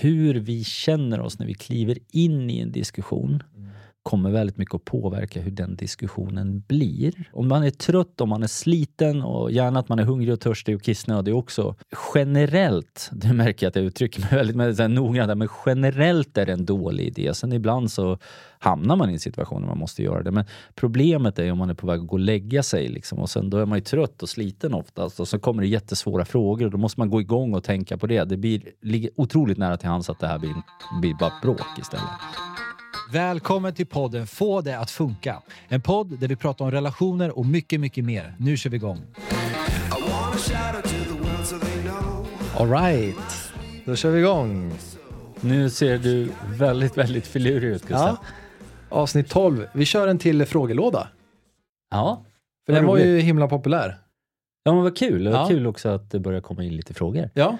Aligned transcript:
hur 0.00 0.34
vi 0.34 0.64
känner 0.64 1.20
oss 1.20 1.38
när 1.38 1.46
vi 1.46 1.54
kliver 1.54 1.98
in 2.12 2.50
i 2.50 2.58
en 2.58 2.72
diskussion. 2.72 3.42
Mm 3.56 3.70
kommer 4.10 4.30
väldigt 4.30 4.56
mycket 4.56 4.74
att 4.74 4.84
påverka 4.84 5.40
hur 5.40 5.50
den 5.50 5.76
diskussionen 5.76 6.62
blir. 6.68 7.30
Om 7.32 7.48
man 7.48 7.64
är 7.64 7.70
trött, 7.70 8.20
om 8.20 8.28
man 8.28 8.42
är 8.42 8.46
sliten 8.46 9.22
och 9.22 9.50
gärna 9.52 9.80
att 9.80 9.88
man 9.88 9.98
är 9.98 10.04
hungrig 10.04 10.32
och 10.32 10.40
törstig 10.40 10.76
och 10.76 10.82
kissnödig 10.82 11.34
också. 11.34 11.74
Generellt, 12.14 13.10
det 13.12 13.32
märker 13.32 13.66
jag 13.66 13.70
att 13.70 13.76
jag 13.76 13.84
uttrycker 13.84 14.20
mig 14.20 14.54
väldigt 14.54 14.90
noggrant, 14.90 15.38
men 15.38 15.48
generellt 15.66 16.38
är 16.38 16.46
det 16.46 16.52
en 16.52 16.64
dålig 16.64 17.04
idé. 17.06 17.34
Sen 17.34 17.52
ibland 17.52 17.92
så 17.92 18.18
hamnar 18.58 18.96
man 18.96 19.10
i 19.10 19.12
en 19.12 19.20
situation 19.20 19.60
där 19.60 19.68
man 19.68 19.78
måste 19.78 20.02
göra 20.02 20.22
det. 20.22 20.30
Men 20.30 20.44
problemet 20.74 21.38
är 21.38 21.52
om 21.52 21.58
man 21.58 21.70
är 21.70 21.74
på 21.74 21.86
väg 21.86 22.00
att 22.00 22.06
gå 22.06 22.12
och 22.12 22.20
lägga 22.20 22.62
sig 22.62 22.88
liksom, 22.88 23.18
och 23.18 23.30
sen 23.30 23.50
då 23.50 23.58
är 23.58 23.66
man 23.66 23.78
ju 23.78 23.84
trött 23.84 24.22
och 24.22 24.28
sliten 24.28 24.74
oftast 24.74 25.20
och 25.20 25.28
så 25.28 25.38
kommer 25.38 25.62
det 25.62 25.68
jättesvåra 25.68 26.24
frågor 26.24 26.64
och 26.64 26.72
då 26.72 26.78
måste 26.78 27.00
man 27.00 27.10
gå 27.10 27.20
igång 27.20 27.54
och 27.54 27.64
tänka 27.64 27.98
på 27.98 28.06
det. 28.06 28.24
Det 28.24 28.36
blir, 28.36 28.62
ligger 28.82 29.10
otroligt 29.16 29.58
nära 29.58 29.76
till 29.76 29.88
hands 29.88 30.10
att 30.10 30.20
det 30.20 30.26
här 30.26 30.38
blir, 30.38 30.54
blir 31.00 31.14
bara 31.14 31.32
bråk 31.42 31.78
istället. 31.78 32.69
Välkommen 33.12 33.74
till 33.74 33.86
podden 33.86 34.26
Få 34.26 34.60
det 34.60 34.78
att 34.78 34.90
funka. 34.90 35.42
En 35.68 35.80
podd 35.80 36.18
där 36.18 36.28
vi 36.28 36.36
pratar 36.36 36.64
om 36.64 36.70
relationer 36.70 37.38
och 37.38 37.46
mycket, 37.46 37.80
mycket 37.80 38.04
mer. 38.04 38.34
Nu 38.38 38.56
kör 38.56 38.70
vi 38.70 38.76
igång. 38.76 38.98
Alright, 42.58 43.52
då 43.84 43.96
kör 43.96 44.10
vi 44.10 44.20
igång. 44.20 44.72
Nu 45.40 45.70
ser 45.70 45.98
du 45.98 46.28
väldigt, 46.50 46.98
väldigt 46.98 47.26
filurig 47.26 47.68
ut 47.70 47.82
Gustav. 47.82 48.16
Ja. 48.20 48.96
Avsnitt 48.96 49.28
12. 49.28 49.66
Vi 49.72 49.84
kör 49.84 50.08
en 50.08 50.18
till 50.18 50.46
frågelåda. 50.46 51.08
Ja. 51.90 52.24
För 52.66 52.72
den 52.72 52.86
var 52.86 52.98
ju 52.98 53.18
himla 53.20 53.48
populär. 53.48 53.98
Ja 54.64 54.72
men 54.74 54.82
vad 54.82 54.96
kul. 54.96 55.24
Det 55.24 55.30
var 55.30 55.38
Ja. 55.38 55.48
kul 55.48 55.66
också 55.66 55.88
att 55.88 56.10
det 56.10 56.18
börjar 56.20 56.40
komma 56.40 56.64
in 56.64 56.76
lite 56.76 56.94
frågor. 56.94 57.30
Ja. 57.34 57.58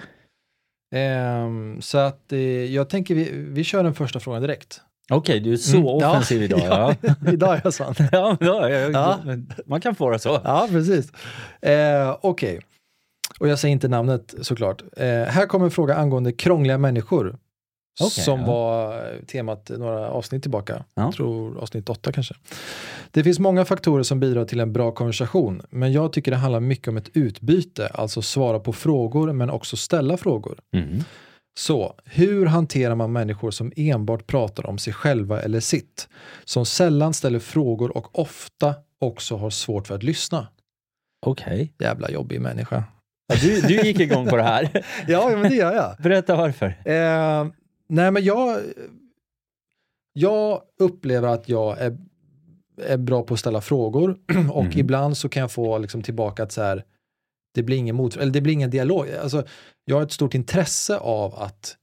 Ehm, 0.95 1.83
så 1.83 1.99
att 1.99 2.33
eh, 2.33 2.39
jag 2.75 2.89
tänker 2.89 3.15
vi, 3.15 3.31
vi 3.33 3.65
kör 3.65 3.85
den 3.85 3.95
första 3.95 4.21
frågan 4.21 4.43
direkt. 4.43 4.81
Okej, 5.11 5.41
du 5.41 5.53
är 5.53 5.57
så 5.57 5.77
Mm, 5.77 5.87
ja. 5.87 6.11
offensiv 6.11 6.43
idag. 6.43 6.61
Ja. 6.65 6.95
Idag 7.33 7.57
är 7.57 7.61
jag 7.65 7.75
sån. 7.75 7.95
Ja, 8.13 8.37
ja, 8.41 8.69
ja, 8.69 8.91
Ja. 8.91 9.19
Man 9.67 9.81
kan 9.81 9.95
få 9.95 10.11
det 10.11 10.19
så. 10.19 10.41
Ja, 10.45 10.69
precis. 10.71 11.13
Eh, 11.63 12.17
Okej. 12.21 12.61
Och 13.41 13.49
jag 13.49 13.59
säger 13.59 13.73
inte 13.73 13.89
namnet 13.89 14.35
såklart. 14.41 14.83
Eh, 14.97 15.07
här 15.07 15.47
kommer 15.47 15.65
en 15.65 15.71
fråga 15.71 15.95
angående 15.95 16.33
krångliga 16.33 16.79
människor. 16.79 17.39
Okej, 18.01 18.11
som 18.25 18.41
ja. 18.41 18.47
var 18.47 19.03
temat 19.27 19.71
några 19.79 20.11
avsnitt 20.11 20.43
tillbaka. 20.43 20.85
Ja. 20.95 21.03
Jag 21.03 21.15
tror 21.15 21.59
avsnitt 21.59 21.89
åtta 21.89 22.13
kanske. 22.13 22.35
Det 23.11 23.25
finns 23.25 23.39
många 23.39 23.65
faktorer 23.65 24.03
som 24.03 24.21
bidrar 24.21 24.45
till 24.45 24.61
en 24.61 24.73
bra 24.73 24.93
konversation. 24.93 25.63
Men 25.71 25.93
jag 25.93 26.13
tycker 26.13 26.31
det 26.31 26.37
handlar 26.37 26.61
mycket 26.61 26.89
om 26.89 26.97
ett 26.97 27.09
utbyte. 27.15 27.87
Alltså 27.87 28.23
svara 28.23 28.59
på 28.61 28.73
frågor 28.73 29.33
men 29.33 29.51
också 29.51 29.77
ställa 29.77 30.17
frågor. 30.17 30.59
Mm. 30.77 31.05
Så, 31.59 31.95
hur 32.05 32.47
hanterar 32.47 32.95
man 32.95 33.13
människor 33.13 33.51
som 33.51 33.73
enbart 33.77 34.27
pratar 34.27 34.67
om 34.67 34.79
sig 34.79 34.93
själva 34.93 35.41
eller 35.43 35.61
sitt? 35.61 36.09
Som 36.45 36.67
sällan 36.67 37.15
ställer 37.15 37.39
frågor 37.39 37.97
och 37.97 38.19
ofta 38.19 38.75
också 38.99 39.37
har 39.37 39.51
svårt 39.51 39.87
för 39.87 39.95
att 39.95 40.03
lyssna. 40.03 40.49
Okej. 41.27 41.75
Jävla 41.79 42.11
jobbig 42.11 42.41
människa. 42.41 42.85
Ja, 43.29 43.37
du, 43.43 43.61
du 43.61 43.81
gick 43.81 44.01
igång 44.01 44.27
på 44.29 44.37
det 44.37 44.43
här. 44.43 44.85
Ja, 45.09 45.29
men 45.29 45.43
det 45.51 45.57
gör 45.57 45.73
jag. 45.75 45.97
Berätta 46.03 46.37
varför. 46.37 46.67
Eh, 46.85 47.47
nej, 47.89 48.11
men 48.11 48.25
jag, 48.25 48.61
jag 50.13 50.63
upplever 50.79 51.29
att 51.29 51.49
jag 51.49 51.79
är, 51.79 51.99
är 52.87 52.97
bra 52.97 53.23
på 53.23 53.35
att 53.35 53.41
ställa 53.41 53.61
frågor 53.61 54.19
och 54.53 54.65
Mhm. 54.65 54.79
ibland 54.79 55.17
så 55.17 55.29
kan 55.29 55.41
jag 55.41 55.53
få 55.53 55.79
liksom 55.79 56.03
tillbaka 56.03 56.43
att 56.43 56.53
så 56.53 56.63
här, 56.63 56.85
det 57.55 57.63
blir 57.63 57.77
ingen 57.77 57.97
mot, 57.97 58.17
eller 58.17 58.33
det 58.33 58.41
blir 58.41 58.53
ingen 58.55 58.71
dialog. 58.71 59.07
Alltså, 59.23 59.45
jag 59.85 59.97
har 59.97 60.03
ett 60.03 60.13
stort 60.13 60.35
intresse 60.35 60.97
av 60.99 61.35
att 61.35 61.77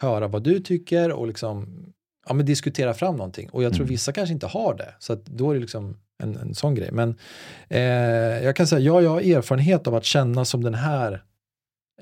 höra 0.00 0.28
vad 0.28 0.42
du 0.42 0.60
tycker 0.60 1.12
och 1.12 1.26
liksom, 1.26 1.84
ja, 2.28 2.34
men 2.34 2.46
diskutera 2.46 2.94
fram 2.94 3.16
någonting. 3.16 3.50
Och 3.50 3.62
jag 3.62 3.72
tror 3.72 3.82
Mm. 3.82 3.90
vissa 3.90 4.12
kanske 4.12 4.32
inte 4.32 4.46
har 4.46 4.74
det, 4.74 4.94
så 4.98 5.14
då 5.24 5.50
är 5.50 5.54
det 5.54 5.60
liksom 5.60 5.96
en, 6.22 6.36
en 6.36 6.54
sån 6.54 6.74
grej. 6.74 6.88
Men 6.92 7.16
eh, 7.68 7.80
jag 8.44 8.56
kan 8.56 8.66
säga, 8.66 8.80
ja, 8.80 9.00
jag 9.02 9.10
har 9.10 9.20
erfarenhet 9.20 9.86
av 9.86 9.94
att 9.94 10.04
känna 10.04 10.44
som 10.44 10.64
den 10.64 10.74
här 10.74 11.22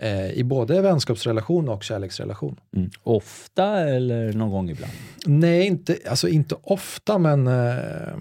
eh, 0.00 0.30
i 0.30 0.44
både 0.44 0.80
vänskapsrelation 0.82 1.68
och 1.68 1.82
kärleksrelation. 1.84 2.60
Mm. 2.76 2.90
Ofta 3.02 3.78
eller 3.80 4.32
någon 4.32 4.50
gång 4.50 4.70
ibland? 4.70 4.92
Nej, 5.26 5.66
inte, 5.66 5.98
alltså 6.08 6.28
inte 6.28 6.56
ofta, 6.62 7.18
men 7.18 7.46
eh, 7.46 8.16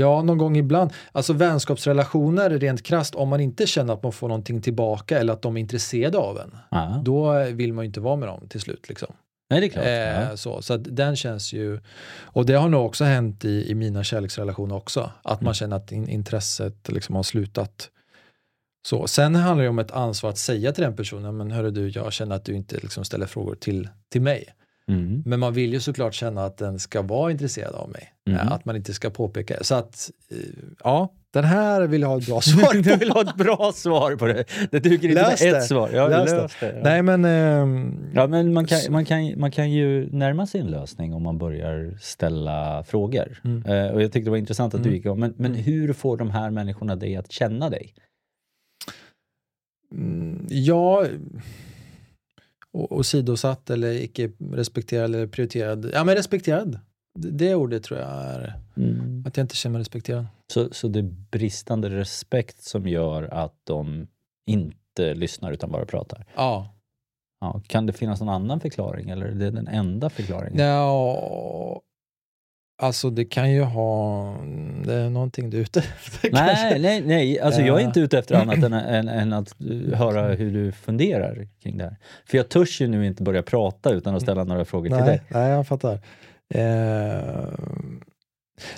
ja, 0.00 0.22
någon 0.22 0.38
gång 0.38 0.56
ibland. 0.56 0.92
Alltså 1.12 1.32
vänskapsrelationer 1.32 2.50
rent 2.50 2.82
krasst, 2.82 3.14
om 3.14 3.28
man 3.28 3.40
inte 3.40 3.66
känner 3.66 3.92
att 3.94 4.02
man 4.02 4.12
får 4.12 4.28
någonting 4.28 4.62
tillbaka 4.62 5.18
eller 5.18 5.32
att 5.32 5.42
de 5.42 5.56
är 5.56 5.60
intresserade 5.60 6.18
av 6.18 6.38
en, 6.38 6.56
Ja. 6.70 7.02
då 7.04 7.44
vill 7.44 7.72
man 7.72 7.84
ju 7.84 7.86
inte 7.86 8.00
vara 8.00 8.16
med 8.16 8.28
dem 8.28 8.48
till 8.48 8.60
slut. 8.60 8.88
Liksom. 8.88 9.12
Nej, 9.50 9.60
det 9.60 9.66
är 9.66 9.68
klart. 9.68 9.84
Eh, 9.84 9.90
Ja. 10.30 10.36
så 10.36 10.62
så 10.62 10.76
den 10.76 11.16
känns 11.16 11.52
ju, 11.52 11.80
och 12.22 12.46
det 12.46 12.54
har 12.54 12.68
nog 12.68 12.86
också 12.86 13.04
hänt 13.04 13.44
i, 13.44 13.70
i 13.70 13.74
mina 13.74 14.04
kärleksrelationer 14.04 14.74
också, 14.74 15.00
att 15.22 15.40
man 15.40 15.46
Mm. 15.46 15.54
känner 15.54 15.76
att 15.76 15.92
in, 15.92 16.08
intresset 16.08 16.88
liksom 16.88 17.14
har 17.14 17.22
slutat. 17.22 17.90
Så. 18.88 19.06
Sen 19.06 19.34
handlar 19.34 19.62
det 19.64 19.68
om 19.70 19.78
ett 19.78 19.90
ansvar 19.90 20.30
att 20.30 20.38
säga 20.38 20.72
till 20.72 20.84
den 20.84 20.96
personen, 20.96 21.36
men 21.36 21.50
hörru 21.50 21.70
du, 21.70 21.88
jag 21.88 22.12
känner 22.12 22.36
att 22.36 22.44
du 22.44 22.54
inte 22.54 22.76
liksom 22.76 23.04
ställer 23.04 23.26
frågor 23.26 23.54
till, 23.54 23.88
till 24.12 24.22
mig. 24.22 24.44
Mm. 24.88 25.22
Men 25.26 25.40
man 25.40 25.52
vill 25.54 25.72
ju 25.72 25.80
såklart 25.80 26.14
känna 26.14 26.44
att 26.44 26.56
den 26.56 26.78
ska 26.78 27.02
vara 27.02 27.30
intresserad 27.30 27.74
av 27.74 27.88
mig. 27.90 28.12
Mhm. 28.26 28.36
Eh, 28.36 28.52
Att 28.52 28.64
man 28.64 28.76
inte 28.76 28.94
ska 28.94 29.10
påpeka. 29.10 29.56
Så 29.64 29.74
att, 29.74 30.10
eh, 30.30 30.36
ja, 30.84 31.12
den 31.32 31.44
här 31.44 31.86
vill 31.86 32.00
jag 32.00 32.08
ha 32.08 32.18
ett 32.18 32.26
bra 32.26 32.40
svar 32.40 32.82
på. 32.92 32.96
vill 32.98 33.10
ha 33.10 33.20
ett 33.22 33.36
bra 33.36 33.72
svar 33.74 34.16
på 34.16 34.26
det. 34.26 34.44
Det 34.70 34.78
duger 34.80 35.08
inte 35.08 35.22
Lös 35.30 35.42
med 35.42 35.52
det. 35.54 35.58
ett 35.58 35.64
svar. 35.66 35.90
Ja, 35.94 36.08
Lös 36.08 36.30
lös 36.30 36.52
det. 36.60 36.66
det. 36.72 36.80
Nej, 36.84 37.02
men... 37.02 37.24
ehm, 37.24 37.96
Ja, 38.14 38.26
men 38.26 38.52
man 38.52 38.66
kan, 38.66 38.78
man, 38.90 39.04
kan, 39.04 39.40
man 39.40 39.50
kan 39.50 39.70
ju 39.70 40.08
närma 40.12 40.46
sig 40.46 40.60
en 40.60 40.66
lösning 40.66 41.14
om 41.14 41.22
man 41.22 41.38
börjar 41.38 41.96
ställa 42.00 42.84
frågor. 42.84 43.40
Mm. 43.44 43.62
Eh, 43.66 43.90
och 43.92 44.02
jag 44.02 44.12
tyckte 44.12 44.26
det 44.26 44.30
var 44.30 44.36
intressant 44.38 44.74
att 44.74 44.82
du 44.82 44.88
Mm. 44.88 44.96
gick 44.96 45.06
om. 45.06 45.20
Men, 45.20 45.34
men 45.36 45.54
hur 45.54 45.92
får 45.92 46.16
de 46.16 46.30
här 46.30 46.50
människorna 46.50 46.96
dig 46.96 47.16
att 47.16 47.32
känna 47.32 47.70
dig? 47.70 47.94
Mm, 49.92 50.46
Ja, 50.48 51.06
och, 52.72 52.92
och 52.92 53.06
sidosatt 53.06 53.70
eller 53.70 53.92
icke 53.92 54.30
respekterad 54.52 55.04
eller 55.04 55.26
prioriterad. 55.26 55.90
Ja, 55.94 56.04
men 56.04 56.14
respekterad. 56.14 56.78
Det, 57.18 57.30
det 57.30 57.54
ordet 57.54 57.82
tror 57.82 58.00
jag 58.00 58.08
är 58.10 58.54
Mm. 58.76 59.24
att 59.26 59.36
jag 59.36 59.44
inte 59.44 59.56
känner 59.56 59.72
mig 59.72 59.80
respekterad. 59.80 60.26
Så, 60.52 60.68
så 60.72 60.88
det 60.88 60.98
är 60.98 61.14
bristande 61.30 61.90
respekt 61.90 62.62
som 62.62 62.86
gör 62.88 63.22
att 63.22 63.54
de 63.64 64.06
inte 64.46 65.14
lyssnar 65.14 65.52
utan 65.52 65.70
bara 65.70 65.84
pratar? 65.84 66.26
Ja. 66.36 66.74
Ja, 67.40 67.60
kan 67.66 67.86
det 67.86 67.92
finnas 67.92 68.20
någon 68.20 68.28
annan 68.28 68.60
förklaring 68.60 69.10
eller 69.10 69.26
är 69.26 69.34
det 69.34 69.50
den 69.50 69.68
enda 69.68 70.10
förklaringen? 70.10 70.66
ja. 70.66 71.80
Alltså 72.82 73.10
det 73.10 73.24
kan 73.24 73.50
ju 73.52 73.62
ha, 73.62 74.24
det 74.84 74.94
är 74.94 75.10
någonting 75.10 75.50
du 75.50 75.56
är 75.56 75.60
ute 75.62 75.80
efter 76.04 76.30
Nej, 76.32 76.56
kanske. 76.56 76.78
nej, 76.78 77.00
nej. 77.06 77.40
Alltså, 77.40 77.60
jag 77.60 77.80
är 77.80 77.84
inte 77.84 78.00
ute 78.00 78.18
efter 78.18 78.34
annat 78.34 78.56
än, 78.56 78.72
än, 78.72 79.08
än 79.08 79.32
att 79.32 79.54
uh, 79.70 79.94
höra 79.94 80.22
hur 80.34 80.50
du 80.50 80.72
funderar 80.72 81.48
kring 81.62 81.78
det 81.78 81.84
här. 81.84 81.96
För 82.26 82.36
jag 82.36 82.48
törs 82.48 82.80
ju 82.80 82.86
nu 82.88 83.06
inte 83.06 83.22
börja 83.22 83.42
prata 83.42 83.90
utan 83.92 84.14
att 84.14 84.22
ställa 84.22 84.44
några 84.44 84.64
frågor 84.64 84.88
till 84.88 84.96
Nej, 84.96 85.06
dig. 85.06 85.22
nej, 85.28 85.50
jag 85.50 85.66
fattar. 85.66 85.98
Eh, 86.54 87.48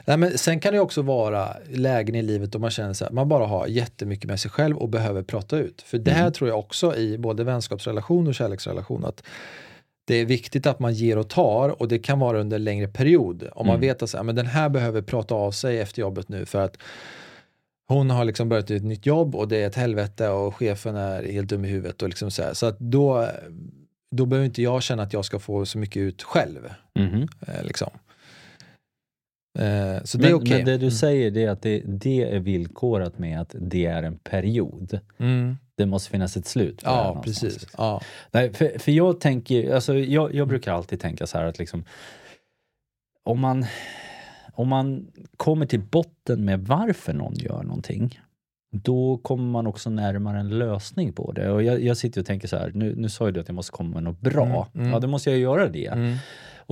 nej, 0.04 0.16
men 0.16 0.38
sen 0.38 0.60
kan 0.60 0.72
det 0.74 0.80
också 0.80 1.02
vara 1.02 1.56
lägen 1.70 2.14
i 2.14 2.22
livet 2.22 2.52
då 2.52 2.58
man 2.58 2.70
känner 2.70 2.92
så 2.92 3.04
här, 3.04 3.12
man 3.12 3.28
bara 3.28 3.46
har 3.46 3.66
jättemycket 3.66 4.26
med 4.30 4.40
sig 4.40 4.50
själv 4.50 4.76
och 4.76 4.88
behöver 4.88 5.22
prata 5.22 5.56
ut. 5.58 5.82
För 5.82 5.98
det 5.98 6.10
här 6.10 6.20
Mm. 6.20 6.32
tror 6.32 6.50
jag 6.50 6.58
också 6.58 6.96
i 6.96 7.19
både 7.19 7.44
vänskapsrelation 7.44 8.26
och 8.28 8.34
kärleksrelation 8.34 9.04
att 9.04 9.22
det 10.04 10.14
är 10.14 10.24
viktigt 10.26 10.66
att 10.66 10.78
man 10.80 10.94
ger 10.94 11.18
och 11.18 11.28
tar 11.28 11.82
och 11.82 11.88
det 11.88 11.98
kan 11.98 12.18
vara 12.18 12.40
under 12.40 12.56
en 12.56 12.64
längre 12.64 12.88
period. 12.88 13.48
Om 13.52 13.66
man 13.66 13.76
Mm. 13.76 13.88
vet 13.88 14.02
att 14.14 14.26
men 14.26 14.34
den 14.36 14.46
här 14.46 14.68
behöver 14.68 15.02
prata 15.02 15.34
av 15.34 15.50
sig 15.52 15.78
efter 15.80 16.00
jobbet 16.00 16.28
nu 16.28 16.46
för 16.46 16.60
att 16.64 16.76
hon 17.88 18.10
har 18.10 18.24
liksom 18.24 18.48
börjat 18.48 18.70
ett 18.70 18.84
nytt 18.84 19.06
jobb 19.06 19.34
och 19.36 19.48
det 19.48 19.62
är 19.62 19.66
ett 19.66 19.74
helvete 19.76 20.28
och 20.28 20.56
chefen 20.56 20.96
är 20.96 21.22
helt 21.32 21.48
dum 21.48 21.64
i 21.64 21.68
huvudet. 21.68 22.02
Och 22.02 22.08
liksom 22.08 22.30
så 22.30 22.42
här. 22.42 22.54
så 22.54 22.66
att 22.66 22.78
då, 22.78 23.28
då 24.16 24.26
behöver 24.26 24.46
inte 24.46 24.62
jag 24.62 24.82
känna 24.82 25.02
att 25.02 25.12
jag 25.12 25.25
ska 25.25 25.38
få 25.38 25.66
så 25.66 25.78
mycket 25.78 26.00
ut 26.00 26.22
själv. 26.22 26.70
Eh, 27.46 27.64
liksom. 27.64 27.90
eh, 29.58 30.02
så 30.04 30.19
det 30.19 30.25
är 30.26 30.31
Men, 30.31 30.34
okej. 30.34 30.56
men 30.56 30.64
det 30.66 30.78
du 30.78 30.90
säger 30.90 31.31
det 31.31 31.44
är 31.44 31.50
att 31.50 31.62
det, 31.62 31.82
det 31.84 32.22
är 32.34 32.38
villkorat 32.40 33.19
med 33.19 33.40
att 33.40 33.54
det 33.60 33.87
är 33.87 34.02
en 34.02 34.19
period. 34.19 35.00
Mm. 35.19 35.56
Det 35.82 35.90
måste 35.90 36.11
finnas 36.11 36.37
ett 36.37 36.46
slut. 36.46 36.81
Ja, 36.84 37.23
precis. 37.25 37.61
liksom. 37.61 37.70
Ja. 37.79 38.00
Nej, 38.31 38.52
för, 38.52 38.79
för 38.79 38.93
jag 38.93 39.20
tänker, 39.20 39.75
alltså 39.75 39.94
jag, 39.94 40.34
jag 40.34 40.49
brukar 40.49 40.73
alltid 40.73 41.00
tänka 41.00 41.26
så 41.26 41.38
här 41.38 41.44
att 41.44 41.58
liksom 41.58 41.84
om 43.25 43.40
man, 43.40 43.67
om 44.52 44.69
man 44.69 45.06
kommer 45.37 45.67
till 45.67 45.81
botten 45.81 46.44
med 46.44 46.61
varför 46.61 47.12
någon 47.12 47.34
gör 47.34 47.62
någonting, 47.62 48.20
då 48.73 49.19
kommer 49.19 49.44
man 49.44 49.67
också 49.67 49.90
närmare 49.90 50.40
en 50.40 50.58
lösning 50.58 51.12
på 51.12 51.32
det. 51.32 51.50
Och 51.50 51.62
jag, 51.62 51.82
jag 51.82 51.96
sitter 51.96 52.20
och 52.20 52.26
tänker 52.26 52.49
så 52.49 52.56
här, 52.56 52.70
nu, 52.75 52.94
nu 52.96 53.08
sa 53.08 53.26
ju 53.26 53.32
du 53.32 53.40
att 53.40 53.49
jag 53.49 53.55
måste 53.55 53.73
komma 53.73 53.94
med 53.94 54.02
något 54.02 54.20
bra. 54.20 54.69
Mm, 54.75 54.87
mm. 54.87 54.93
Ja, 54.93 55.00
då 55.00 55.08
måste 55.08 55.31
jag 55.31 55.38
göra 55.38 55.69
det. 55.69 55.87
Mm. 55.87 56.17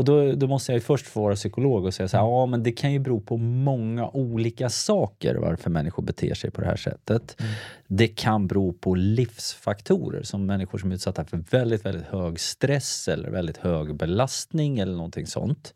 Och 0.01 0.05
då, 0.05 0.33
då 0.33 0.47
måste 0.47 0.73
jag 0.73 0.77
ju 0.77 0.81
först 0.81 1.07
få 1.07 1.23
vara 1.23 1.35
psykolog 1.35 1.85
och 1.85 1.95
säga 1.95 2.09
så 2.09 2.17
här, 2.17 2.25
ja 2.25 2.47
men 2.47 2.63
det 2.63 2.73
kan 2.73 2.93
ju 2.93 2.99
bero 2.99 3.21
på 3.21 3.37
många 3.37 4.09
olika 4.09 4.71
saker 4.71 5.35
varför 5.35 5.71
människor 5.71 6.03
beter 6.03 6.35
sig 6.35 6.51
på 6.51 6.61
det 6.61 6.67
här 6.67 6.77
sättet. 6.77 7.37
Mm. 7.41 7.53
Det 7.87 8.09
kan 8.09 8.47
bero 8.47 8.73
på 8.73 8.95
livsfaktorer 8.95 10.23
som 10.23 10.47
människor 10.47 10.79
som 10.79 10.91
är 10.91 10.95
utsatta 10.95 11.25
för 11.25 11.37
väldigt, 11.51 11.85
väldigt 11.85 12.07
hög 12.07 12.41
stress 12.41 13.09
eller 13.09 13.31
väldigt 13.31 13.57
hög 13.57 13.95
belastning 13.95 14.79
eller 14.79 14.93
någonting 14.93 15.27
sånt. 15.27 15.75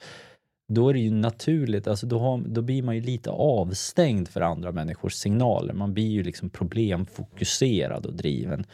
Då 0.69 0.89
är 0.89 0.95
det 0.95 1.01
ju 1.01 1.11
naturligt, 1.11 1.87
alltså 1.87 2.07
då, 2.07 2.19
har, 2.19 2.39
då 2.39 2.63
blir 2.63 2.83
man 2.83 2.95
ju 2.95 3.01
lite 3.01 3.31
avstängd 3.31 4.29
för 4.29 4.41
andra 4.41 4.73
människors 4.73 5.15
signaler. 5.15 5.75
Man 5.75 5.95
blir 5.95 6.09
ju 6.09 6.23
liksom 6.23 6.51
problemfokuserad 6.51 8.07
och 8.07 8.15
driven. 8.15 8.65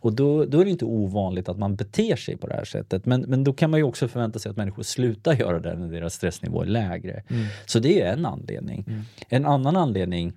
Och 0.00 0.12
då, 0.12 0.44
då 0.44 0.60
är 0.60 0.64
det 0.64 0.70
inte 0.70 0.84
ovanligt 0.84 1.48
att 1.48 1.58
man 1.58 1.76
beter 1.76 2.16
sig 2.16 2.36
på 2.36 2.46
det 2.46 2.54
här 2.54 2.64
sättet. 2.64 3.06
Men, 3.06 3.20
men 3.20 3.44
då 3.44 3.52
kan 3.52 3.70
man 3.70 3.80
ju 3.80 3.84
också 3.84 4.08
förvänta 4.08 4.38
sig 4.38 4.50
att 4.50 4.56
människor 4.56 4.82
slutar 4.82 5.34
göra 5.38 5.60
det 5.60 5.76
när 5.76 5.88
deras 5.88 6.14
stressnivå 6.14 6.62
är 6.62 6.66
lägre. 6.66 7.22
Mm. 7.28 7.46
Så 7.66 7.78
det 7.78 8.00
är 8.00 8.12
en 8.12 8.26
anledning. 8.26 8.84
En 9.28 9.46
annan 9.46 9.76
anledning, 9.76 10.32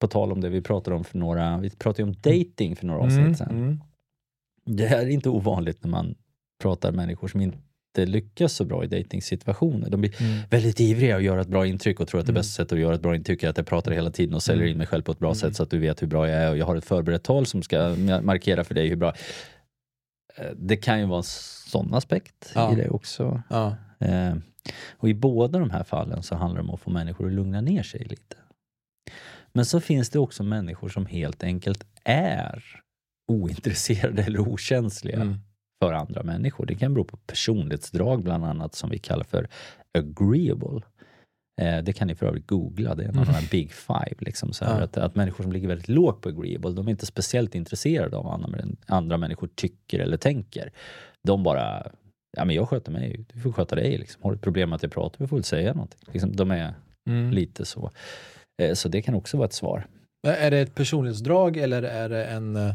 på 0.00 0.08
tal 0.08 0.32
om 0.32 0.40
det 0.40 0.48
vi 0.48 0.62
pratade 0.62 0.96
om 0.96 1.04
för 1.04 1.18
några, 1.18 1.58
vi 1.58 1.70
pratade 1.70 2.02
ju 2.02 2.08
om 2.08 2.14
dating 2.14 2.76
för 2.76 2.86
några 2.86 3.00
avsnitt 3.00 3.18
Mm. 3.20 3.34
sedan. 3.34 3.50
Mm. 3.50 3.80
Det 4.64 4.86
här 4.86 4.98
är 4.98 5.08
inte 5.08 5.28
ovanligt 5.28 5.84
när 5.84 5.90
man 5.90 6.14
pratar 6.62 6.92
människor 6.92 7.28
som 7.28 7.40
inte 7.40 7.58
lyckas 8.06 8.52
så 8.52 8.64
bra 8.64 8.84
i 8.84 8.86
dejtingsituationer. 8.86 9.90
De 9.90 10.00
blir 10.00 10.22
Mm. 10.22 10.38
väldigt 10.50 10.80
ivriga 10.80 11.16
att 11.16 11.22
göra 11.22 11.40
ett 11.40 11.48
bra 11.48 11.66
intryck 11.66 12.00
och 12.00 12.08
tror 12.08 12.20
att 12.20 12.26
det 12.26 12.32
bästa 12.32 12.56
sättet 12.56 12.72
att 12.72 12.78
göra 12.78 12.94
ett 12.94 13.02
bra 13.02 13.16
intryck 13.16 13.42
är 13.42 13.48
att 13.48 13.56
jag 13.56 13.66
pratar 13.66 13.92
hela 13.92 14.10
tiden 14.10 14.34
och 14.34 14.42
säljer 14.42 14.62
Mm. 14.62 14.72
in 14.72 14.78
mig 14.78 14.86
själv 14.86 15.02
på 15.02 15.12
ett 15.12 15.18
bra 15.18 15.34
sätt 15.34 15.56
så 15.56 15.62
att 15.62 15.70
du 15.70 15.78
vet 15.78 16.02
hur 16.02 16.06
bra 16.06 16.28
jag 16.28 16.42
är 16.42 16.50
och 16.50 16.56
jag 16.58 16.66
har 16.66 16.76
ett 16.76 16.84
förberett 16.84 17.22
tal 17.24 17.46
som 17.46 17.62
ska 17.62 17.76
ma- 17.78 18.22
markera 18.22 18.64
för 18.64 18.74
dig 18.74 18.88
hur 18.88 18.96
bra. 18.96 19.14
Eh, 20.36 20.50
Det 20.56 20.76
kan 20.76 21.00
ju 21.00 21.06
vara 21.06 21.18
en 21.18 21.22
sån 21.68 21.94
aspekt 21.94 22.52
Ja. 22.54 22.72
i 22.72 22.76
det 22.76 22.88
också. 22.88 23.42
Ja. 23.50 23.76
Eh, 23.98 24.34
Och 24.90 25.08
i 25.08 25.14
båda 25.14 25.58
de 25.58 25.70
här 25.70 25.84
fallen 25.84 26.22
så 26.22 26.34
handlar 26.34 26.62
det 26.62 26.68
om 26.68 26.74
att 26.74 26.80
få 26.80 26.90
människor 26.90 27.26
att 27.26 27.32
lugna 27.32 27.60
ner 27.60 27.82
sig 27.82 28.04
lite. 28.04 28.36
Men 29.52 29.64
så 29.64 29.80
finns 29.80 30.10
det 30.10 30.18
också 30.18 30.42
människor 30.42 30.88
som 30.88 31.06
helt 31.06 31.42
enkelt 31.42 31.84
är 32.04 32.64
ointresserade 33.32 34.22
eller 34.22 34.38
okänsliga 34.38 35.16
Mm. 35.16 35.36
För 35.82 35.92
andra 35.92 36.22
människor. 36.22 36.66
Det 36.66 36.74
kan 36.74 36.94
bero 36.94 37.04
på 37.04 37.16
personlighetsdrag 37.16 38.22
bland 38.22 38.44
annat 38.44 38.74
som 38.74 38.90
vi 38.90 38.98
kallar 38.98 39.24
för 39.24 39.48
agreeable. 39.98 40.80
Eh, 41.60 41.78
det 41.84 41.92
kan 41.92 42.06
ni 42.08 42.14
för 42.14 42.26
övrigt 42.26 42.46
googla, 42.46 42.94
det 42.94 43.04
är 43.04 43.08
en 43.08 43.18
av 43.18 43.26
de 43.26 43.32
här 43.32 43.48
big 43.50 43.72
five. 43.72 44.16
Liksom, 44.18 44.52
så 44.52 44.64
här, 44.64 44.78
Ja. 44.78 44.84
att, 44.84 44.96
att 44.96 45.14
människor 45.14 45.44
som 45.44 45.52
ligger 45.52 45.68
väldigt 45.68 45.88
lågt 45.88 46.20
på 46.20 46.28
agreeable, 46.28 46.70
de 46.70 46.86
är 46.86 46.90
inte 46.90 47.06
speciellt 47.06 47.54
intresserade 47.54 48.16
av 48.16 48.24
vad 48.24 48.34
andra, 48.44 48.58
andra 48.86 49.16
människor 49.16 49.48
tycker 49.54 49.98
eller 49.98 50.16
tänker. 50.16 50.72
De 51.26 51.42
bara, 51.42 51.86
ja 52.36 52.44
men 52.44 52.56
jag 52.56 52.68
sköter 52.68 52.92
mig, 52.92 53.24
du 53.32 53.40
får 53.40 53.52
sköta 53.52 53.76
dig. 53.76 53.98
Liksom. 53.98 54.22
Har 54.22 54.30
du 54.30 54.36
ett 54.36 54.42
problem 54.42 54.68
med 54.70 54.76
att 54.76 54.82
jag 54.82 54.92
pratar, 54.92 55.18
vi 55.18 55.26
får 55.26 55.36
väl 55.36 55.44
säga 55.44 55.72
någonting. 55.74 56.00
Liksom, 56.12 56.36
de 56.36 56.50
är 56.50 56.74
Mm. 57.08 57.30
lite 57.30 57.64
så. 57.64 57.90
Eh, 58.62 58.74
så 58.74 58.88
det 58.88 59.02
kan 59.02 59.14
också 59.14 59.36
vara 59.36 59.46
ett 59.46 59.52
svar. 59.52 59.86
Är 60.26 60.50
det 60.50 60.58
ett 60.58 60.74
personlighetsdrag 60.74 61.56
eller 61.56 61.82
är 61.82 62.08
det 62.08 62.24
en 62.24 62.56
eh, 62.56 62.74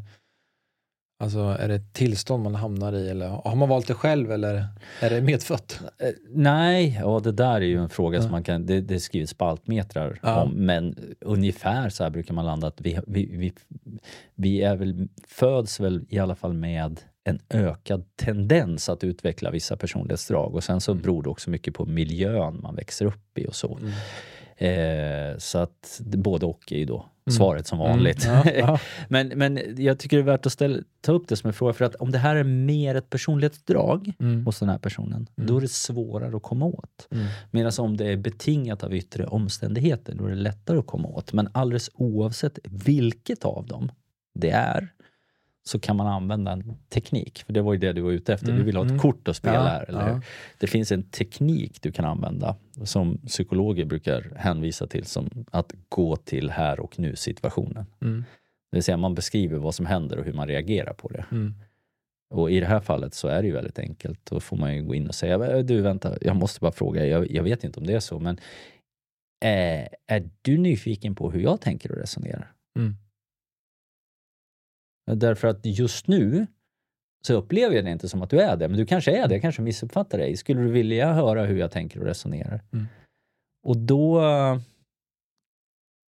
Alltså 1.23 1.39
är 1.59 1.67
det 1.67 1.75
ett 1.75 1.93
tillstånd 1.93 2.43
man 2.43 2.55
hamnar 2.55 2.93
i 2.93 3.09
eller 3.09 3.27
har 3.27 3.55
man 3.55 3.69
valt 3.69 3.87
det 3.87 3.93
själv 3.93 4.31
eller 4.31 4.67
är 5.01 5.09
det 5.09 5.21
medfött? 5.21 5.79
Eh, 5.99 6.07
nej, 6.29 6.99
ja, 7.01 7.19
det 7.23 7.31
där 7.31 7.55
är 7.55 7.61
ju 7.61 7.77
en 7.79 7.89
fråga 7.89 8.17
Ja. 8.17 8.21
som 8.21 8.31
man 8.31 8.43
kan, 8.43 8.65
det, 8.65 8.81
det 8.81 8.99
skrivs 8.99 9.29
spaltmetrar 9.29 10.19
Ja. 10.23 10.41
om, 10.43 10.51
men 10.51 10.95
ungefär 11.21 11.89
så 11.89 12.03
här 12.03 12.09
brukar 12.11 12.33
man 12.33 12.45
landa 12.45 12.67
att 12.67 12.81
vi, 12.81 12.99
vi, 13.07 13.25
vi, 13.37 13.53
vi 14.35 14.61
är 14.61 14.75
väl, 14.75 15.07
föds 15.27 15.79
väl 15.79 16.05
i 16.09 16.19
alla 16.19 16.35
fall 16.35 16.53
med 16.53 16.99
en 17.23 17.39
ökad 17.49 18.03
tendens 18.15 18.89
att 18.89 19.03
utveckla 19.03 19.51
vissa 19.51 19.77
personlighetsdrag 19.77 20.55
och 20.55 20.63
sen 20.63 20.81
så 20.81 20.93
beror 20.93 21.23
det 21.23 21.29
också 21.29 21.49
mycket 21.49 21.73
på 21.73 21.85
miljön 21.85 22.59
man 22.63 22.75
växer 22.75 23.05
upp 23.05 23.37
i 23.37 23.47
och 23.47 23.55
så. 23.55 23.77
Mm. 23.81 23.91
Eh, 24.57 25.38
så 25.38 25.57
att 25.57 26.01
både 26.03 26.45
och 26.45 26.71
är 26.71 26.77
ju 26.77 26.85
då 26.85 27.05
svaret 27.31 27.67
som 27.67 27.79
vanligt. 27.79 28.25
Mm. 28.25 28.38
Ja, 28.45 28.51
ja. 28.53 28.79
men, 29.09 29.27
men 29.27 29.59
jag 29.77 30.00
tycker 30.00 30.17
det 30.17 30.21
är 30.21 30.25
värt 30.25 30.45
att 30.45 30.51
ställa, 30.51 30.83
ta 31.01 31.11
upp 31.11 31.27
det 31.27 31.35
som 31.35 31.47
en 31.47 31.53
fråga 31.53 31.73
för 31.73 31.85
att 31.85 31.95
om 31.95 32.11
det 32.11 32.17
här 32.17 32.35
är 32.35 32.44
mer 32.44 32.95
ett 32.95 33.09
personlighetsdrag 33.09 34.13
Mm. 34.19 34.45
hos 34.45 34.59
den 34.59 34.69
här 34.69 34.77
personen, 34.77 35.27
Mm. 35.38 35.47
då 35.47 35.57
är 35.57 35.61
det 35.61 35.67
svårare 35.71 36.35
att 36.38 36.44
komma 36.44 36.65
åt. 36.65 37.07
Mm. 37.11 37.25
Medan 37.51 37.71
om 37.77 37.97
det 37.97 38.05
är 38.07 38.17
betingat 38.17 38.83
av 38.83 38.95
yttre 38.95 39.25
omständigheter, 39.25 40.15
då 40.15 40.25
är 40.25 40.29
det 40.29 40.35
lättare 40.35 40.77
att 40.79 40.88
komma 40.88 41.07
åt. 41.07 41.33
Men 41.33 41.50
alldeles 41.51 41.89
oavsett 41.94 42.59
vilket 42.63 43.45
av 43.45 43.67
dem 43.67 43.91
det 44.39 44.50
är, 44.50 44.89
så 45.65 45.80
kan 45.80 45.95
man 45.98 46.07
använda 46.07 46.51
en 46.51 46.77
teknik. 46.89 47.44
För 47.45 47.54
det 47.54 47.62
var 47.62 47.74
ju 47.74 47.80
det 47.80 47.94
du 47.94 48.01
var 48.01 48.12
ute 48.12 48.33
efter. 48.33 48.48
Du 48.48 48.54
Mm, 48.54 48.65
vill 48.65 48.75
ha 48.75 48.83
ett 48.83 48.89
mm. 48.89 49.01
kort 49.01 49.27
att 49.27 49.36
spela 49.36 49.56
Ja, 49.56 49.62
här, 49.63 49.86
eller 49.89 50.10
ja. 50.10 50.21
Det 50.57 50.68
finns 50.68 50.92
en 50.92 51.04
teknik 51.04 51.81
du 51.81 51.92
kan 51.92 52.06
använda 52.06 52.56
som 52.83 53.18
psykologer 53.18 53.86
brukar 53.86 54.31
hänvisa 54.36 54.88
till 54.88 55.06
som 55.06 55.45
att 55.51 55.74
gå 55.89 56.15
till 56.15 56.50
här 56.50 56.80
och 56.80 57.00
nu 57.00 57.15
situationen. 57.15 57.86
Mm. 58.01 58.24
Det 58.71 58.77
vill 58.77 58.83
säga 58.83 58.98
man 58.98 59.15
beskriver 59.15 59.57
vad 59.57 59.75
som 59.75 59.86
händer 59.86 60.19
och 60.19 60.25
hur 60.25 60.33
man 60.33 60.48
reagerar 60.48 60.94
på 60.94 61.07
det. 61.10 61.25
Mm. 61.31 61.54
Och 62.33 62.51
i 62.51 62.60
det 62.60 62.65
här 62.65 62.80
fallet 62.80 63.13
så 63.13 63.27
är 63.27 63.42
det 63.42 63.48
ju 63.48 63.54
väldigt 63.54 63.80
enkelt. 63.80 64.19
Då 64.25 64.39
får 64.39 64.57
man 64.57 64.75
ju 64.75 64.83
gå 64.83 64.95
in 64.95 65.07
och 65.07 65.15
säga, 65.15 65.38
"Men 65.38 65.65
du 65.65 65.81
vänta, 65.81 66.18
jag 66.21 66.36
måste 66.36 66.60
bara 66.60 66.71
fråga, 66.71 67.06
jag, 67.06 67.31
jag 67.31 67.44
vet 67.44 67.63
inte 67.63 67.80
om 67.80 67.86
det 67.88 67.94
är 67.94 68.00
så, 68.00 68.19
men 68.19 68.38
eh, 69.45 69.88
är 70.07 70.30
du 70.42 70.57
nyfiken 70.57 71.15
på 71.15 71.31
hur 71.31 71.42
jag 71.42 71.62
tänker 71.62 71.92
och 71.92 71.98
resonerar? 71.98 72.51
Mm. 72.80 72.95
Därför 75.11 75.47
att 75.47 75.65
just 75.65 76.07
nu 76.07 76.47
så 77.27 77.33
upplever 77.33 77.75
jag 77.75 77.85
det 77.85 77.91
inte 77.91 78.09
som 78.09 78.21
att 78.21 78.29
du 78.29 78.41
är 78.41 78.57
det, 78.57 78.67
men 78.67 78.77
du 78.77 78.85
kanske 78.85 79.17
är 79.17 79.27
det, 79.27 79.35
jag 79.35 79.41
kanske 79.41 79.61
missuppfattar 79.61 80.17
dig. 80.17 80.38
Skulle 80.38 80.61
du 80.61 80.71
vilja 80.71 81.13
höra 81.13 81.45
hur 81.45 81.57
jag 81.57 81.71
tänker 81.71 82.00
och 82.00 82.05
resonerar? 82.05 82.61
Mm. 82.73 82.85
Och 83.63 83.77
då 83.77 84.21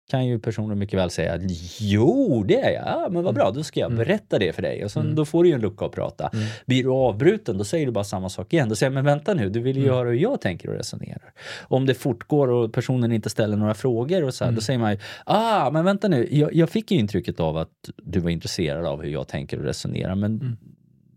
kan 0.09 0.25
ju 0.25 0.39
personen 0.39 0.79
mycket 0.79 0.99
väl 0.99 1.09
säga 1.09 1.39
Jo, 1.79 2.43
det 2.47 2.59
är 2.59 2.71
jag. 2.71 2.83
Ja, 2.87 3.07
men 3.11 3.23
vad 3.23 3.35
bra, 3.35 3.51
då 3.51 3.63
ska 3.63 3.79
jag 3.79 3.91
Mm. 3.91 3.97
berätta 4.05 4.39
det 4.39 4.53
för 4.53 4.61
dig. 4.61 4.83
Och 4.83 4.91
sen, 4.91 5.03
Mm. 5.03 5.15
Då 5.15 5.25
får 5.25 5.43
du 5.43 5.49
ju 5.49 5.55
en 5.55 5.61
lucka 5.61 5.85
att 5.85 5.91
prata. 5.91 6.27
Mm. 6.33 6.45
Blir 6.65 6.83
du 6.83 6.89
avbruten, 6.89 7.57
då 7.57 7.63
säger 7.63 7.85
du 7.85 7.91
bara 7.91 8.03
samma 8.03 8.29
sak 8.29 8.53
igen. 8.53 8.69
Då 8.69 8.75
säger 8.75 8.87
jag, 8.91 8.93
men 8.93 9.05
vänta 9.05 9.33
nu, 9.33 9.49
du 9.49 9.59
vill 9.59 9.77
ju 9.77 9.83
Mm. 9.83 9.95
höra 9.95 10.09
hur 10.09 10.15
jag 10.15 10.41
tänker 10.41 10.69
och 10.69 10.75
resonerar. 10.75 11.33
Om 11.61 11.85
det 11.85 11.93
fortgår 11.93 12.47
och 12.47 12.73
personen 12.73 13.11
inte 13.11 13.29
ställer 13.29 13.57
några 13.57 13.73
frågor 13.73 14.23
och 14.23 14.33
så 14.33 14.43
här, 14.43 14.49
Mm. 14.49 14.55
då 14.55 14.61
säger 14.61 14.79
man 14.79 14.91
ju, 14.91 14.97
ah, 15.25 15.71
men 15.71 15.85
vänta 15.85 16.07
nu, 16.07 16.27
jag, 16.31 16.53
jag 16.55 16.69
fick 16.69 16.91
ju 16.91 16.97
intrycket 16.97 17.39
av 17.39 17.57
att 17.57 17.69
du 18.03 18.19
var 18.19 18.29
intresserad 18.29 18.85
av 18.85 19.01
hur 19.01 19.09
jag 19.09 19.27
tänker 19.27 19.57
och 19.59 19.65
resonerar, 19.65 20.15
men 20.15 20.31
Mm. 20.39 20.57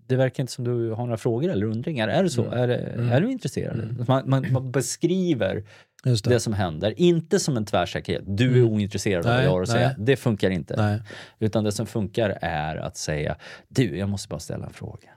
det 0.07 0.17
verkar 0.17 0.43
inte 0.43 0.53
som 0.53 0.65
du 0.65 0.91
har 0.91 1.05
några 1.05 1.17
frågor 1.17 1.51
eller 1.51 1.67
undringar. 1.67 2.09
Är 2.09 2.23
det 2.23 2.31
så? 2.31 2.45
Mm. 2.45 2.59
Är, 2.59 2.93
Mm. 2.95 3.13
är 3.13 3.21
du 3.21 3.33
intresserad? 3.33 3.75
Mm. 3.79 4.05
Man, 4.09 4.23
man, 4.31 4.53
man 4.53 4.71
beskriver 4.73 5.65
det. 6.03 6.25
det. 6.25 6.41
som 6.41 6.53
händer, 6.53 7.01
inte 7.01 7.41
som 7.41 7.57
en 7.57 7.65
tvärsäkerhet. 7.65 8.23
Du 8.27 8.51
är 8.53 8.57
Mm. 8.63 8.73
ointresserad 8.73 9.27
av 9.27 9.31
vad 9.31 9.37
Nej, 9.37 9.45
jag 9.45 9.51
har 9.53 9.63
att 9.63 9.69
säga. 9.69 9.87
nej. 9.89 9.97
Det 10.07 10.17
funkar 10.17 10.51
inte. 10.51 10.77
Nej. 10.77 11.03
Utan 11.39 11.65
det 11.65 11.73
som 11.73 11.87
funkar 11.87 12.39
är 12.43 12.77
att 12.77 12.97
säga, 12.97 13.37
du, 13.69 13.97
jag 13.99 14.09
måste 14.09 14.29
bara 14.29 14.41
ställa 14.41 14.67
en 14.67 14.73
fråga. 14.73 15.11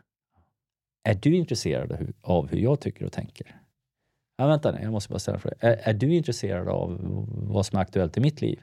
Är 1.04 1.16
du 1.16 1.36
intresserad 1.36 1.92
av 1.92 1.98
hur, 1.98 2.14
av 2.22 2.50
hur 2.50 2.58
jag 2.58 2.80
tycker 2.82 3.06
och 3.06 3.12
tänker? 3.12 3.62
Ja, 4.38 4.48
vänta 4.48 4.72
nu, 4.72 4.80
jag 4.82 4.92
måste 4.92 5.10
bara 5.10 5.20
ställa 5.20 5.36
en 5.36 5.42
fråga. 5.42 5.56
Är, 5.60 5.90
är 5.90 5.94
du 5.94 6.16
intresserad 6.16 6.68
av 6.68 6.98
vad 7.50 7.66
som 7.66 7.78
är 7.78 7.82
aktuellt 7.82 8.18
i 8.18 8.20
mitt 8.20 8.42
liv? 8.42 8.62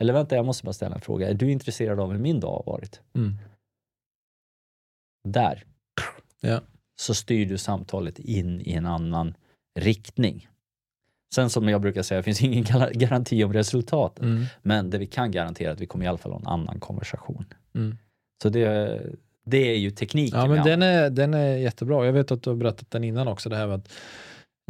Eller 0.00 0.12
vänta, 0.12 0.36
jag 0.36 0.46
måste 0.46 0.64
bara 0.64 0.72
ställa 0.72 0.94
en 0.94 1.00
fråga. 1.00 1.28
Är 1.28 1.34
du 1.34 1.50
intresserad 1.52 2.00
av 2.00 2.12
hur 2.12 2.18
min 2.18 2.40
dag 2.40 2.50
har 2.50 2.72
varit? 2.72 3.00
Mm. 3.14 3.34
Där 5.28 5.64
Ja. 6.40 6.60
så 7.00 7.14
styr 7.14 7.46
du 7.46 7.58
samtalet 7.58 8.18
in 8.18 8.60
i 8.60 8.72
en 8.72 8.86
annan 8.86 9.34
riktning. 9.78 10.48
Sen 11.34 11.50
som 11.50 11.68
jag 11.68 11.80
brukar 11.80 12.02
säga, 12.02 12.18
det 12.18 12.22
finns 12.22 12.42
ingen 12.42 12.64
gar- 12.64 12.92
garanti 12.94 13.44
om 13.44 13.52
resultatet. 13.52 14.24
Mm. 14.24 14.44
Men 14.62 14.90
det 14.90 14.98
vi 14.98 15.06
kan 15.06 15.30
garantera 15.30 15.68
är 15.68 15.72
att 15.72 15.80
vi 15.80 15.86
kommer 15.86 16.04
i 16.04 16.08
alla 16.08 16.18
fall 16.18 16.32
ha 16.32 16.38
en 16.38 16.46
annan 16.46 16.80
konversation. 16.80 17.44
Mm. 17.74 17.98
Så 18.42 18.48
det, 18.48 19.00
det 19.46 19.58
är 19.72 19.76
ju 19.78 19.90
tekniken. 19.90 20.40
Ja, 20.40 20.46
men 20.46 20.64
den 20.64 20.82
är, 20.82 21.10
den 21.10 21.34
är 21.34 21.56
jättebra. 21.56 22.06
Jag 22.06 22.12
vet 22.12 22.30
att 22.30 22.42
du 22.42 22.50
har 22.50 22.56
berättat 22.56 22.90
den 22.90 23.04
innan 23.04 23.28
också, 23.28 23.48
det 23.48 23.56
här 23.56 23.66
med 23.66 23.76
att 23.76 23.88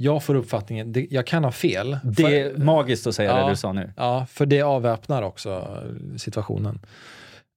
jag 0.00 0.22
får 0.22 0.34
uppfattningen, 0.34 0.92
det, 0.92 1.06
jag 1.10 1.26
kan 1.26 1.44
ha 1.44 1.52
fel. 1.52 1.98
det 2.04 2.22
är 2.40 2.54
för, 2.54 2.58
magiskt 2.64 3.06
att 3.06 3.14
säga 3.14 3.30
Ja. 3.38 3.44
det 3.44 3.52
du 3.52 3.56
sa 3.56 3.72
nu. 3.72 3.92
ja, 3.96 4.26
för 4.30 4.46
det 4.46 4.62
avväpnar 4.62 5.22
också 5.22 5.78
situationen. 6.16 6.80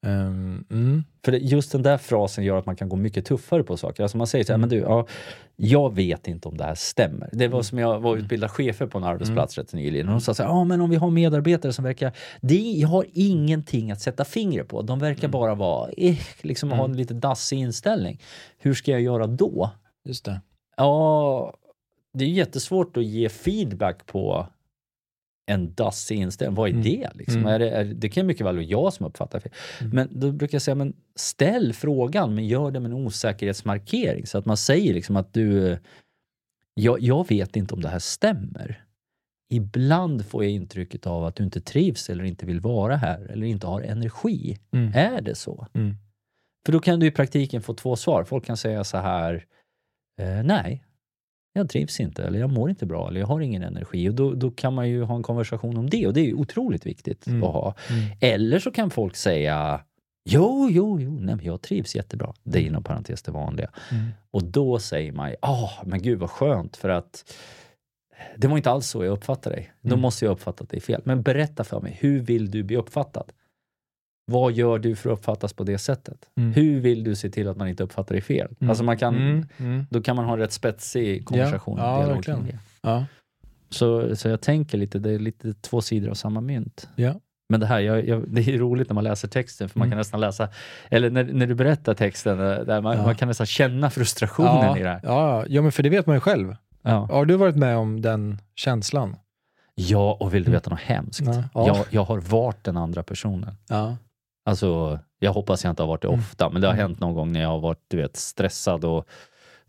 Ehm, 0.05 0.65
mm. 0.71 1.03
För 1.25 1.31
det, 1.31 1.37
just 1.37 1.71
den 1.71 1.81
där 1.83 1.97
frasen 1.97 2.43
gör 2.43 2.57
att 2.57 2.65
man 2.65 2.75
kan 2.75 2.89
gå 2.89 2.95
mycket 2.95 3.25
tuffare 3.25 3.63
på 3.63 3.77
saker. 3.77 4.03
Alltså 4.03 4.17
man 4.17 4.27
säger 4.27 4.45
så 4.45 4.51
här, 4.53 4.55
Mm. 4.57 4.69
men 4.69 4.77
du, 4.79 4.83
ja, 4.85 5.05
jag 5.55 5.95
vet 5.95 6.27
inte 6.27 6.47
om 6.47 6.57
det 6.57 6.63
här 6.63 6.75
stämmer. 6.75 7.29
Det 7.33 7.47
var 7.47 7.55
Mm. 7.57 7.63
som 7.63 7.79
jag 7.79 7.99
var 7.99 8.15
utbildad 8.17 8.51
chefer 8.51 8.85
på 8.87 8.97
en 8.97 9.03
arbetsplats 9.03 9.57
rätt 9.57 9.73
nyligen. 9.73 10.07
Och 10.07 10.13
de 10.13 10.21
sa 10.21 10.33
så 10.33 10.43
här, 10.43 10.49
ja 10.49 10.63
men 10.63 10.81
om 10.81 10.89
vi 10.89 10.95
har 10.95 11.09
medarbetare 11.09 11.73
som 11.73 11.83
verkar, 11.83 12.11
de 12.41 12.81
har 12.81 13.05
ingenting 13.13 13.91
att 13.91 14.01
sätta 14.01 14.25
fingret 14.25 14.67
på. 14.67 14.81
De 14.81 14.99
verkar 14.99 15.23
Mm. 15.27 15.31
bara 15.31 15.55
vara, 15.55 15.89
eh, 15.97 16.17
liksom 16.41 16.71
ha 16.71 16.85
en 16.85 16.97
lite 16.97 17.13
dassig 17.13 17.57
inställning. 17.59 18.19
Hur 18.57 18.73
ska 18.73 18.91
jag 18.91 19.01
göra 19.01 19.27
då? 19.27 19.69
Just 20.05 20.25
det. 20.25 20.41
Ja, 20.77 21.53
det 22.13 22.23
är 22.25 22.29
jättesvårt 22.29 22.97
att 22.97 23.05
ge 23.05 23.29
feedback 23.29 24.05
på 24.05 24.47
en 25.45 25.73
dassig 25.73 26.15
inställning. 26.17 26.55
Vad 26.55 26.69
är 26.69 26.73
Mm. 26.73 26.83
det? 26.83 27.09
Liksom? 27.13 27.37
Mm. 27.41 27.53
Är 27.53 27.59
det, 27.59 27.69
är, 27.69 27.83
det 27.85 28.09
kan 28.09 28.25
mycket 28.25 28.45
väl 28.45 28.55
vara 28.55 28.65
jag 28.65 28.93
som 28.93 29.05
uppfattar 29.05 29.39
fel. 29.39 29.51
Mm. 29.81 29.95
Men 29.95 30.19
då 30.19 30.31
brukar 30.31 30.55
jag 30.55 30.61
säga, 30.61 30.75
men 30.75 30.93
ställ 31.15 31.73
frågan 31.73 32.35
men 32.35 32.47
gör 32.47 32.71
det 32.71 32.79
med 32.79 32.91
en 32.91 32.97
osäkerhetsmarkering. 32.97 34.25
Så 34.27 34.37
att 34.37 34.45
man 34.45 34.57
säger 34.57 34.93
liksom 34.93 35.15
att 35.17 35.33
du, 35.33 35.77
Jag, 36.73 36.99
jag 37.01 37.27
vet 37.29 37.55
inte 37.55 37.73
om 37.73 37.81
det 37.81 37.89
här 37.89 37.99
stämmer. 37.99 38.85
Ibland 39.53 40.25
får 40.25 40.43
jag 40.43 40.53
intrycket 40.53 41.07
av 41.07 41.25
att 41.25 41.35
du 41.35 41.43
inte 41.43 41.61
trivs 41.61 42.09
eller 42.09 42.23
inte 42.23 42.45
vill 42.45 42.59
vara 42.59 42.95
här 42.95 43.21
eller 43.31 43.47
inte 43.47 43.67
har 43.67 43.81
energi. 43.81 44.57
Mm. 44.73 44.91
Är 44.95 45.21
det 45.21 45.35
så? 45.35 45.67
Mm. 45.73 45.95
För 46.65 46.73
då 46.73 46.79
kan 46.79 46.99
du 46.99 47.05
i 47.05 47.11
praktiken 47.11 47.61
få 47.61 47.73
två 47.73 47.95
svar. 47.95 48.23
Folk 48.23 48.45
kan 48.45 48.57
säga 48.57 48.83
så 48.83 48.97
här, 48.97 49.45
eh, 50.21 50.43
nej, 50.43 50.83
jag 51.53 51.69
trivs 51.69 51.99
inte 51.99 52.23
eller 52.23 52.39
jag 52.39 52.49
mår 52.49 52.69
inte 52.69 52.85
bra 52.85 53.07
eller 53.09 53.19
jag 53.19 53.27
har 53.27 53.39
ingen 53.41 53.63
energi. 53.63 54.09
Och 54.09 54.13
då, 54.13 54.33
då 54.33 54.51
kan 54.51 54.73
man 54.73 54.89
ju 54.89 55.03
ha 55.03 55.15
en 55.15 55.23
konversation 55.23 55.77
om 55.77 55.89
det 55.89 56.07
och 56.07 56.13
det 56.13 56.21
är 56.21 56.25
ju 56.25 56.33
otroligt 56.33 56.85
viktigt 56.85 57.27
Mm. 57.27 57.43
att 57.43 57.53
ha. 57.53 57.75
Mm. 57.89 58.03
Eller 58.21 58.59
så 58.59 58.71
kan 58.71 58.89
folk 58.89 59.15
säga, 59.15 59.81
jo, 60.29 60.67
jo, 60.71 60.99
jo, 61.01 61.17
nej, 61.21 61.35
jag 61.41 61.61
trivs 61.61 61.95
jättebra. 61.95 62.33
Det 62.43 62.59
är 62.59 62.63
inom 62.63 62.83
parentes 62.83 63.21
det 63.21 63.31
vanliga. 63.31 63.69
Mm. 63.91 64.09
Och 64.31 64.43
då 64.43 64.79
säger 64.79 65.11
man, 65.11 65.31
ah, 65.41 65.69
men 65.85 66.01
gud 66.01 66.19
vad 66.19 66.29
skönt 66.29 66.77
för 66.77 66.89
att 66.89 67.33
det 68.37 68.47
var 68.47 68.57
inte 68.57 68.71
alls 68.71 68.87
så 68.87 69.03
jag 69.03 69.11
uppfattade 69.11 69.55
dig. 69.55 69.71
Då 69.81 69.87
Mm. 69.89 69.99
måste 70.01 70.25
jag 70.25 70.29
ha 70.29 70.33
uppfattat 70.35 70.69
dig 70.69 70.79
fel. 70.81 71.01
Men 71.05 71.21
berätta 71.21 71.63
för 71.63 71.81
mig, 71.81 71.97
hur 71.99 72.19
vill 72.19 72.51
du 72.51 72.63
bli 72.63 72.75
uppfattad? 72.77 73.31
Vad 74.25 74.51
gör 74.51 74.79
du 74.79 74.95
för 74.95 75.09
att 75.09 75.17
uppfattas 75.19 75.53
på 75.53 75.63
det 75.63 75.77
sättet? 75.77 76.29
Mm. 76.37 76.53
Hur 76.53 76.79
vill 76.79 77.03
du 77.03 77.15
se 77.15 77.29
till 77.29 77.47
att 77.47 77.57
man 77.57 77.67
inte 77.67 77.83
uppfattar 77.83 78.15
dig 78.15 78.21
fel? 78.21 78.47
Mm. 78.59 78.69
Alltså 78.69 78.83
man 78.83 78.97
kan, 78.97 79.15
Mm. 79.15 79.45
Mm. 79.57 79.85
Då 79.89 80.01
kan 80.01 80.15
man 80.15 80.25
ha 80.25 80.33
en 80.33 80.39
rätt 80.39 80.51
spetsig 80.51 81.25
konversation. 81.25 81.77
Ja, 81.77 82.01
ja, 82.07 82.13
verkligen. 82.13 82.45
det. 82.45 82.59
Ja. 82.81 83.05
Så, 83.69 84.15
så 84.15 84.27
jag 84.29 84.41
tänker 84.41 84.77
lite, 84.77 84.99
det 84.99 85.11
är 85.11 85.19
lite 85.19 85.53
två 85.53 85.81
sidor 85.81 86.09
av 86.09 86.13
samma 86.13 86.41
mynt. 86.41 86.89
Ja. 86.95 87.13
Men 87.49 87.59
det 87.59 87.65
här, 87.65 87.79
jag, 87.79 88.07
jag, 88.07 88.23
det 88.27 88.41
är 88.41 88.57
roligt 88.57 88.89
när 88.89 88.93
man 88.93 89.03
läser 89.03 89.27
texten, 89.27 89.69
för 89.69 89.79
man 89.79 89.85
Mm. 89.85 89.91
kan 89.91 89.97
nästan 89.97 90.19
läsa, 90.19 90.49
eller 90.89 91.09
när, 91.09 91.23
när 91.23 91.47
du 91.47 91.55
berättar 91.55 91.93
texten, 91.93 92.39
eh, 92.39 92.45
där 92.59 92.81
man, 92.81 92.97
Ja. 92.97 93.03
man 93.03 93.15
kan 93.15 93.27
nästan 93.27 93.47
känna 93.47 93.89
frustrationen 93.89 94.77
i 94.77 94.83
det 94.83 94.89
här. 94.89 94.99
ja, 95.03 95.45
ja, 95.47 95.61
men 95.61 95.71
för 95.71 95.83
det 95.83 95.89
vet 95.89 96.05
man 96.05 96.15
ju 96.15 96.19
själv. 96.19 96.55
Ja. 96.81 97.07
Har 97.11 97.25
du 97.25 97.35
varit 97.35 97.55
med 97.55 97.77
om 97.77 98.01
den 98.01 98.37
känslan? 98.55 99.15
ja, 99.75 100.17
och 100.19 100.33
vill 100.33 100.43
du 100.43 100.51
veta 100.51 100.69
något 100.69 100.79
hemskt? 100.79 101.21
Ja. 101.53 101.67
Jag, 101.67 101.85
jag 101.89 102.03
har 102.03 102.17
varit 102.19 102.63
den 102.63 102.77
andra 102.77 103.03
personen. 103.03 103.55
Ja. 103.69 103.97
Alltså, 104.45 104.99
jag 105.19 105.33
hoppas 105.33 105.63
jag 105.63 105.71
inte 105.71 105.83
har 105.83 105.87
varit 105.87 106.01
det 106.01 106.07
Mm. 106.07 106.19
ofta, 106.19 106.49
men 106.49 106.61
det 106.61 106.67
har 106.67 106.73
Mm. 106.73 106.87
hänt 106.87 106.99
någon 106.99 107.13
gång 107.13 107.31
när 107.31 107.41
jag 107.41 107.49
har 107.49 107.59
varit 107.59 107.83
du 107.87 107.97
vet, 107.97 108.15
stressad 108.17 108.85
och 108.85 109.07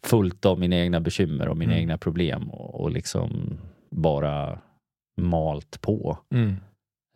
fullt 0.02 0.46
av 0.46 0.58
mina 0.60 0.76
egna 0.76 1.00
bekymmer 1.00 1.48
och 1.48 1.56
mina 1.56 1.72
Mm. 1.72 1.80
egna 1.82 1.98
problem 1.98 2.50
och, 2.50 2.80
och 2.80 2.90
liksom 2.90 3.58
bara 3.90 4.58
malt 5.20 5.80
på. 5.80 6.18
Mm. 6.34 6.56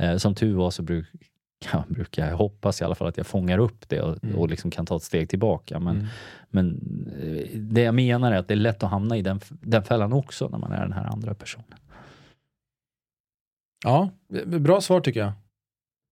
Eh, 0.02 0.16
som 0.16 0.34
tur 0.34 0.54
var 0.56 0.70
så 0.70 0.82
bruk, 0.82 1.06
ja, 1.72 1.84
brukar 1.88 2.28
jag 2.28 2.36
hoppas 2.36 2.80
i 2.80 2.84
alla 2.84 2.94
fall 2.94 3.08
att 3.08 3.16
jag 3.16 3.26
fångar 3.26 3.58
upp 3.58 3.88
det 3.88 4.00
och, 4.00 4.24
Mm. 4.24 4.36
och 4.38 4.48
liksom 4.50 4.70
kan 4.70 4.86
ta 4.86 4.96
ett 4.96 5.02
steg 5.02 5.28
tillbaka. 5.28 5.78
Men, 5.80 5.96
Mm. 5.96 6.06
men 6.48 6.76
eh, 7.22 7.58
det 7.60 7.82
jag 7.82 7.94
menar 7.94 8.32
är 8.32 8.36
att 8.36 8.48
det 8.48 8.54
är 8.54 8.58
lätt 8.58 8.82
att 8.82 8.90
hamna 8.90 9.16
i 9.16 9.22
den, 9.22 9.40
den 9.48 9.82
fällan 9.84 10.12
också 10.12 10.48
när 10.48 10.58
man 10.58 10.72
är 10.72 10.80
den 10.80 10.92
här 10.92 11.04
andra 11.04 11.34
personen. 11.34 11.78
Ja, 13.84 14.10
bra 14.46 14.80
svar 14.80 15.00
tycker 15.00 15.20
jag. 15.20 15.32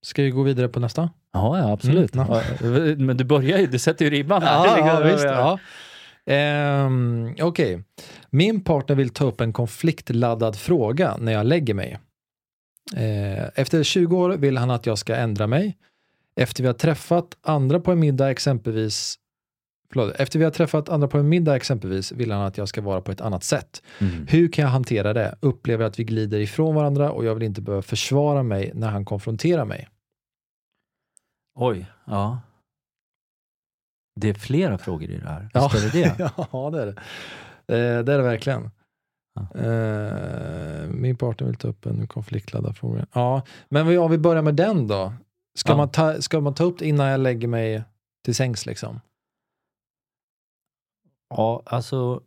Ska 0.04 0.22
vi 0.22 0.30
gå 0.30 0.42
vidare 0.42 0.68
på 0.68 0.80
nästa? 0.80 1.10
Ja, 1.32 1.58
ja 1.58 1.72
absolut. 1.72 2.14
Mm, 2.14 2.26
Ja, 2.28 2.42
men 2.98 3.16
du 3.16 3.24
börjar 3.24 3.58
ju, 3.58 3.66
du 3.66 3.78
sätter 3.78 4.04
ju 4.04 4.10
ribban. 4.10 4.42
Ja, 4.42 4.78
ja, 4.78 5.00
visst. 5.12 5.24
Ja. 5.24 5.58
Ehm, 6.26 7.34
Okej. 7.40 7.82
Min 8.30 8.64
partner 8.64 8.96
vill 8.96 9.08
ta 9.10 9.24
upp 9.24 9.40
en 9.40 9.52
konfliktladdad 9.52 10.56
fråga 10.56 11.16
när 11.16 11.32
jag 11.32 11.46
lägger 11.46 11.74
mig. 11.74 11.98
Eh, 12.96 13.44
efter 13.54 13.82
20 13.82 14.18
år 14.18 14.30
vill 14.30 14.56
han 14.56 14.70
att 14.70 14.86
jag 14.86 14.98
ska 14.98 15.16
ändra 15.16 15.46
mig. 15.46 15.76
Efter 16.36 16.62
vi 16.62 16.66
har 16.66 16.74
träffat 16.74 17.36
andra 17.42 17.80
på 17.80 17.92
en 17.92 18.00
middag 18.00 18.30
exempelvis 18.30 19.18
Förlåt, 19.92 20.14
efter 20.14 20.38
vi 20.38 20.44
har 20.44 20.52
träffat 20.52 20.88
andra 20.88 21.08
på 21.08 21.18
en 21.18 21.28
middag 21.28 21.56
exempelvis 21.56 22.12
vill 22.12 22.30
han 22.30 22.42
att 22.42 22.58
jag 22.58 22.68
ska 22.68 22.80
vara 22.80 23.00
på 23.00 23.12
ett 23.12 23.20
annat 23.20 23.44
sätt. 23.44 23.82
Mm. 23.98 24.26
Hur 24.30 24.48
kan 24.48 24.62
jag 24.62 24.70
hantera 24.70 25.12
det? 25.12 25.34
Upplever 25.40 25.84
att 25.84 25.98
vi 25.98 26.04
glider 26.04 26.40
ifrån 26.40 26.74
varandra 26.74 27.10
och 27.10 27.24
jag 27.24 27.34
vill 27.34 27.42
inte 27.42 27.60
behöva 27.60 27.82
försvara 27.82 28.42
mig 28.42 28.70
när 28.74 28.88
han 28.88 29.04
konfronterar 29.04 29.64
mig. 29.64 29.88
Oj, 31.54 31.86
ja. 32.04 32.40
Det 34.20 34.28
är 34.28 34.34
flera 34.34 34.78
frågor 34.78 35.10
i 35.10 35.16
det 35.18 35.28
här. 35.28 35.48
Ja. 35.54 35.70
Visst 35.72 35.94
är 35.94 36.02
det 36.02 36.14
det? 36.18 36.32
ja, 36.52 36.70
det 36.70 36.82
är 36.82 36.86
det. 36.86 36.92
Eh, 37.66 38.04
det 38.04 38.12
är 38.12 38.18
det 38.18 38.22
verkligen. 38.22 38.70
Ja. 39.34 39.60
Eh, 39.60 40.88
min 40.88 41.16
partner 41.16 41.46
vill 41.46 41.56
ta 41.56 41.68
upp 41.68 41.86
en 41.86 42.06
konfliktladdad 42.06 42.76
fråga. 42.76 43.06
Ja, 43.12 43.42
men 43.68 43.98
om 43.98 44.10
vi 44.10 44.18
börjar 44.18 44.42
med 44.42 44.54
den 44.54 44.88
då. 44.88 45.12
Ska, 45.58 45.72
Ja. 45.72 45.76
man 45.76 45.90
ta, 45.90 46.20
ska 46.22 46.40
man 46.40 46.54
ta 46.54 46.64
upp 46.64 46.78
det 46.78 46.88
innan 46.88 47.06
jag 47.06 47.20
lägger 47.20 47.48
mig 47.48 47.84
till 48.24 48.34
sängs 48.34 48.66
liksom? 48.66 49.00
Ja, 51.28 51.62
alltså. 51.66 52.22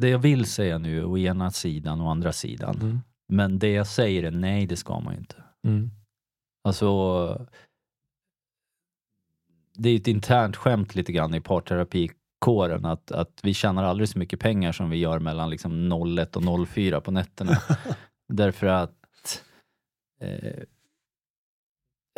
Det 0.00 0.08
jag 0.08 0.18
vill 0.18 0.46
säga 0.46 0.78
nu 0.78 0.98
är 0.98 1.04
å 1.04 1.18
ena 1.18 1.50
sidan 1.50 2.00
och 2.00 2.10
andra 2.10 2.32
sidan. 2.32 2.74
Mm. 2.80 3.00
Men 3.32 3.58
det 3.58 3.72
jag 3.72 3.86
säger 3.86 4.22
är 4.22 4.30
nej, 4.30 4.66
det 4.66 4.76
ska 4.76 5.00
man 5.00 5.12
ju 5.14 5.18
inte. 5.18 5.42
Mm. 5.66 5.90
Alltså, 6.68 7.46
det 9.74 9.90
är 9.90 9.96
ett 9.96 10.08
internt 10.08 10.56
skämt 10.56 10.94
lite 10.94 11.12
grann 11.12 11.34
i 11.34 11.40
parterapikåren 11.40 12.84
att, 12.84 13.12
att 13.12 13.40
vi 13.42 13.54
tjänar 13.54 13.84
aldrig 13.84 14.08
så 14.08 14.18
mycket 14.18 14.40
pengar 14.40 14.72
som 14.72 14.90
vi 14.90 14.96
gör 14.96 15.18
mellan 15.18 15.50
liksom 15.50 15.92
01 16.18 16.36
och 16.36 16.68
04 16.68 17.00
på 17.00 17.10
nätterna. 17.10 17.58
Därför 18.28 18.66
att 18.66 18.94
eh, 20.20 20.62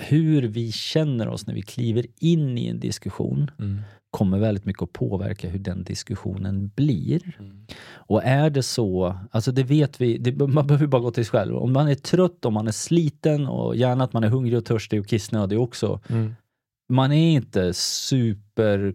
hur 0.03 0.43
vi 0.43 0.73
känner 0.73 1.29
oss 1.29 1.47
när 1.47 1.55
vi 1.55 1.63
kliver 1.63 2.07
in 2.19 2.59
i 2.59 2.69
en 2.69 2.81
diskussion 2.81 3.51
Mm. 3.59 3.81
kommer 4.11 4.39
väldigt 4.39 4.65
mycket 4.65 4.83
att 4.83 4.93
påverka 4.93 5.49
hur 5.49 5.59
den 5.59 5.85
diskussionen 5.85 6.69
blir. 6.69 7.39
Och 7.95 8.25
är 8.25 8.51
det 8.51 8.63
så, 8.63 9.19
alltså 9.31 9.53
det 9.53 9.63
vet 9.63 10.01
vi, 10.01 10.19
det, 10.19 10.47
man 10.47 10.67
behöver 10.67 10.87
bara 10.87 11.03
gå 11.03 11.11
till 11.11 11.25
sig 11.25 11.31
själv. 11.31 11.57
Om 11.57 11.73
man 11.73 11.89
är 11.89 11.95
trött, 11.95 12.45
om 12.45 12.55
man 12.55 12.69
är 12.69 12.73
sliten 12.73 13.47
och 13.47 13.77
gärna 13.77 14.05
att 14.05 14.13
man 14.13 14.25
är 14.25 14.29
hungrig 14.29 14.59
och 14.59 14.65
törstig 14.65 15.01
och 15.01 15.07
kissnödig 15.07 15.61
också. 15.61 16.01
Mm. 16.09 16.35
Man 16.93 17.13
är 17.13 17.31
inte 17.31 17.75
super 17.75 18.95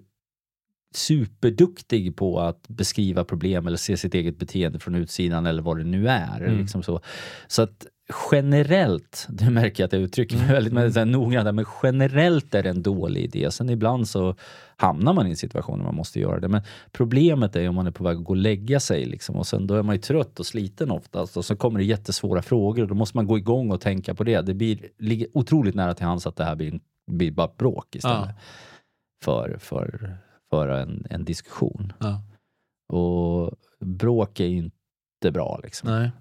superduktig 0.96 2.16
på 2.16 2.39
att 2.39 2.68
beskriva 2.68 3.24
problem 3.24 3.68
eller 3.68 3.77
se 3.77 3.98
sitt 3.98 4.13
eget 4.13 4.39
beteende 4.39 4.80
från 4.80 4.96
utsidan 4.96 5.46
eller 5.46 5.62
vad 5.62 5.77
det 5.77 5.84
nu 5.84 6.08
är. 6.08 6.42
Mm. 6.42 6.58
Liksom 6.58 6.84
så. 6.84 7.01
så 7.48 7.62
att 7.62 7.86
generellt, 8.32 9.27
du 9.30 9.50
märker 9.50 9.86
att 9.86 9.94
jag 9.94 10.01
uttrycker 10.01 10.36
mig 10.36 10.44
Mm. 10.44 10.54
väldigt 10.54 10.74
mm. 10.74 10.94
här 10.96 11.06
noggrant, 11.06 11.56
men 11.56 11.66
generellt 11.84 12.56
är 12.56 12.63
det 12.63 12.70
en 12.70 12.82
dålig 12.82 13.24
idé. 13.24 13.51
Sen 13.51 13.70
ibland 13.70 14.08
så 14.08 14.36
hamnar 14.77 15.13
man 15.13 15.27
i 15.27 15.30
en 15.30 15.36
situation 15.36 15.77
där 15.80 15.86
man 15.86 15.96
måste 15.96 16.20
göra 16.20 16.39
det. 16.39 16.48
Men 16.48 16.62
problemet 16.92 17.56
är 17.56 17.70
om 17.70 17.75
man 17.75 17.88
är 17.88 17.92
på 17.92 18.04
väg 18.04 18.18
att 18.18 18.24
gå 18.24 18.30
och 18.30 18.38
lägga 18.38 18.80
sig 18.80 19.06
liksom, 19.06 19.36
och 19.36 19.48
sen 19.48 19.68
då 19.68 19.75
är 19.75 19.84
man 19.84 19.96
ju 19.96 20.01
trött 20.01 20.39
och 20.39 20.46
sliten 20.46 20.92
oftast 20.92 21.38
och 21.38 21.46
så 21.46 21.56
kommer 21.56 21.80
det 21.80 21.86
jättesvåra 21.86 22.42
frågor 22.42 22.82
och 22.82 22.88
då 22.88 22.96
måste 22.96 23.18
man 23.18 23.27
gå 23.27 23.38
igång 23.38 23.72
och 23.72 23.82
tänka 23.82 24.16
på 24.16 24.24
det. 24.24 24.42
Det 24.42 24.54
blir, 24.54 24.80
ligger 24.98 25.27
otroligt 25.34 25.75
nära 25.75 25.94
till 25.94 26.06
hands 26.06 26.27
att 26.27 26.36
det 26.36 26.44
här 26.44 26.56
blir, 26.56 26.80
blir 27.07 27.31
bara 27.31 27.51
bråk 27.57 27.95
istället 27.95 28.29
Ja. 28.29 28.33
för, 29.23 29.57
för, 29.59 30.17
för 30.49 30.67
en, 30.67 31.05
en 31.09 31.25
diskussion. 31.25 31.93
Ja. 31.99 32.21
Och 32.93 33.51
bråk 33.79 34.39
är 34.39 34.45
ju 34.45 34.57
inte 34.57 35.31
bra 35.31 35.59
liksom. 35.63 35.89
Nej. 35.89 36.11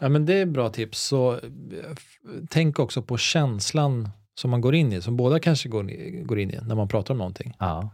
Ja, 0.00 0.08
men 0.08 0.26
det 0.26 0.34
är 0.34 0.46
bra 0.46 0.68
tips. 0.68 1.02
Så 1.02 1.40
tänk 2.50 2.78
också 2.78 3.02
på 3.02 3.16
känslan 3.16 4.08
som 4.34 4.50
man 4.50 4.60
går 4.60 4.74
in 4.74 4.92
i, 4.92 5.02
som 5.02 5.16
båda 5.16 5.40
kanske 5.40 5.68
går, 5.68 5.82
går 6.24 6.38
in 6.38 6.50
i 6.50 6.58
när 6.62 6.74
man 6.74 6.88
pratar 6.88 7.14
om 7.14 7.18
någonting. 7.18 7.56
Ja. 7.58 7.90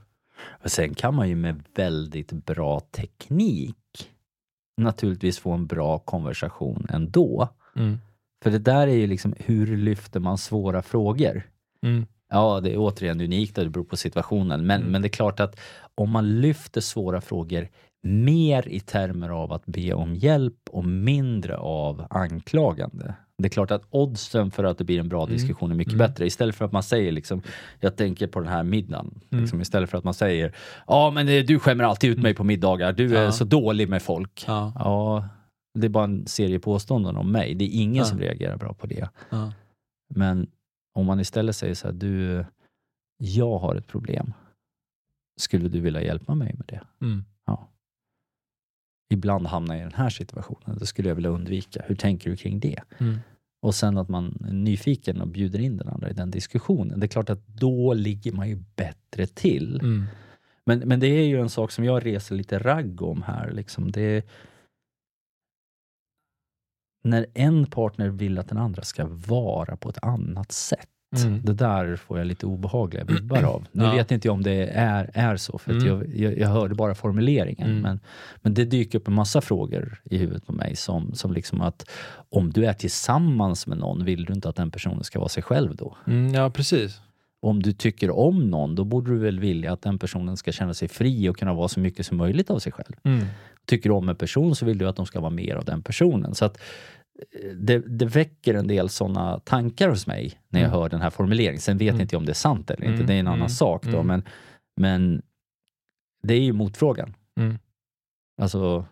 Och 0.62 0.70
sen 0.70 0.94
kan 0.94 1.14
man 1.14 1.28
ju 1.28 1.34
med 1.36 1.62
väldigt 1.74 2.32
bra 2.32 2.80
teknik 2.80 3.76
naturligtvis 4.76 5.38
få 5.38 5.52
en 5.52 5.66
bra 5.66 5.98
konversation 5.98 6.86
ändå. 6.90 7.48
Mm. 7.76 7.98
För 8.42 8.50
det 8.50 8.58
där 8.58 8.86
är 8.86 8.94
ju 8.94 9.06
liksom, 9.06 9.34
hur 9.38 9.76
lyfter 9.76 10.20
man 10.20 10.38
svåra 10.38 10.82
frågor? 10.82 11.42
Mm. 11.86 12.06
Ja, 12.30 12.60
det 12.60 12.72
är 12.72 12.76
återigen 12.78 13.20
unikt 13.20 13.58
och 13.58 13.64
det 13.64 13.70
beror 13.70 13.84
på 13.84 13.96
situationen. 13.96 14.66
Men, 14.66 14.80
Mm. 14.80 14.92
men 14.92 15.02
det 15.02 15.08
är 15.08 15.10
klart 15.10 15.40
att 15.40 15.60
om 15.94 16.10
man 16.10 16.40
lyfter 16.40 16.80
svåra 16.80 17.20
frågor 17.20 17.68
mer 18.02 18.68
i 18.68 18.80
termer 18.80 19.28
av 19.28 19.52
att 19.52 19.66
be 19.66 19.92
om 19.92 20.14
hjälp 20.14 20.54
och 20.70 20.84
mindre 20.84 21.56
av 21.56 22.06
anklagande. 22.10 23.14
Det 23.38 23.44
är 23.48 23.50
klart 23.50 23.70
att 23.70 23.82
oddsen 23.90 24.50
för 24.50 24.64
att 24.64 24.78
det 24.78 24.84
blir 24.84 25.00
en 25.00 25.08
bra 25.08 25.22
Mm. 25.22 25.32
diskussion 25.34 25.70
är 25.70 25.74
mycket 25.74 25.94
Mm. 25.94 26.06
bättre. 26.06 26.26
Istället 26.26 26.54
för 26.54 26.64
att 26.64 26.72
man 26.72 26.82
säger 26.82 27.12
liksom, 27.12 27.42
jag 27.80 27.96
tänker 27.96 28.26
på 28.26 28.40
den 28.40 28.48
här 28.48 28.62
middagen. 28.62 29.20
Mm. 29.30 29.42
Liksom, 29.42 29.60
istället 29.60 29.90
för 29.90 29.98
att 29.98 30.04
man 30.04 30.14
säger, 30.14 30.54
ja 30.86 31.10
men 31.10 31.26
du 31.46 31.58
skämmer 31.58 31.84
alltid 31.84 32.10
ut 32.10 32.18
mig 32.22 32.34
på 32.34 32.44
middagar, 32.44 32.92
du 32.92 33.16
är 33.16 33.22
Ja. 33.24 33.32
så 33.32 33.44
dålig 33.44 33.88
med 33.88 34.02
folk. 34.02 34.44
Ja. 34.46 34.72
Ja, 34.74 35.28
det 35.78 35.86
är 35.86 35.88
bara 35.90 36.04
en 36.04 36.26
serie 36.26 36.58
påståenden 36.58 37.16
om 37.16 37.32
mig. 37.32 37.54
Det 37.54 37.64
är 37.64 37.82
ingen 37.82 37.94
Ja. 37.96 38.04
som 38.04 38.18
reagerar 38.18 38.56
bra 38.56 38.74
på 38.74 38.86
det. 38.86 39.08
Men 40.14 40.46
om 40.98 41.06
man 41.06 41.20
istället 41.20 41.56
säger 41.56 41.74
så 41.74 41.86
här, 41.86 41.94
du, 41.94 42.44
jag 43.16 43.58
har 43.58 43.76
ett 43.76 43.86
problem. 43.86 44.32
Skulle 45.36 45.68
du 45.68 45.80
vilja 45.80 46.02
hjälpa 46.02 46.34
mig 46.34 46.54
med 46.58 46.66
det? 46.66 46.80
Mm. 47.06 47.24
Ja. 47.46 47.68
Ibland 49.10 49.46
hamnar 49.46 49.74
jag 49.74 49.82
i 49.82 49.84
den 49.84 49.98
här 49.98 50.10
situationen, 50.10 50.78
det 50.78 50.86
skulle 50.86 51.08
jag 51.08 51.14
vilja 51.14 51.30
undvika. 51.30 51.82
Hur 51.86 51.94
tänker 51.94 52.30
du 52.30 52.36
kring 52.36 52.60
det? 52.60 52.80
Mm. 52.98 53.18
Och 53.60 53.74
sen 53.74 53.98
att 53.98 54.08
man 54.08 54.44
är 54.48 54.52
nyfiken 54.52 55.20
och 55.20 55.28
bjuder 55.28 55.58
in 55.58 55.76
den 55.76 55.88
andra 55.88 56.10
i 56.10 56.12
den 56.12 56.30
diskussionen. 56.30 57.00
Det 57.00 57.06
är 57.06 57.08
klart 57.08 57.30
att 57.30 57.46
då 57.46 57.94
ligger 57.94 58.32
man 58.32 58.48
ju 58.48 58.64
bättre 58.76 59.26
till. 59.26 59.80
Mm. 59.80 60.04
Men, 60.64 60.78
men 60.78 61.00
det 61.00 61.06
är 61.06 61.24
ju 61.24 61.40
en 61.40 61.50
sak 61.50 61.70
som 61.70 61.84
jag 61.84 62.06
reser 62.06 62.34
lite 62.34 62.58
ragg 62.58 63.02
om 63.02 63.22
här. 63.22 63.50
Liksom. 63.50 63.92
Det, 63.92 64.26
när 67.10 67.26
en 67.34 67.66
partner 67.66 68.08
vill 68.08 68.38
att 68.38 68.48
den 68.48 68.58
andra 68.58 68.82
ska 68.82 69.06
vara 69.06 69.76
på 69.76 69.88
ett 69.88 69.98
annat 70.04 70.52
sätt. 70.52 70.88
Mm. 71.24 71.40
Det 71.44 71.52
där 71.54 71.96
får 71.96 72.18
jag 72.18 72.26
lite 72.26 72.46
obehagliga 72.46 73.04
vibbar 73.04 73.42
av. 73.42 73.66
Nu 73.72 73.84
Ja. 73.84 73.92
vet 73.92 74.10
inte 74.10 74.28
jag 74.28 74.32
om 74.32 74.42
det 74.42 74.66
är, 74.66 75.10
är 75.14 75.36
så, 75.36 75.58
för 75.58 75.72
Mm. 75.72 75.86
jag, 75.86 76.16
jag, 76.16 76.38
jag 76.38 76.48
hörde 76.48 76.74
bara 76.74 76.94
formuleringen. 76.94 77.68
Mm. 77.70 77.82
Men, 77.82 78.00
men 78.36 78.54
det 78.54 78.64
dyker 78.64 78.98
upp 78.98 79.08
en 79.08 79.14
massa 79.14 79.40
frågor 79.40 80.00
i 80.04 80.18
huvudet 80.18 80.46
på 80.46 80.52
mig 80.52 80.76
som, 80.76 81.14
som 81.14 81.32
liksom 81.32 81.60
att 81.60 81.90
om 82.28 82.50
du 82.52 82.64
är 82.66 82.72
tillsammans 82.72 83.66
med 83.66 83.78
någon, 83.78 84.04
vill 84.04 84.24
du 84.24 84.32
inte 84.32 84.48
att 84.48 84.56
den 84.56 84.70
personen 84.70 85.04
ska 85.04 85.18
vara 85.18 85.28
sig 85.28 85.42
själv 85.42 85.76
då? 85.76 85.96
Mm, 86.06 86.34
ja, 86.34 86.50
precis. 86.50 87.00
Om 87.40 87.62
du 87.62 87.72
tycker 87.72 88.10
om 88.10 88.50
någon, 88.50 88.74
då 88.74 88.84
borde 88.84 89.10
du 89.10 89.18
väl 89.18 89.40
vilja 89.40 89.72
att 89.72 89.82
den 89.82 89.98
personen 89.98 90.36
ska 90.36 90.52
känna 90.52 90.74
sig 90.74 90.88
fri 90.88 91.28
och 91.28 91.36
kunna 91.38 91.54
vara 91.54 91.68
så 91.68 91.80
mycket 91.80 92.06
som 92.06 92.16
möjligt 92.16 92.50
av 92.50 92.58
sig 92.58 92.72
själv. 92.72 92.96
Mm. 93.02 93.26
Tycker 93.66 93.88
du 93.90 93.94
om 93.96 94.08
en 94.08 94.16
person 94.16 94.56
så 94.56 94.66
vill 94.66 94.78
du 94.78 94.88
att 94.88 94.96
de 94.96 95.06
ska 95.06 95.20
vara 95.20 95.30
mer 95.30 95.54
av 95.54 95.64
den 95.64 95.82
personen. 95.82 96.34
Så 96.34 96.44
att 96.44 96.58
det, 97.54 97.78
det 97.78 98.06
väcker 98.06 98.54
en 98.54 98.66
del 98.66 98.88
sådana 98.88 99.40
tankar 99.40 99.88
hos 99.88 100.06
mig 100.06 100.40
när 100.48 100.60
jag 100.60 100.68
Mm. 100.68 100.80
hör 100.80 100.88
den 100.88 101.00
här 101.00 101.10
formuleringen. 101.10 101.60
Sen 101.60 101.78
vet 101.78 101.88
Mm. 101.90 102.00
inte 102.00 102.14
jag 102.14 102.20
om 102.20 102.26
det 102.26 102.32
är 102.32 102.34
sant 102.34 102.70
eller 102.70 102.82
inte, 102.84 102.94
Mm, 102.94 103.06
det 103.06 103.14
är 103.14 103.20
en 103.20 103.26
annan 103.26 103.38
mm, 103.38 103.48
sak 103.48 103.84
då. 103.84 104.00
mm. 104.00 104.06
Men, 104.06 104.22
men 104.76 105.22
det 106.22 106.34
är 106.34 106.40
ju 106.40 106.52
motfrågan. 106.52 107.14
Mm. 107.40 107.58
Alltså, 108.40 108.86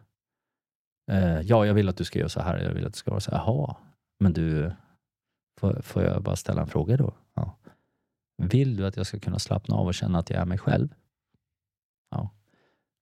eh, 1.10 1.40
ja, 1.40 1.66
jag 1.66 1.74
vill 1.74 1.88
att 1.88 1.96
du 1.96 2.04
ska 2.04 2.18
göra 2.18 2.28
så 2.28 2.40
här, 2.40 2.58
jag 2.58 2.72
vill 2.74 2.86
att 2.86 2.92
du 2.92 2.98
ska 2.98 3.10
vara 3.10 3.20
så 3.20 3.30
här. 3.30 3.38
Jaha, 3.38 3.76
men 4.20 4.32
du, 4.32 4.72
får, 5.60 5.82
får 5.82 6.02
jag 6.02 6.22
bara 6.22 6.36
ställa 6.36 6.60
en 6.60 6.66
fråga 6.68 6.96
då? 6.96 7.14
Ja. 7.34 7.56
Vill 8.42 8.76
du 8.76 8.86
att 8.86 8.96
jag 8.96 9.06
ska 9.06 9.18
kunna 9.18 9.38
slappna 9.38 9.76
av 9.76 9.86
och 9.86 9.94
känna 9.94 10.18
att 10.18 10.30
jag 10.30 10.40
är 10.40 10.44
mig 10.44 10.58
själv? 10.58 10.94
Ja. 12.10 12.30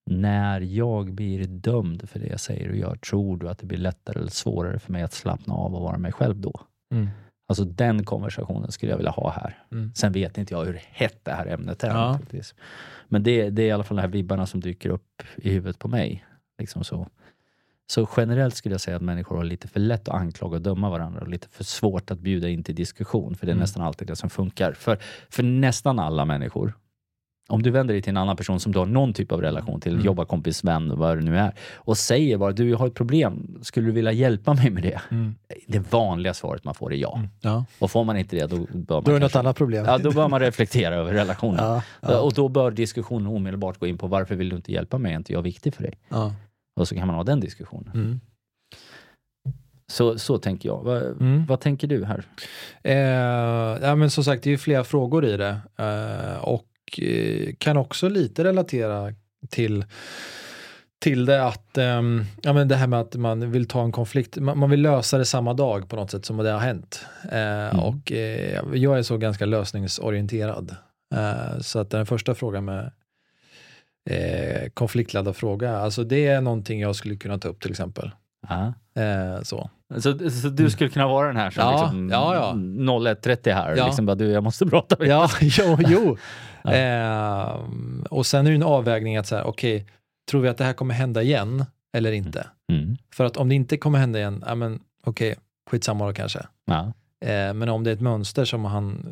När 0.06 0.60
jag 0.60 1.12
blir 1.12 1.44
dömd 1.46 2.08
för 2.08 2.18
det 2.18 2.26
jag 2.26 2.40
säger 2.40 2.70
och 2.70 2.76
gör, 2.76 2.96
tror 2.96 3.36
du 3.36 3.48
att 3.48 3.58
det 3.58 3.66
blir 3.66 3.78
lättare 3.78 4.18
eller 4.18 4.30
svårare 4.30 4.78
för 4.78 4.92
mig 4.92 5.02
att 5.02 5.12
slappna 5.12 5.54
av 5.54 5.74
och 5.74 5.82
vara 5.82 5.98
mig 5.98 6.12
själv 6.12 6.36
då? 6.36 6.60
Mm. 6.92 7.08
Alltså 7.48 7.64
den 7.64 8.04
konversationen 8.04 8.72
skulle 8.72 8.92
jag 8.92 8.96
vilja 8.96 9.10
ha 9.12 9.30
här. 9.30 9.58
Mm. 9.72 9.92
Sen 9.94 10.12
vet 10.12 10.38
inte 10.38 10.54
jag 10.54 10.64
hur 10.64 10.80
hett 10.90 11.20
det 11.24 11.32
här 11.32 11.46
ämnet 11.46 11.84
är. 11.84 11.88
Ja. 11.88 12.18
Men 13.08 13.22
det, 13.22 13.50
det 13.50 13.62
är 13.62 13.66
i 13.66 13.70
alla 13.70 13.84
fall 13.84 13.96
de 13.96 14.00
här 14.02 14.08
vibbarna 14.08 14.46
som 14.46 14.60
dyker 14.60 14.90
upp 14.90 15.22
i 15.36 15.50
huvudet 15.50 15.78
på 15.78 15.88
mig. 15.88 16.24
Liksom 16.58 16.84
så. 16.84 17.06
så 17.86 18.08
generellt 18.16 18.54
skulle 18.54 18.74
jag 18.74 18.80
säga 18.80 18.96
att 18.96 19.02
människor 19.02 19.36
har 19.36 19.44
lite 19.44 19.68
för 19.68 19.80
lätt 19.80 20.08
att 20.08 20.14
anklaga 20.14 20.56
och 20.56 20.62
döma 20.62 20.90
varandra 20.90 21.20
och 21.20 21.28
lite 21.28 21.48
för 21.48 21.64
svårt 21.64 22.10
att 22.10 22.18
bjuda 22.18 22.48
in 22.48 22.62
till 22.64 22.74
diskussion. 22.74 23.34
För 23.34 23.46
det 23.46 23.50
är 23.50 23.54
Mm. 23.54 23.60
nästan 23.60 23.82
alltid 23.82 24.08
det 24.08 24.16
som 24.16 24.30
funkar. 24.30 24.72
För, 24.72 24.98
för 25.30 25.42
nästan 25.42 25.98
alla 25.98 26.24
människor, 26.24 26.74
om 27.48 27.62
du 27.62 27.70
vänder 27.70 27.94
dig 27.94 28.02
till 28.02 28.10
en 28.10 28.16
annan 28.16 28.36
person 28.36 28.60
som 28.60 28.72
du 28.72 28.78
har 28.78 28.86
någon 28.86 29.12
typ 29.12 29.32
av 29.32 29.40
relation 29.40 29.80
till, 29.80 29.92
Mm. 29.92 30.04
jobbarkompis, 30.04 30.64
vän, 30.64 30.96
vad 30.98 31.16
det 31.18 31.22
nu 31.24 31.38
är, 31.38 31.52
och 31.74 31.98
säger 31.98 32.38
bara 32.38 32.52
du 32.52 32.70
jag 32.70 32.78
har 32.78 32.86
ett 32.86 32.94
problem, 32.94 33.58
skulle 33.62 33.86
du 33.86 33.92
vilja 33.92 34.12
hjälpa 34.12 34.54
mig 34.54 34.70
med 34.70 34.82
det? 34.82 35.00
Mm. 35.10 35.34
Det 35.66 35.92
vanliga 35.92 36.34
svaret 36.34 36.64
man 36.64 36.74
får 36.74 36.92
är 36.92 36.96
ja. 36.96 37.16
Mm. 37.16 37.28
Ja. 37.40 37.64
Och 37.78 37.90
får 37.90 38.04
man 38.04 38.16
inte 38.16 38.36
det, 38.36 38.46
då 38.46 38.56
bör 38.56 38.94
man 38.94 39.04
Då 39.04 39.10
är 39.10 39.14
det 39.14 39.20
något 39.20 39.20
kanske- 39.20 39.38
annat 39.38 39.56
problem. 39.56 39.84
Ja, 39.84 39.98
då 39.98 40.10
bör 40.12 40.28
man 40.28 40.40
reflektera 40.40 40.94
över 40.94 41.12
relationen. 41.12 41.64
Ja, 41.64 41.82
ja, 42.00 42.20
Och 42.20 42.32
då 42.32 42.48
bör 42.48 42.70
diskussionen 42.70 43.26
omedelbart 43.26 43.78
gå 43.78 43.86
in 43.86 43.98
på 43.98 44.06
varför 44.06 44.34
vill 44.34 44.48
du 44.48 44.56
inte 44.56 44.72
hjälpa 44.72 44.98
mig? 44.98 45.12
Är 45.12 45.16
inte 45.16 45.32
jag 45.32 45.42
viktig 45.42 45.74
för 45.74 45.82
dig? 45.82 45.94
ja. 46.08 46.32
Och 46.80 46.88
så 46.88 46.94
kan 46.94 47.06
man 47.06 47.16
ha 47.16 47.24
den 47.24 47.40
diskussionen. 47.40 47.90
Mm. 47.94 48.20
Så, 49.86 50.18
så 50.18 50.38
tänker 50.38 50.68
jag. 50.68 50.82
Vad, 50.82 51.02
Mm. 51.02 51.46
vad 51.46 51.60
tänker 51.60 51.88
du 51.88 52.04
här? 52.04 52.24
Eh, 52.82 53.88
ja, 53.88 53.94
men 53.94 54.10
som 54.10 54.24
sagt, 54.24 54.42
det 54.42 54.48
är 54.48 54.52
ju 54.52 54.58
flera 54.58 54.84
frågor 54.84 55.24
i 55.24 55.36
det. 55.36 55.60
Eh, 55.78 56.44
och 56.44 56.64
eh, 56.98 57.54
kan 57.58 57.76
också 57.76 58.08
lite 58.08 58.44
relatera 58.44 59.14
till, 59.50 59.84
till 60.98 61.24
det 61.24 61.44
att, 61.44 61.78
ehm, 61.78 62.24
ja, 62.42 62.52
men 62.52 62.68
det 62.68 62.76
här 62.76 62.86
med 62.86 63.00
att 63.00 63.14
man 63.14 63.50
vill 63.50 63.68
ta 63.68 63.84
en 63.84 63.92
konflikt, 63.92 64.36
man, 64.36 64.58
man 64.58 64.70
vill 64.70 64.82
lösa 64.82 65.18
det 65.18 65.24
samma 65.24 65.54
dag 65.54 65.88
på 65.88 65.96
något 65.96 66.10
sätt 66.10 66.24
som 66.24 66.36
det 66.36 66.50
har 66.50 66.58
hänt. 66.60 67.06
Eh, 67.32 67.78
Och 67.80 68.12
eh, 68.12 68.60
jag 68.74 68.98
är 68.98 69.02
så 69.02 69.16
ganska 69.16 69.46
lösningsorienterad. 69.46 70.76
Eh, 71.14 71.60
så 71.60 71.78
att 71.78 71.90
den 71.90 72.06
första 72.06 72.34
frågan 72.34 72.64
med 72.64 72.90
konfliktladdad 74.74 75.36
fråga, 75.36 75.76
alltså 75.76 76.04
det 76.04 76.26
är 76.26 76.40
någonting 76.40 76.80
jag 76.80 76.96
skulle 76.96 77.16
kunna 77.16 77.38
ta 77.38 77.48
upp 77.48 77.60
till 77.60 77.70
exempel. 77.70 78.10
Eh, 78.96 79.42
så. 79.42 79.70
Så, 79.98 80.30
så 80.30 80.48
du 80.48 80.70
skulle 80.70 80.90
kunna 80.90 81.08
vara 81.08 81.26
den 81.26 81.36
här 81.36 81.50
som 81.50 81.62
Ja, 81.62 81.82
liksom 81.82 82.08
ja, 82.10 82.34
ja. 82.34 82.52
01.30 82.54 83.54
här? 83.54 83.76
Ja. 83.76 83.86
Liksom 83.86 84.06
bara, 84.06 84.14
du, 84.14 84.26
jag 84.30 84.42
måste 84.44 84.66
prata 84.66 84.96
med 84.98 85.08
Ja, 85.08 85.28
jo. 85.40 85.78
jo. 85.88 86.16
Ja. 86.62 86.72
Eh, 86.72 87.60
och 88.10 88.26
sen 88.26 88.46
är 88.46 88.50
det 88.50 88.56
en 88.56 88.62
avvägning 88.62 89.16
att 89.16 89.26
så 89.26 89.36
här, 89.36 89.44
okej, 89.44 89.86
tror 90.30 90.40
vi 90.40 90.48
att 90.48 90.58
det 90.58 90.64
här 90.64 90.72
kommer 90.72 90.94
hända 90.94 91.22
igen 91.22 91.64
eller 91.96 92.12
inte? 92.12 92.46
Mm. 92.72 92.96
För 93.14 93.24
att 93.24 93.36
om 93.36 93.48
det 93.48 93.54
inte 93.54 93.76
kommer 93.76 93.98
hända 93.98 94.18
igen, 94.18 94.44
ja 94.46 94.54
men 94.54 94.80
okej, 95.04 95.36
skitsamma 95.70 96.06
då 96.06 96.12
kanske. 96.12 96.46
Ja. 96.66 96.92
Eh, 97.28 97.54
men 97.54 97.68
om 97.68 97.84
det 97.84 97.90
är 97.90 97.94
ett 97.94 98.00
mönster 98.00 98.44
som 98.44 98.64
han, 98.64 99.06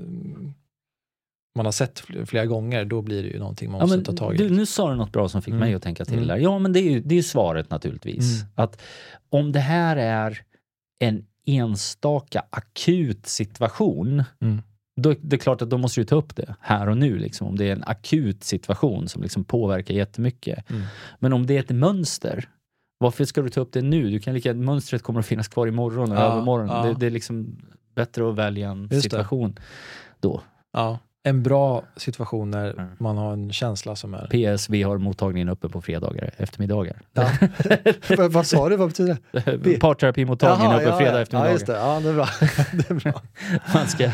man 1.57 1.65
har 1.67 1.73
sett 1.73 2.01
fl- 2.01 2.25
flera 2.27 2.47
gånger, 2.47 2.85
då 2.85 3.03
blir 3.03 3.23
det 3.23 3.29
ju 3.29 3.39
någonting 3.39 3.71
man 3.71 3.81
Ja, 3.81 3.87
måste 3.87 4.03
ta 4.05 4.13
tag 4.13 4.35
i. 4.35 4.39
du, 4.39 4.51
nu 4.51 4.67
sa 4.67 4.91
du 4.91 4.97
något 4.97 5.13
bra 5.13 5.29
som 5.29 5.43
fick 5.43 5.53
Mm. 5.53 5.61
mig 5.61 5.75
att 5.75 5.83
tänka 5.83 6.05
till 6.05 6.15
Mm. 6.15 6.29
där. 6.29 6.37
Ja, 6.37 6.59
men 6.59 6.73
det 6.73 6.81
är 6.81 6.91
ju 6.91 7.01
det 7.01 7.19
är 7.19 7.23
svaret 7.23 7.71
naturligtvis. 7.71 8.41
Mm. 8.43 8.53
Att 8.55 8.83
om 9.31 9.53
det 9.53 9.61
här 9.61 9.97
är 9.97 10.41
en 11.01 11.25
enstaka 11.47 12.43
akut 12.51 13.27
situation, 13.27 14.25
Mm. 14.43 14.63
då 15.01 15.15
det 15.23 15.37
är 15.37 15.39
klart 15.39 15.63
att 15.63 15.71
då 15.71 15.79
måste 15.79 16.01
du 16.01 16.05
ta 16.05 16.17
upp 16.17 16.37
det 16.37 16.55
här 16.61 16.89
och 16.89 16.97
nu. 16.97 17.19
Liksom, 17.19 17.47
om 17.47 17.57
det 17.59 17.69
är 17.69 17.73
en 17.73 17.85
akut 17.87 18.45
situation 18.45 19.09
som 19.09 19.23
liksom 19.23 19.45
påverkar 19.45 19.95
jättemycket. 19.95 20.71
Mm. 20.71 20.83
Men 21.19 21.33
om 21.33 21.47
det 21.47 21.57
är 21.57 21.61
ett 21.61 21.71
mönster, 21.71 22.49
varför 22.99 23.25
ska 23.25 23.43
du 23.43 23.49
ta 23.51 23.61
upp 23.61 23.73
det 23.73 23.83
nu? 23.83 24.11
Du 24.11 24.21
kan 24.21 24.35
lika, 24.35 24.55
mönstret 24.55 25.03
kommer 25.03 25.21
att 25.21 25.27
finnas 25.27 25.49
kvar 25.49 25.67
imorgon 25.67 26.13
och 26.13 26.19
Ja, 26.19 26.23
övermorgon. 26.23 26.69
ja. 26.69 26.83
Det, 26.85 26.95
det 26.95 27.07
är 27.07 27.11
liksom 27.11 27.57
bättre 27.95 28.29
att 28.31 28.35
välja 28.37 28.71
en 28.71 28.81
Just 28.83 28.91
det. 28.91 29.01
situation 29.03 29.59
då. 30.21 30.43
Ja, 30.73 30.99
en 31.25 31.43
bra 31.43 31.83
situation 31.97 32.51
när 32.51 32.73
Mm. 32.73 32.91
man 32.99 33.17
har 33.17 33.33
en 33.33 33.53
känsla 33.53 33.97
som 33.97 34.15
är... 34.15 34.55
PS, 34.57 34.69
vi 34.71 34.83
har 34.83 34.99
mottagningen 34.99 35.49
uppe 35.49 35.69
på 35.69 35.81
fredagar 35.83 36.31
eftermiddagar. 36.37 36.97
Ja. 37.13 37.29
vad, 38.29 38.47
sa 38.47 38.69
du, 38.69 38.77
vad 38.77 38.89
betyder 38.89 39.17
det? 39.33 39.81
Parterapimottagningen 39.81 40.75
uppe 40.77 40.85
ja, 40.85 40.97
fredag 40.99 41.13
ja. 41.17 41.21
eftermiddagar. 41.23 41.49
Ja, 41.49 41.53
just 41.53 41.67
det. 41.67 41.73
Ja, 41.73 42.01
det 42.01 42.09
är 42.09 42.15
bra. 42.15 42.27
det 42.73 42.91
är 42.91 42.95
bra. 42.95 43.23
Man 43.75 43.87
ska, 43.89 44.11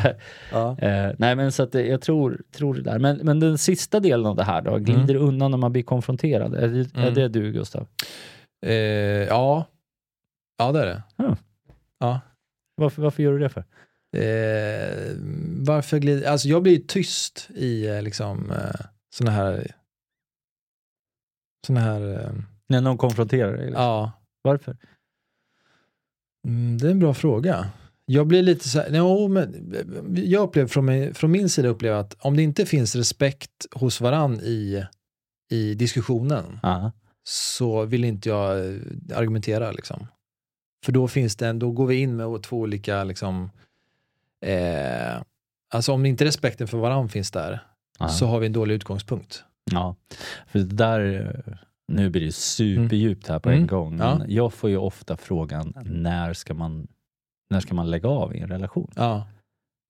Ja. 0.52 0.78
eh, 0.78 1.12
nej 1.18 1.36
men 1.36 1.52
så 1.52 1.62
att 1.62 1.72
det- 1.72 1.86
jag 1.86 2.00
tror, 2.00 2.40
tror 2.56 2.74
det 2.74 2.82
där. 2.82 2.98
Men, 2.98 3.16
men 3.16 3.40
den 3.40 3.58
sista 3.58 4.00
delen 4.00 4.26
av 4.26 4.36
det 4.36 4.44
här 4.44 4.62
då, 4.62 4.78
glider 4.78 5.14
undan 5.14 5.50
när 5.50 5.58
man 5.58 5.72
blir 5.72 5.82
konfronterad. 5.82 6.54
Är 6.54 6.68
det, 6.68 6.78
är 6.80 7.02
Mm. 7.02 7.14
det 7.14 7.28
du 7.28 7.52
Gustav? 7.52 7.86
Eh, 8.66 8.72
ja. 8.74 9.64
ja, 10.58 10.72
det 10.72 10.80
är 10.80 10.86
det. 10.86 11.02
Ja. 11.16 11.36
Ja. 12.00 12.20
Varför, 12.76 13.02
varför 13.02 13.22
gör 13.22 13.32
du 13.32 13.38
det 13.38 13.48
för? 13.48 13.64
Eh, 14.16 15.14
varför 15.60 15.98
glider... 15.98 16.28
Alltså 16.28 16.48
jag 16.48 16.62
blir 16.62 16.72
ju 16.72 16.78
tyst 16.78 17.48
i 17.54 17.86
eh, 17.86 18.02
liksom 18.02 18.50
eh, 18.50 18.80
såna 19.14 19.30
här... 19.30 19.74
Såna 21.66 21.80
här... 21.80 22.24
Eh, 22.24 22.32
När 22.68 22.80
någon 22.80 22.98
konfronterar 22.98 23.52
dig? 23.56 23.66
Liksom. 23.66 23.82
ja. 23.82 24.12
Varför? 24.42 24.76
Mm, 26.46 26.78
det 26.78 26.86
är 26.86 26.90
en 26.90 26.98
bra 26.98 27.14
fråga. 27.14 27.70
Jag 28.06 28.26
blir 28.26 28.42
lite 28.42 28.68
så 28.68 28.80
här, 28.80 28.90
no, 28.90 29.28
men 29.28 29.74
jag 30.14 30.42
upplever 30.42 30.68
från, 30.68 30.84
mig, 30.84 31.14
från 31.14 31.30
min 31.30 31.48
sida 31.48 31.68
upplever 31.68 31.96
att 31.96 32.16
om 32.18 32.36
det 32.36 32.42
inte 32.42 32.66
finns 32.66 32.96
respekt 32.96 33.66
hos 33.72 34.00
varann 34.00 34.40
i, 34.40 34.86
i 35.50 35.74
diskussionen 35.74 36.58
Ja. 36.62 36.92
så 37.28 37.84
vill 37.84 38.04
inte 38.04 38.28
jag 38.28 38.66
eh, 38.66 38.80
argumentera 39.14 39.72
liksom. 39.72 40.06
För 40.84 40.92
då 40.92 41.08
finns 41.08 41.36
det 41.36 41.46
en, 41.48 41.58
då 41.58 41.70
går 41.72 41.86
vi 41.86 41.96
in 41.96 42.16
med 42.16 42.42
två 42.42 42.56
olika 42.58 43.04
liksom, 43.04 43.50
eh, 44.46 45.22
alltså 45.74 45.92
om 45.92 46.06
inte 46.06 46.24
respekten 46.24 46.68
för 46.68 46.78
varann 46.78 47.08
finns 47.08 47.30
där 47.30 47.60
Ja. 47.98 48.08
så 48.08 48.26
har 48.26 48.38
vi 48.38 48.46
en 48.46 48.52
dålig 48.52 48.74
utgångspunkt. 48.74 49.44
ja. 49.72 49.96
För 50.46 50.58
där, 50.58 51.32
nu 51.92 52.10
blir 52.10 52.20
det 52.24 52.32
superdjupt 52.32 53.28
här 53.28 53.38
på 53.38 53.48
en 53.48 53.54
Mm. 53.54 53.66
gång. 53.66 53.98
Ja. 53.98 54.20
Jag 54.28 54.52
får 54.52 54.70
ju 54.70 54.76
ofta 54.76 55.16
frågan, 55.16 55.72
när 55.84 56.32
ska 56.34 56.54
man, 56.54 56.88
när 57.50 57.60
ska 57.60 57.74
man 57.74 57.90
lägga 57.90 58.08
av 58.08 58.34
i 58.36 58.38
en 58.40 58.48
relation? 58.48 58.90
Ja. 58.96 59.26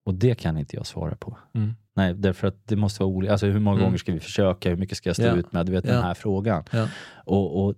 Och 0.08 0.14
det 0.14 0.34
kan 0.34 0.56
inte 0.58 0.76
jag 0.76 0.86
svara 0.86 1.14
på. 1.16 1.36
Mm. 1.54 1.74
Nej, 1.96 2.14
därför 2.14 2.48
att 2.48 2.56
det 2.68 2.76
måste 2.76 3.02
vara 3.02 3.10
olika. 3.14 3.32
Alltså 3.32 3.46
hur 3.46 3.60
många 3.60 3.76
Mm. 3.76 3.84
gånger 3.86 3.98
ska 3.98 4.12
vi 4.12 4.20
försöka? 4.20 4.68
Hur 4.70 4.76
mycket 4.76 4.96
ska 4.98 5.08
jag 5.08 5.16
stå 5.16 5.24
Ja. 5.26 5.36
ut 5.36 5.52
med? 5.52 5.66
Du 5.66 5.72
vet 5.72 5.84
Ja. 5.84 5.92
den 5.92 6.02
här 6.02 6.14
frågan. 6.14 6.64
Ja. 6.70 6.88
Och, 7.24 7.64
och 7.64 7.74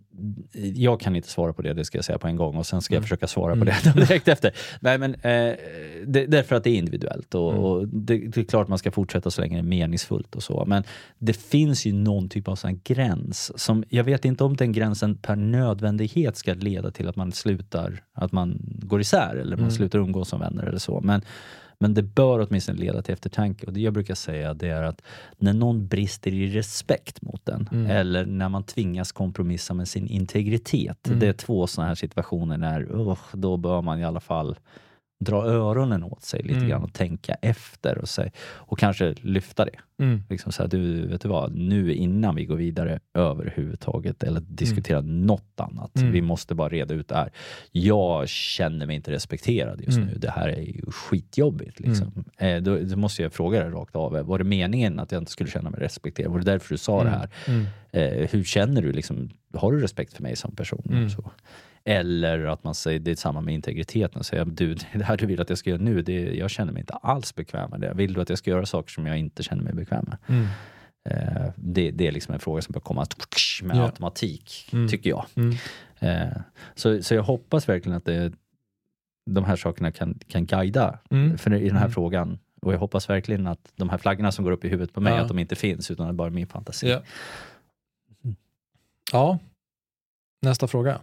Jag 0.75 1.01
kan 1.01 1.17
inte 1.17 1.29
svara 1.29 1.53
på 1.53 1.63
det, 1.63 1.75
det 1.75 1.85
ska 1.85 1.99
jag 1.99 2.05
säga 2.05 2.19
på 2.19 2.27
en 2.27 2.37
gång. 2.37 2.57
Och 2.57 2.67
sen 2.67 2.81
ska 2.81 2.95
jag 2.95 2.99
Mm. 2.99 3.03
försöka 3.05 3.27
svara 3.27 3.55
på 3.57 3.61
Mm. 3.63 3.75
det 3.85 3.93
direkt 3.95 4.29
efter. 4.29 4.53
Nej 4.81 4.99
men 4.99 5.15
eh, 5.15 5.55
det, 6.07 6.27
därför 6.27 6.57
att 6.57 6.65
det 6.65 6.71
är 6.71 6.75
individuellt. 6.79 7.35
Och, 7.35 7.51
Mm. 7.53 7.65
och 7.65 7.89
det, 7.89 8.19
det 8.19 8.41
är 8.41 8.45
klart 8.45 8.69
man 8.69 8.79
ska 8.79 8.91
fortsätta 8.91 9.31
så 9.31 9.41
länge 9.41 9.55
det 9.57 9.61
är 9.61 9.63
meningsfullt 9.63 10.35
och 10.37 10.43
så. 10.43 10.65
Men 10.67 10.85
det 11.19 11.33
finns 11.37 11.87
ju 11.87 11.93
någon 11.93 12.29
typ 12.29 12.49
av 12.49 12.57
sån 12.57 12.81
gräns. 12.85 13.53
Som, 13.61 13.85
jag 13.89 14.05
vet 14.05 14.25
inte 14.25 14.45
om 14.45 14.57
den 14.57 14.73
gränsen 14.73 15.17
per 15.17 15.37
nödvändighet 15.37 16.37
ska 16.37 16.55
leda 16.55 16.91
till 16.91 17.09
att 17.09 17.17
man 17.17 17.33
slutar, 17.33 18.03
att 18.15 18.33
man 18.33 18.59
går 18.63 19.01
isär 19.01 19.37
eller 19.37 19.57
man 19.57 19.59
Mm. 19.65 19.71
slutar 19.71 19.99
umgås 19.99 20.29
som 20.29 20.41
vänner 20.41 20.65
eller 20.65 20.79
så. 20.79 21.01
Men 21.01 21.23
Men 21.83 21.95
det 21.95 22.03
bör 22.03 22.47
åtminstone 22.49 22.79
leda 22.79 23.03
till 23.03 23.15
eftertanke. 23.15 23.67
Och 23.67 23.73
det 23.73 23.81
jag 23.81 23.93
brukar 23.93 24.15
säga 24.15 24.55
det 24.55 24.69
är 24.69 24.83
att 24.83 25.03
när 25.39 25.53
någon 25.53 25.87
brister 25.87 26.33
i 26.33 26.47
respekt 26.47 27.23
mot 27.23 27.47
den 27.47 27.69
Mm. 27.73 27.91
eller 27.91 28.27
när 28.27 28.49
man 28.49 28.63
tvingas 28.63 29.13
kompromissa 29.13 29.75
med 29.75 29.89
sin 29.89 30.07
integritet. 30.07 31.07
Mm. 31.07 31.19
Det 31.19 31.27
är 31.27 31.33
två 31.33 31.67
sådana 31.67 31.89
här 31.89 31.95
situationer 31.95 32.57
när 32.57 32.93
uh, 32.93 33.19
då 33.33 33.57
bör 33.57 33.83
man 33.83 33.99
i 33.99 34.05
alla 34.05 34.21
fall 34.21 34.57
dra 35.21 35.45
öronen 35.45 36.03
åt 36.05 36.23
sig 36.23 36.43
lite 36.43 36.55
Mm. 36.57 36.69
grann 36.69 36.83
och 36.83 36.93
tänka 36.93 37.35
efter 37.35 37.99
och, 37.99 38.09
säg, 38.09 38.33
och 38.43 38.79
kanske 38.79 39.15
lyfta 39.21 39.65
det. 39.65 39.77
Mm. 39.99 40.23
Liksom 40.31 40.53
så 40.53 40.63
här, 40.63 40.69
du, 40.69 41.07
vet 41.07 41.21
du 41.21 41.29
vad, 41.29 41.55
nu 41.55 41.95
innan 41.95 42.35
vi 42.35 42.45
går 42.45 42.57
vidare 42.57 43.01
överhuvudtaget 43.15 44.23
eller 44.23 44.41
diskuterar 44.41 45.03
något 45.03 45.61
annat, 45.61 45.97
Mm. 45.97 46.13
vi 46.13 46.21
måste 46.23 46.55
bara 46.55 46.69
reda 46.69 46.95
ut 46.95 47.09
det 47.09 47.15
här. 47.15 47.31
Jag 47.73 48.29
känner 48.29 48.87
mig 48.87 48.97
inte 48.97 49.11
respekterad 49.13 49.81
just 49.81 49.97
Mm. 49.99 50.09
nu, 50.09 50.15
det 50.19 50.31
här 50.31 50.49
är 50.49 50.61
ju 50.61 50.83
skitjobbigt. 50.91 51.81
Liksom. 51.81 52.25
Eh, 52.39 52.57
då, 52.63 52.79
då 52.79 52.97
måste 52.97 53.23
jag 53.23 53.33
fråga 53.33 53.61
dig 53.61 53.71
rakt 53.71 53.97
av, 53.97 54.13
var 54.13 54.39
det 54.39 54.45
meningen 54.45 54.99
att 55.01 55.13
jag 55.13 55.21
inte 55.23 55.33
skulle 55.33 55.51
känna 55.51 55.71
mig 55.71 55.81
respekterad? 55.81 56.31
Var 56.33 56.39
det 56.39 56.45
därför 56.45 56.75
du 56.75 56.79
sa 56.79 57.05
det 57.05 57.11
här? 57.11 57.29
Mm. 57.47 57.67
Eh, 57.93 58.29
hur 58.31 58.45
känner 58.45 58.83
du? 58.83 58.93
Liksom, 58.93 59.31
har 59.55 59.73
du 59.73 59.81
respekt 59.81 60.13
för 60.13 60.23
mig 60.23 60.37
som 60.37 60.57
person? 60.57 60.83
Mm. 60.91 61.11
Så. 61.11 61.31
Eller 61.85 62.45
att 62.47 62.65
man 62.65 62.75
säger, 62.75 62.99
det 62.99 63.11
är 63.11 63.15
samma 63.17 63.41
med 63.41 63.55
integriteten, 63.55 64.25
säger 64.25 64.45
du, 64.45 64.75
det 64.95 65.05
här 65.05 65.17
du 65.17 65.27
vill 65.27 65.41
att 65.41 65.49
jag 65.49 65.59
ska 65.59 65.71
göra 65.71 65.83
nu, 65.83 66.03
det, 66.03 66.35
jag 66.35 66.51
känner 66.51 66.73
mig 66.73 66.81
inte 66.81 66.93
alls 66.95 67.35
bekväm 67.35 67.71
med 67.71 67.81
det. 67.81 67.93
Vill 67.95 68.13
du 68.13 68.21
att 68.21 68.29
jag 68.29 68.39
ska 68.39 68.51
göra 68.51 68.67
saker 68.67 68.91
som 68.91 69.07
jag 69.07 69.19
inte 69.19 69.43
känner 69.43 69.63
mig 69.63 69.73
bekväm 69.73 70.05
med? 70.05 70.19
Mm. 70.29 70.47
Eh, 71.05 71.51
det, 71.57 71.91
det 71.91 72.07
är 72.07 72.13
liksom 72.13 72.35
en 72.35 72.41
fråga 72.41 72.63
som 72.63 72.73
bör 72.73 72.81
komma 72.81 73.07
med 73.63 73.77
Ja. 73.77 73.83
automatik, 73.85 74.69
Mm. 74.73 74.89
tycker 74.89 75.11
jag. 75.11 75.27
Mm. 75.35 75.57
Eh, 75.99 76.37
så, 76.75 77.03
så 77.03 77.15
jag 77.15 77.23
hoppas 77.23 77.69
verkligen 77.69 77.97
att 77.97 78.05
det, 78.05 78.33
de 79.31 79.45
här 79.45 79.57
sakerna 79.57 79.93
kan, 79.93 80.19
kan 80.29 80.47
guida 80.47 80.99
Mm. 81.11 81.39
för 81.39 81.55
i 81.55 81.67
den 81.69 81.77
här 81.77 81.85
Mm. 81.85 81.93
frågan. 81.93 82.39
Och 82.63 82.73
jag 82.75 82.79
hoppas 82.79 83.11
verkligen 83.11 83.47
att 83.47 83.73
de 83.77 83.89
här 83.89 83.99
flaggorna 83.99 84.33
som 84.33 84.45
går 84.45 84.53
upp 84.53 84.65
i 84.65 84.69
huvudet 84.69 84.95
på 84.95 85.01
mig, 85.01 85.13
Ja. 85.13 85.21
att 85.21 85.29
de 85.29 85.39
inte 85.39 85.55
finns, 85.57 85.91
utan 85.91 86.07
det 86.07 86.11
är 86.11 86.15
bara 86.15 86.31
min 86.31 86.47
fantasi. 86.47 86.89
Ja. 86.91 87.03
ja. 89.13 89.39
Nästa 90.43 90.69
fråga. 90.69 91.01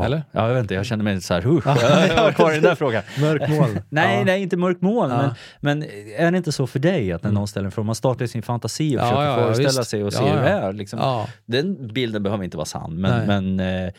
Ja. 0.00 0.04
Eller? 0.04 0.22
Ja, 0.32 0.46
jag 0.48 0.54
vet 0.54 0.60
inte, 0.62 0.74
jag 0.74 0.86
känner 0.86 1.04
mig 1.04 1.20
så 1.20 1.34
här, 1.34 1.46
uh, 1.46 1.60
Ja. 1.64 2.06
jag 2.06 2.22
var 2.22 2.32
kvar 2.32 2.50
i 2.50 2.54
den 2.54 2.62
där 2.62 2.74
frågan. 2.74 3.02
Mörk 3.20 3.48
moln. 3.48 3.78
nej, 3.88 4.18
ja. 4.18 4.24
nej, 4.24 4.42
inte 4.42 4.56
mörkt 4.56 4.82
moln. 4.82 5.10
Ja. 5.10 5.34
Men, 5.60 5.78
men 5.78 5.88
är 6.18 6.30
det 6.30 6.38
inte 6.38 6.52
så 6.52 6.66
för 6.66 6.78
dig 6.78 7.12
att 7.12 7.22
när 7.22 7.30
Mm. 7.30 7.38
någon 7.38 7.48
ställer 7.48 7.64
en 7.66 7.72
fråga, 7.72 7.86
man 7.86 7.94
startar 7.94 8.26
sin 8.26 8.42
fantasi 8.42 8.96
och 8.96 9.00
Ja, 9.00 9.04
försöker 9.10 9.42
föreställa 9.54 9.84
sig 9.84 10.04
och 10.04 10.12
se 10.12 10.24
hur 10.24 10.40
det 10.40 10.48
är. 10.48 10.72
Liksom. 10.72 11.24
Den 11.46 11.88
bilden 11.92 12.22
behöver 12.22 12.44
inte 12.44 12.56
vara 12.56 12.64
sann, 12.66 13.00
men, 13.00 13.26
men 13.26 13.60
eh, 13.60 13.90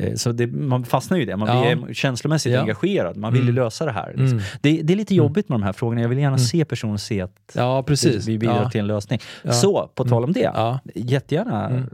eh, 0.00 0.14
så 0.14 0.32
det, 0.32 0.46
man 0.46 0.84
fastnar 0.84 1.16
ju 1.16 1.22
i 1.22 1.26
det. 1.26 1.36
Man 1.36 1.48
Ja. 1.68 1.76
blir 1.76 1.94
känslomässigt 1.94 2.52
Ja. 2.52 2.60
engagerad. 2.60 3.16
Man 3.16 3.32
vill 3.32 3.42
ju 3.42 3.50
Mm. 3.50 3.64
lösa 3.64 3.84
det 3.84 3.92
här. 3.92 4.06
Liksom. 4.08 4.26
Mm. 4.26 4.42
Det, 4.60 4.80
det 4.82 4.92
är 4.92 4.96
lite 4.96 5.14
Mm. 5.14 5.24
jobbigt 5.24 5.48
med 5.48 5.58
de 5.58 5.62
här 5.62 5.72
frågorna. 5.72 6.00
Jag 6.00 6.08
vill 6.08 6.18
gärna 6.18 6.28
Mm. 6.28 6.38
se 6.38 6.64
personen 6.64 6.98
se 6.98 7.20
att 7.20 7.32
ja, 7.54 7.84
vi 8.26 8.38
bidrar 8.38 8.68
till 8.70 8.80
en 8.80 8.86
lösning. 8.86 9.20
Så, 9.50 9.90
på 9.94 10.04
tal 10.04 10.24
om 10.24 10.32
det. 10.32 10.52
Jättegärna 10.94 11.66
Mm. 11.68 11.90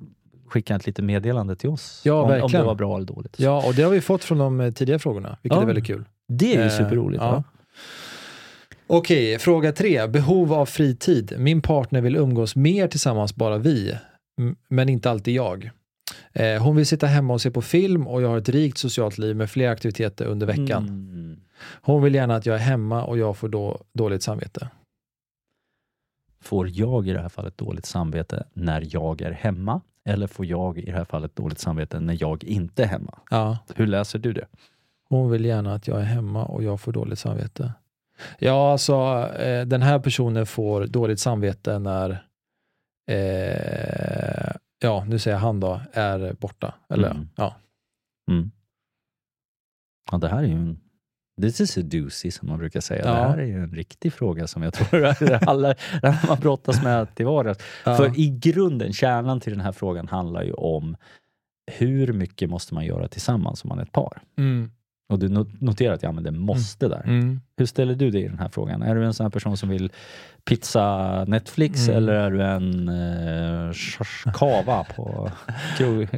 Skicka 0.52 0.76
ett 0.76 0.86
litet 0.86 1.04
meddelande 1.04 1.56
till 1.56 1.68
oss. 1.70 2.02
Ja, 2.04 2.22
om, 2.36 2.42
om 2.42 2.50
det 2.52 2.62
var 2.62 2.74
bra 2.74 2.96
eller 2.96 3.06
dåligt. 3.06 3.36
ja, 3.40 3.66
och 3.66 3.74
det 3.74 3.82
har 3.82 3.90
vi 3.90 4.00
fått 4.00 4.24
från 4.24 4.38
de 4.38 4.60
eh, 4.60 4.72
tidigare 4.72 4.98
frågorna, 4.98 5.36
vilket 5.42 5.56
Ja. 5.56 5.62
är 5.62 5.66
väldigt 5.66 5.86
kul. 5.86 6.04
Det 6.28 6.54
är 6.54 6.58
ju 6.58 6.64
Eh, 6.66 6.70
superroligt. 6.78 7.22
ja. 7.22 7.30
va? 7.30 7.44
Okej, 8.86 9.38
fråga 9.38 9.72
tre. 9.72 10.06
Behov 10.06 10.52
av 10.52 10.66
fritid. 10.66 11.34
Min 11.38 11.62
partner 11.62 12.00
vill 12.00 12.16
umgås 12.16 12.56
mer 12.56 12.88
tillsammans, 12.88 13.34
bara 13.34 13.58
vi. 13.58 13.96
Men 14.68 14.88
inte 14.88 15.10
alltid 15.10 15.34
jag. 15.34 15.70
Eh, 16.32 16.62
hon 16.62 16.76
vill 16.76 16.86
sitta 16.86 17.06
hemma 17.06 17.32
och 17.34 17.40
se 17.40 17.50
på 17.50 17.62
film 17.62 18.06
och 18.06 18.22
jag 18.22 18.28
har 18.28 18.38
ett 18.38 18.48
rikt 18.48 18.78
socialt 18.78 19.18
liv 19.18 19.36
med 19.36 19.50
fler 19.50 19.68
aktiviteter 19.68 20.24
under 20.24 20.46
veckan. 20.46 20.88
Mm. 20.88 21.40
Hon 21.82 22.02
vill 22.02 22.14
gärna 22.14 22.36
att 22.36 22.46
jag 22.46 22.54
är 22.56 22.60
hemma 22.60 23.04
och 23.04 23.18
jag 23.18 23.36
får 23.36 23.48
då 23.48 23.80
dåligt 23.92 24.22
samvete. 24.22 24.68
Får 26.42 26.68
jag 26.70 27.08
i 27.08 27.12
det 27.12 27.20
här 27.20 27.28
fallet 27.28 27.58
dåligt 27.58 27.86
samvete 27.86 28.44
när 28.52 28.86
jag 28.90 29.20
är 29.22 29.30
hemma? 29.32 29.80
Eller 30.04 30.26
får 30.26 30.46
jag 30.46 30.78
i 30.78 30.84
det 30.86 30.92
här 30.92 31.04
fallet 31.04 31.36
dåligt 31.36 31.58
samvete 31.58 32.00
när 32.00 32.16
jag 32.20 32.44
inte 32.44 32.82
är 32.82 32.86
hemma? 32.86 33.18
Ja, 33.30 33.58
Hur 33.76 33.86
läser 33.86 34.18
du 34.18 34.32
det? 34.32 34.46
hon 35.08 35.30
vill 35.30 35.44
gärna 35.44 35.74
att 35.74 35.86
jag 35.86 36.00
är 36.00 36.04
hemma 36.04 36.44
och 36.44 36.62
jag 36.62 36.80
får 36.80 36.92
dåligt 36.92 37.18
samvete. 37.18 37.72
Ja, 38.38 38.72
alltså 38.72 38.94
eh, 39.38 39.66
den 39.66 39.82
här 39.82 39.98
personen 39.98 40.46
får 40.46 40.86
dåligt 40.86 41.20
samvete 41.20 41.78
när, 41.78 42.26
eh, 43.10 44.52
ja, 44.78 45.04
nu 45.08 45.18
säger 45.18 45.36
jag 45.36 45.40
han 45.40 45.60
då, 45.60 45.80
är 45.92 46.32
borta. 46.40 46.74
Eller 46.88 47.10
Mm. 47.10 47.28
ja. 47.36 47.56
Mm. 48.30 48.50
Ja, 50.12 50.18
det 50.18 50.28
här 50.28 50.38
är 50.38 50.46
ju 50.46 50.52
en... 50.52 50.80
This 51.40 51.60
is 51.60 51.78
a 51.78 51.80
doozy 51.84 52.30
som 52.30 52.48
man 52.48 52.58
brukar 52.58 52.80
säga. 52.80 53.04
Ja. 53.04 53.10
Det 53.12 53.18
här 53.18 53.38
är 53.38 53.46
ju 53.46 53.62
en 53.62 53.70
riktig 53.70 54.12
fråga 54.12 54.46
som 54.46 54.62
jag 54.62 54.72
tror 54.74 55.04
alla, 55.48 55.74
man 56.28 56.40
brottas 56.40 56.82
med 56.82 57.14
till 57.14 57.26
vardags. 57.26 57.64
Ja. 57.84 57.96
För 57.96 58.20
i 58.20 58.28
grunden, 58.42 58.92
kärnan 58.92 59.40
till 59.40 59.52
den 59.52 59.60
här 59.60 59.72
frågan 59.72 60.08
handlar 60.08 60.42
ju 60.42 60.52
om 60.52 60.96
hur 61.72 62.12
mycket 62.12 62.50
måste 62.50 62.74
man 62.74 62.84
göra 62.84 63.08
tillsammans 63.08 63.64
om 63.64 63.68
man 63.68 63.78
är 63.78 63.82
ett 63.82 63.92
par? 63.92 64.22
Mm. 64.38 64.70
Och 65.08 65.18
du 65.18 65.28
not- 65.28 65.60
noterar 65.60 65.94
att 65.94 66.02
jag 66.02 66.08
använder 66.08 66.30
måste 66.32 66.88
där. 66.88 67.02
Mm. 67.04 67.40
Hur 67.56 67.66
ställer 67.66 67.94
du 67.94 68.10
dig 68.10 68.22
i 68.22 68.28
den 68.28 68.38
här 68.38 68.48
frågan? 68.48 68.82
Är 68.82 68.94
du 68.94 69.04
en 69.04 69.14
sån 69.14 69.24
här 69.24 69.30
person 69.30 69.56
som 69.56 69.68
vill 69.68 69.92
pizza 70.44 71.24
Netflix 71.24 71.88
Mm. 71.88 71.96
eller 71.96 72.12
är 72.12 72.30
du 72.30 72.42
en 72.42 72.88
eh, 72.88 74.32
kava 74.34 74.84
på 74.96 75.30
krog? 75.78 76.08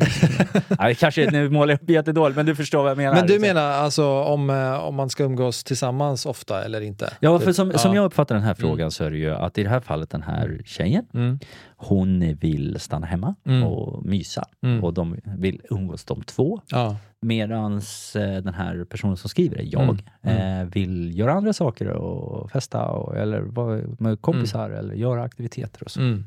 Nej, 0.78 0.94
kanske, 0.94 1.30
nu 1.30 1.48
målar 1.48 1.72
jag 1.72 1.82
upp 1.82 1.90
jättedåligt, 1.90 2.37
men 2.37 2.46
du 2.46 2.54
förstår 2.54 2.82
vad 2.82 2.90
jag 2.90 2.96
menar. 2.96 3.14
Men 3.14 3.26
du 3.26 3.32
liksom. 3.32 3.48
menar 3.48 3.70
alltså 3.70 4.06
om, 4.22 4.50
eh, 4.50 4.74
om 4.84 4.94
man 4.94 5.10
ska 5.10 5.24
umgås 5.24 5.64
tillsammans 5.64 6.26
ofta 6.26 6.64
eller 6.64 6.80
inte? 6.80 7.12
Ja, 7.20 7.38
för 7.38 7.52
som, 7.52 7.70
Ja. 7.70 7.78
som 7.78 7.94
jag 7.94 8.04
uppfattar 8.04 8.34
den 8.34 8.44
här 8.44 8.54
frågan 8.54 8.90
så 8.90 9.04
är 9.04 9.10
det 9.10 9.18
ju 9.18 9.30
att 9.34 9.58
i 9.58 9.62
det 9.62 9.68
här 9.70 9.80
fallet 9.80 10.10
den 10.10 10.22
här 10.22 10.60
tjejen, 10.64 11.04
Mm. 11.14 11.38
hon 11.76 12.34
vill 12.40 12.76
stanna 12.80 13.06
hemma 13.06 13.34
Mm. 13.46 13.64
och 13.64 14.04
mysa 14.06 14.44
Mm. 14.62 14.84
och 14.84 14.94
de 14.94 15.16
vill 15.24 15.60
umgås 15.70 16.04
de 16.04 16.22
två. 16.22 16.60
Ja. 16.68 16.96
Medans 17.20 18.16
eh, 18.16 18.42
den 18.42 18.54
här 18.54 18.84
personen 18.84 19.16
som 19.16 19.30
skriver 19.30 19.60
jag, 19.62 19.82
Mm. 19.82 19.96
Mm. 20.22 20.60
Eh, 20.62 20.66
vill 20.72 21.18
göra 21.18 21.32
andra 21.32 21.52
saker 21.52 21.88
och 21.88 22.50
festa 22.50 22.84
och, 22.87 23.16
eller 23.16 23.40
vara 23.40 23.80
med 24.14 24.22
kompisar 24.22 24.70
eller 24.70 24.94
göra 24.94 25.22
aktiviteter 25.22 25.85
och 25.85 25.90
så. 25.90 26.00
Mm. 26.00 26.24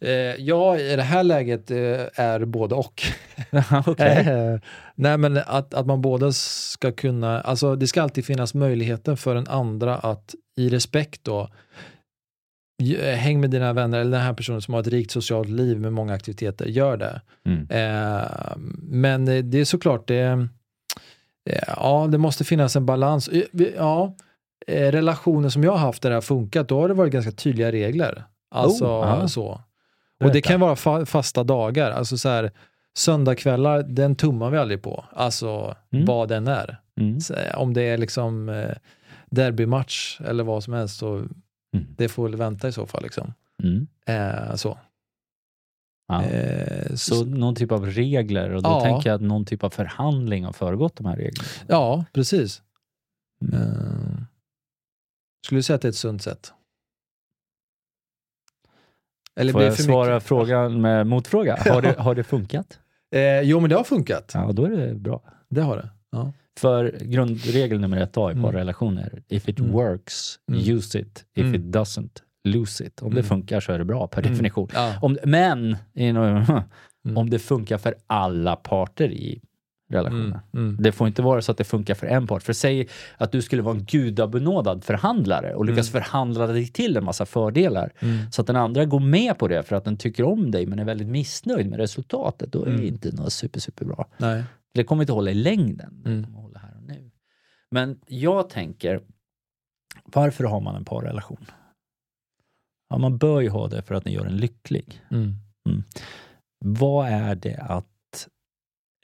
Eh, 0.00 0.10
ja, 0.44 0.78
i 0.78 0.96
det 0.96 1.02
här 1.02 1.22
läget 1.24 1.70
eh, 1.70 1.76
är 2.14 2.44
både 2.44 2.74
och. 2.74 3.02
Eh, 3.98 4.58
nej, 4.94 5.18
men 5.18 5.36
att, 5.46 5.74
att 5.74 5.86
man 5.86 6.00
båda 6.00 6.32
ska 6.32 6.92
kunna, 6.92 7.40
alltså 7.40 7.76
det 7.76 7.86
ska 7.86 8.02
alltid 8.02 8.24
finnas 8.24 8.54
möjligheten 8.54 9.16
för 9.16 9.34
den 9.34 9.48
andra 9.48 9.96
att 9.96 10.34
i 10.56 10.68
respekt 10.68 11.20
då, 11.24 11.50
eh, 13.00 13.14
häng 13.14 13.40
med 13.40 13.50
dina 13.50 13.72
vänner 13.72 13.98
eller 14.00 14.10
den 14.18 14.26
här 14.26 14.32
personen 14.34 14.62
som 14.62 14.74
har 14.74 14.80
ett 14.80 14.86
rikt 14.86 15.10
socialt 15.10 15.48
liv 15.48 15.80
med 15.80 15.92
många 15.92 16.14
aktiviteter, 16.14 16.66
gör 16.66 16.96
det. 16.96 17.20
Mm. 17.46 17.66
Eh, 17.70 18.56
men 18.82 19.28
eh, 19.28 19.44
det 19.44 19.58
är 19.58 19.64
såklart 19.64 20.08
det, 20.08 20.48
eh, 21.50 21.62
ja 21.76 22.08
det 22.10 22.18
måste 22.18 22.44
finnas 22.44 22.76
en 22.76 22.86
balans. 22.86 23.28
Vi- 23.52 23.74
Ja, 23.76 24.16
relationer 24.68 25.48
som 25.48 25.64
jag 25.64 25.72
har 25.72 25.78
haft 25.78 26.02
där 26.02 26.10
det 26.10 26.16
har 26.16 26.20
funkat, 26.22 26.68
då 26.68 26.80
har 26.80 26.88
det 26.88 26.94
varit 26.94 27.12
ganska 27.12 27.32
tydliga 27.32 27.72
regler. 27.72 28.24
Alltså 28.50 28.86
Oh, 28.86 29.26
så. 29.26 29.60
Och 30.24 30.32
det 30.32 30.40
kan 30.40 30.60
vara 30.60 30.74
fa- 30.74 31.04
fasta 31.04 31.44
dagar, 31.44 31.90
alltså 31.90 32.18
så 32.18 32.28
här 32.28 32.50
söndagkvällar, 32.98 33.82
den 33.82 34.16
tummar 34.16 34.50
vi 34.50 34.58
aldrig 34.58 34.82
på. 34.82 35.04
Alltså 35.12 35.76
Mm. 35.92 36.04
vad 36.04 36.28
den 36.28 36.48
är. 36.48 36.80
Mm. 37.00 37.20
Så, 37.20 37.34
eh, 37.34 37.58
om 37.58 37.74
det 37.74 37.82
är 37.82 37.98
liksom 37.98 38.48
eh, 38.48 38.70
derbymatch 39.30 40.20
eller 40.20 40.44
vad 40.44 40.64
som 40.64 40.72
helst, 40.74 40.96
så 40.98 41.14
Mm. 41.16 41.86
det 41.96 42.08
får 42.08 42.22
väl 42.28 42.36
vänta 42.36 42.68
i 42.68 42.72
så 42.72 42.86
fall. 42.86 43.02
Liksom. 43.02 43.34
Mm. 43.62 43.86
Eh, 44.06 44.54
så. 44.54 44.78
Ja. 46.08 46.22
Eh, 46.24 46.94
Så 46.94 47.24
någon 47.24 47.54
typ 47.54 47.72
av 47.72 47.86
regler 47.86 48.50
och 48.50 48.62
då 48.62 48.70
Ja. 48.70 48.80
tänker 48.80 49.10
jag 49.10 49.14
att 49.16 49.22
någon 49.22 49.44
typ 49.44 49.64
av 49.64 49.70
förhandling 49.70 50.44
har 50.44 50.52
föregått 50.52 50.96
de 50.96 51.06
här 51.06 51.16
reglerna. 51.16 51.48
Ja, 51.68 52.04
precis. 52.12 52.62
Mm. 53.42 54.15
Skulle 55.46 55.58
du 55.58 55.62
säga 55.62 55.74
att 55.74 55.82
det 55.82 55.88
är 55.88 55.90
ett 55.90 55.96
sunt 55.96 56.22
sätt? 56.22 56.52
Eller 59.40 59.52
Får 59.52 59.58
blir 59.58 59.66
jag 59.66 59.76
för 59.76 59.82
svara 59.82 60.14
mycket? 60.14 60.28
frågan 60.28 60.80
med 60.80 61.06
motfråga? 61.06 61.56
Har, 61.70 61.82
det, 61.82 61.94
har 61.98 62.14
det 62.14 62.24
funkat? 62.24 62.78
Eh, 63.14 63.40
jo, 63.40 63.60
men 63.60 63.70
det 63.70 63.76
har 63.76 63.84
funkat. 63.84 64.30
Ja, 64.34 64.52
då 64.52 64.64
är 64.64 64.70
det 64.70 64.94
bra. 64.94 65.22
Det 65.48 65.60
har 65.60 65.76
det. 65.76 65.88
Ja. 66.10 66.32
För 66.58 66.98
grundregel 67.00 67.80
nummer 67.80 67.96
ett 67.96 68.16
A 68.16 68.30
i 68.30 68.32
Mm. 68.32 68.44
parrelationer, 68.44 69.22
if 69.28 69.48
it 69.48 69.58
Mm. 69.58 69.72
works, 69.72 70.38
Mm. 70.50 70.60
use 70.76 70.98
it. 71.00 71.24
If 71.34 71.44
Mm. 71.44 71.54
it 71.54 71.60
doesn't, 71.76 72.22
lose 72.44 72.84
it. 72.86 73.02
Om 73.02 73.10
det 73.14 73.20
Mm. 73.20 73.28
funkar 73.28 73.60
så 73.60 73.72
är 73.72 73.78
det 73.78 73.84
bra 73.84 74.06
per 74.06 74.20
Mm. 74.20 74.32
definition. 74.32 74.68
Ja. 74.74 74.98
Om, 75.02 75.18
men 75.24 75.76
you 75.94 76.10
know, 76.12 76.26
Mm. 77.04 77.16
om 77.16 77.30
det 77.30 77.38
funkar 77.38 77.78
för 77.78 77.94
alla 78.06 78.56
parter 78.56 79.08
i 79.12 79.40
relationen. 79.88 80.24
Mm. 80.26 80.40
Mm. 80.68 80.76
Det 80.80 80.92
får 80.92 81.06
inte 81.06 81.22
vara 81.22 81.42
så 81.42 81.52
att 81.52 81.58
det 81.58 81.64
funkar 81.64 81.94
för 81.94 82.06
en 82.06 82.26
part. 82.26 82.42
För 82.42 82.52
säg 82.52 82.88
att 83.16 83.32
du 83.32 83.42
skulle 83.42 83.62
vara 83.62 83.76
en 83.76 83.84
gudabenådad 83.84 84.84
förhandlare 84.84 85.54
och 85.54 85.64
lyckas 85.64 85.90
Mm. 85.94 86.02
förhandla 86.02 86.46
dig 86.46 86.66
till 86.68 86.96
en 86.96 87.04
massa 87.04 87.26
fördelar. 87.26 87.92
Mm. 88.00 88.30
Så 88.30 88.40
att 88.40 88.46
den 88.46 88.56
andra 88.56 88.84
går 88.84 89.00
med 89.00 89.38
på 89.38 89.48
det 89.48 89.62
för 89.62 89.76
att 89.76 89.84
den 89.84 89.96
tycker 89.96 90.24
om 90.24 90.50
dig 90.50 90.66
men 90.66 90.78
är 90.78 90.84
väldigt 90.84 91.08
missnöjd 91.08 91.70
med 91.70 91.78
resultatet. 91.78 92.52
Då 92.52 92.62
är 92.62 92.66
Mm. 92.66 92.80
det 92.80 92.86
inte 92.86 93.12
något 93.12 93.32
super, 93.32 93.60
superbra. 93.60 94.04
Nej. 94.18 94.44
Det 94.74 94.84
kommer 94.84 95.02
inte 95.02 95.12
hålla 95.12 95.30
i 95.30 95.34
längden. 95.34 96.02
Mm. 96.06 96.24
hålla 96.34 96.58
här 96.58 96.76
och 96.76 96.82
nu. 96.82 97.10
Men 97.70 98.00
jag 98.06 98.48
tänker 98.50 99.00
Varför 100.04 100.44
har 100.44 100.60
man 100.60 100.76
en 100.76 100.84
parrelation? 100.84 101.46
Ja, 102.88 102.98
man 102.98 103.18
bör 103.18 103.40
ju 103.40 103.48
ha 103.48 103.68
det 103.68 103.82
för 103.82 103.94
att 103.94 104.04
den 104.04 104.12
gör 104.12 104.24
en 104.26 104.36
lycklig. 104.36 105.02
Mm. 105.10 105.34
Vad 106.64 107.08
är 107.08 107.34
det 107.34 107.56
att 107.56 107.86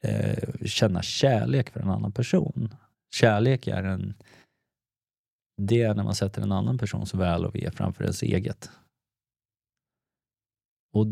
eh, 0.03 0.67
känna 0.67 1.03
kärlek 1.03 1.71
för 1.71 1.81
en 1.81 1.91
annan 1.91 2.12
person? 2.12 2.75
Kärlek 3.15 3.67
är 3.67 3.83
en 3.83 4.15
det 5.57 5.83
är 5.83 5.95
när 5.95 6.05
man 6.05 6.15
sätter 6.15 6.43
en 6.43 6.53
annan 6.53 6.79
persons 6.79 7.15
väl 7.15 7.45
och 7.45 7.55
ve 7.55 7.71
framför 7.71 8.05
ens 8.05 8.23
eget. 8.23 8.71
Och 10.93 11.07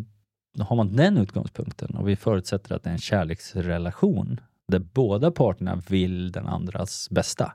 har 0.59 0.77
man 0.77 0.97
den 0.97 1.19
utgångspunkten 1.19 1.97
och 1.97 2.09
vi 2.09 2.17
förutsätter 2.17 2.75
att 2.75 2.83
det 2.83 2.91
är 2.91 2.95
en 2.95 2.99
kärleksrelation 2.99 4.41
där 4.69 4.79
båda 4.79 5.31
parterna 5.31 5.83
vill 5.89 6.33
den 6.33 6.47
andras 6.47 7.11
bästa 7.11 7.55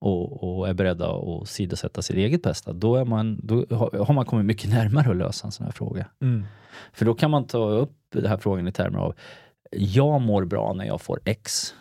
och, 0.00 0.58
och 0.58 0.68
är 0.68 0.74
beredda 0.74 1.10
att 1.10 1.48
sidosätta 1.48 2.02
sitt 2.02 2.16
eget 2.16 2.42
bästa, 2.42 2.72
då, 2.72 2.96
är 2.96 3.04
man, 3.04 3.40
då 3.42 3.66
har 4.04 4.12
man 4.12 4.24
kommit 4.24 4.46
mycket 4.46 4.70
närmare 4.70 5.10
att 5.10 5.16
lösa 5.16 5.46
en 5.46 5.52
sån 5.52 5.64
här 5.64 5.72
fråga. 5.72 6.06
Mm. 6.20 6.44
För 6.92 7.04
då 7.04 7.14
kan 7.14 7.30
man 7.30 7.46
ta 7.46 7.70
upp 7.70 7.92
den 8.12 8.26
här 8.26 8.36
frågan 8.36 8.68
i 8.68 8.72
termer 8.72 8.98
av 8.98 9.14
jag 9.76 10.20
mår 10.20 10.44
bra 10.44 10.72
när 10.72 10.84
jag 10.84 11.00
får 11.00 11.20
X. 11.24 11.74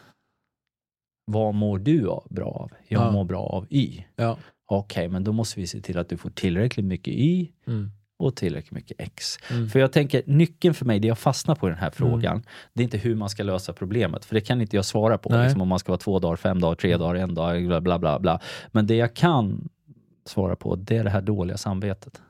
Vad 1.25 1.53
mår 1.53 1.79
du 1.79 2.07
av, 2.09 2.27
bra 2.29 2.47
av? 2.49 2.71
Jag 2.87 3.01
Ja. 3.01 3.11
mår 3.11 3.23
bra 3.23 3.41
av 3.43 3.65
Y. 3.69 4.03
Ja. 4.15 4.37
Okej, 4.71 5.07
men 5.07 5.23
då 5.23 5.31
måste 5.31 5.59
vi 5.59 5.67
se 5.67 5.81
till 5.81 5.97
att 5.97 6.09
du 6.09 6.17
får 6.17 6.29
tillräckligt 6.29 6.85
mycket 6.85 7.13
Y 7.13 7.47
Mm. 7.67 7.91
och 8.19 8.35
tillräckligt 8.35 8.71
mycket 8.71 9.01
X. 9.01 9.37
Mm. 9.51 9.69
För 9.69 9.79
jag 9.79 9.91
tänker, 9.93 10.23
nyckeln 10.25 10.73
för 10.73 10.85
mig, 10.85 10.99
det 10.99 11.07
jag 11.07 11.17
fastnar 11.19 11.55
på 11.55 11.67
i 11.67 11.69
den 11.69 11.79
här 11.79 11.91
frågan, 11.91 12.43
det 12.73 12.81
är 12.81 12.83
inte 12.83 12.97
hur 12.97 13.15
man 13.15 13.29
ska 13.29 13.43
lösa 13.43 13.73
problemet, 13.73 14.25
för 14.25 14.35
det 14.35 14.41
kan 14.41 14.61
inte 14.61 14.75
jag 14.75 14.85
svara 14.85 15.17
på. 15.17 15.29
Liksom, 15.43 15.61
om 15.61 15.67
man 15.67 15.79
ska 15.79 15.91
vara 15.91 15.99
två 15.99 16.19
dagar, 16.19 16.35
fem 16.35 16.59
dagar, 16.61 16.75
tre 16.75 16.97
dagar, 16.97 17.15
en 17.15 17.33
dag, 17.35 17.67
bla 17.67 17.81
bla 17.81 17.99
bla. 17.99 18.19
bla. 18.19 18.39
Men 18.71 18.87
det 18.87 18.95
jag 18.95 19.13
kan 19.15 19.69
svara 20.25 20.55
på, 20.55 20.75
det 20.75 20.97
är 20.97 21.03
det 21.03 21.09
här 21.09 21.21
dåliga 21.21 21.57
samvetet. 21.57 22.21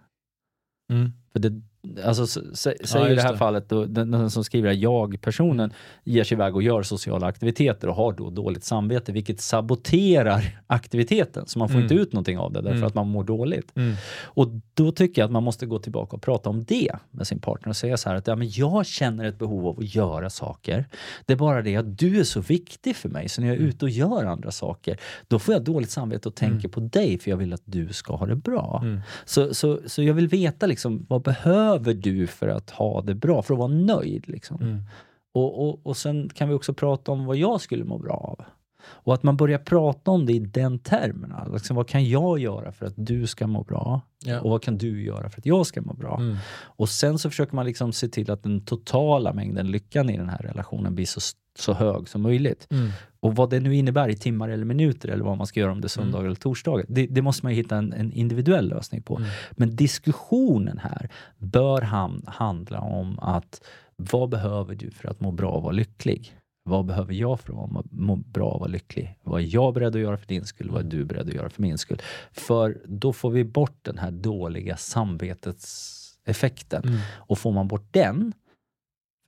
Mm. 1.34 1.34
För 1.34 1.40
det, 1.40 1.62
alltså, 2.04 2.28
sä, 2.28 2.74
säg 2.84 3.02
i 3.02 3.06
just 3.10 3.16
det 3.18 3.22
här 3.22 3.32
det. 3.32 3.38
fallet, 3.38 3.70
då, 3.70 3.86
den, 3.86 4.12
den 4.12 4.30
som 4.30 4.44
skriver 4.44 4.72
jag-personen 4.74 5.74
ger 6.04 6.24
sig 6.24 6.36
iväg 6.36 6.56
och 6.56 6.64
gör 6.64 6.84
sociala 6.84 7.28
aktiviteter 7.28 7.88
och 7.88 7.96
har 7.96 8.14
då 8.14 8.30
dåligt 8.30 8.64
samvete, 8.64 9.12
vilket 9.12 9.42
saboterar 9.42 10.60
aktiviteten. 10.68 11.48
Så 11.48 11.60
man 11.60 11.68
får 11.70 11.76
Mm. 11.76 11.84
inte 11.84 11.96
ut 11.96 12.14
någonting 12.14 12.38
av 12.38 12.54
det 12.54 12.62
därför 12.62 12.76
Mm. 12.78 12.88
att 12.88 12.96
man 12.96 13.08
mår 13.08 13.24
dåligt. 13.24 13.72
Mm. 13.78 13.96
Och 14.24 14.48
då 14.74 14.92
tycker 14.92 15.22
jag 15.22 15.26
att 15.28 15.32
man 15.32 15.44
måste 15.44 15.66
gå 15.66 15.80
tillbaka 15.80 16.16
och 16.16 16.22
prata 16.22 16.50
om 16.50 16.64
det 16.64 16.92
med 17.12 17.28
sin 17.28 17.40
partner 17.40 17.70
och 17.70 17.76
säga 17.76 17.98
så 17.98 18.10
här 18.10 18.16
att 18.16 18.28
ja, 18.28 18.36
men 18.36 18.50
jag 18.50 18.86
känner 18.86 19.26
ett 19.26 19.40
behov 19.40 19.68
av 19.68 19.80
att 19.80 19.96
göra 19.96 20.30
saker. 20.30 20.86
Det 21.26 21.34
är 21.34 21.38
bara 21.38 21.62
det 21.62 21.76
att 21.76 21.98
du 21.98 22.20
är 22.20 22.24
så 22.24 22.42
viktig 22.42 22.96
för 22.96 23.10
mig 23.10 23.30
så 23.30 23.42
när 23.42 23.48
jag 23.48 23.58
är 23.58 23.62
ute 23.62 23.86
och 23.86 23.90
gör 23.92 24.26
andra 24.26 24.52
saker 24.52 24.98
då 25.28 25.40
får 25.40 25.54
jag 25.54 25.64
dåligt 25.64 25.90
samvete 25.92 26.30
och 26.30 26.36
tänker 26.36 26.68
på 26.68 26.80
dig 26.80 27.20
för 27.20 27.30
jag 27.30 27.38
vill 27.38 27.54
att 27.54 27.62
du 27.66 27.94
ska 27.94 28.16
ha 28.16 28.26
det 28.26 28.36
bra. 28.36 28.80
Mm. 28.84 29.00
Så, 29.26 29.54
så, 29.54 29.80
så 29.86 30.04
jag 30.04 30.14
vill 30.14 30.28
veta 30.28 30.66
liksom, 30.66 31.06
vad 31.10 31.24
behöver 31.30 31.94
du 31.94 32.28
för 32.28 32.48
att 32.48 32.70
ha 32.70 33.02
det 33.02 33.16
bra, 33.16 33.42
för 33.42 33.54
att 33.54 33.58
vara 33.58 33.68
nöjd? 33.68 34.30
Liksom. 34.30 34.62
Mm. 34.62 34.84
Och, 35.34 35.68
och, 35.68 35.86
och 35.86 35.98
sen 35.98 36.30
kan 36.30 36.50
vi 36.50 36.56
också 36.56 36.74
prata 36.74 37.12
om 37.12 37.26
vad 37.26 37.38
jag 37.38 37.62
skulle 37.62 37.84
må 37.84 37.98
bra 37.98 38.14
av. 38.14 38.46
Och 38.84 39.14
att 39.14 39.24
man 39.24 39.38
börjar 39.38 39.60
prata 39.60 40.12
om 40.12 40.26
det 40.26 40.34
i 40.34 40.40
den 40.40 40.80
termerna. 40.80 41.48
Liksom, 41.54 41.76
vad 41.76 41.88
kan 41.88 42.10
jag 42.10 42.40
göra 42.40 42.72
för 42.72 42.86
att 42.86 42.94
du 42.96 43.28
ska 43.28 43.48
må 43.48 43.64
bra? 43.64 44.02
Ja. 44.26 44.42
Och 44.42 44.50
vad 44.50 44.62
kan 44.62 44.78
du 44.78 45.04
göra 45.04 45.30
för 45.30 45.40
att 45.40 45.46
jag 45.46 45.66
ska 45.66 45.82
må 45.82 45.94
bra? 45.94 46.18
Mm. 46.20 46.38
Och 46.62 46.90
sen 46.90 47.20
så 47.20 47.30
försöker 47.30 47.56
man 47.56 47.66
liksom 47.66 47.94
se 47.94 48.08
till 48.08 48.32
att 48.32 48.44
den 48.44 48.66
totala 48.66 49.34
mängden 49.34 49.72
lyckan 49.72 50.10
i 50.10 50.18
den 50.18 50.30
här 50.30 50.38
relationen 50.38 50.96
blir 50.96 51.06
så, 51.06 51.20
så 51.60 51.74
hög 51.74 52.10
som 52.10 52.22
möjligt. 52.22 52.68
Mm. 52.72 52.90
Och 53.20 53.36
vad 53.36 53.50
det 53.50 53.60
nu 53.60 53.76
innebär 53.76 54.10
i 54.10 54.16
timmar 54.16 54.50
eller 54.50 54.66
minuter 54.66 55.10
eller 55.10 55.24
vad 55.24 55.38
man 55.38 55.48
ska 55.48 55.60
göra 55.60 55.72
om 55.72 55.82
det 55.82 55.86
är 55.86 55.90
söndagar 55.90 56.26
eller 56.26 56.36
torsdagar. 56.36 56.86
Det, 56.88 57.08
det 57.08 57.22
måste 57.22 57.46
man 57.46 57.52
ju 57.52 57.56
hitta 57.56 57.78
en, 57.78 57.94
en 57.94 58.14
individuell 58.14 58.70
lösning 58.70 59.02
på. 59.02 59.18
Mm. 59.18 59.30
Men 59.52 59.76
diskussionen 59.76 60.78
här 60.78 61.10
bör 61.38 61.82
ham, 61.82 62.24
handla 62.28 62.80
om 62.80 63.20
att 63.20 63.62
vad 63.96 64.30
behöver 64.30 64.76
du 64.76 64.92
för 64.92 65.08
att 65.08 65.20
må 65.20 65.32
bra 65.32 65.52
och 65.52 65.64
vara 65.64 65.72
lycklig? 65.72 66.36
Vad 66.64 66.86
behöver 66.86 67.14
jag 67.14 67.40
för 67.40 67.64
att 67.64 67.72
må, 67.72 67.84
må 67.92 68.16
bra 68.16 68.50
och 68.50 68.60
vara 68.60 68.72
lycklig? 68.72 69.18
Vad 69.24 69.42
är 69.42 69.56
jag 69.56 69.74
beredd 69.74 69.96
att 69.96 70.02
göra 70.02 70.18
för 70.18 70.28
din 70.28 70.46
skull? 70.46 70.70
Vad 70.70 70.86
är 70.86 70.90
du 70.90 71.06
beredd 71.06 71.28
att 71.28 71.34
göra 71.34 71.50
för 71.50 71.62
min 71.62 71.78
skull? 71.78 72.02
För 72.32 72.78
då 72.86 73.14
får 73.14 73.30
vi 73.30 73.44
bort 73.44 73.78
den 73.82 73.98
här 73.98 74.12
dåliga 74.12 74.78
samveteseffekten. 74.78 76.84
Mm. 76.84 77.00
Och 77.12 77.40
får 77.40 77.52
man 77.52 77.68
bort 77.68 77.88
den, 77.92 78.34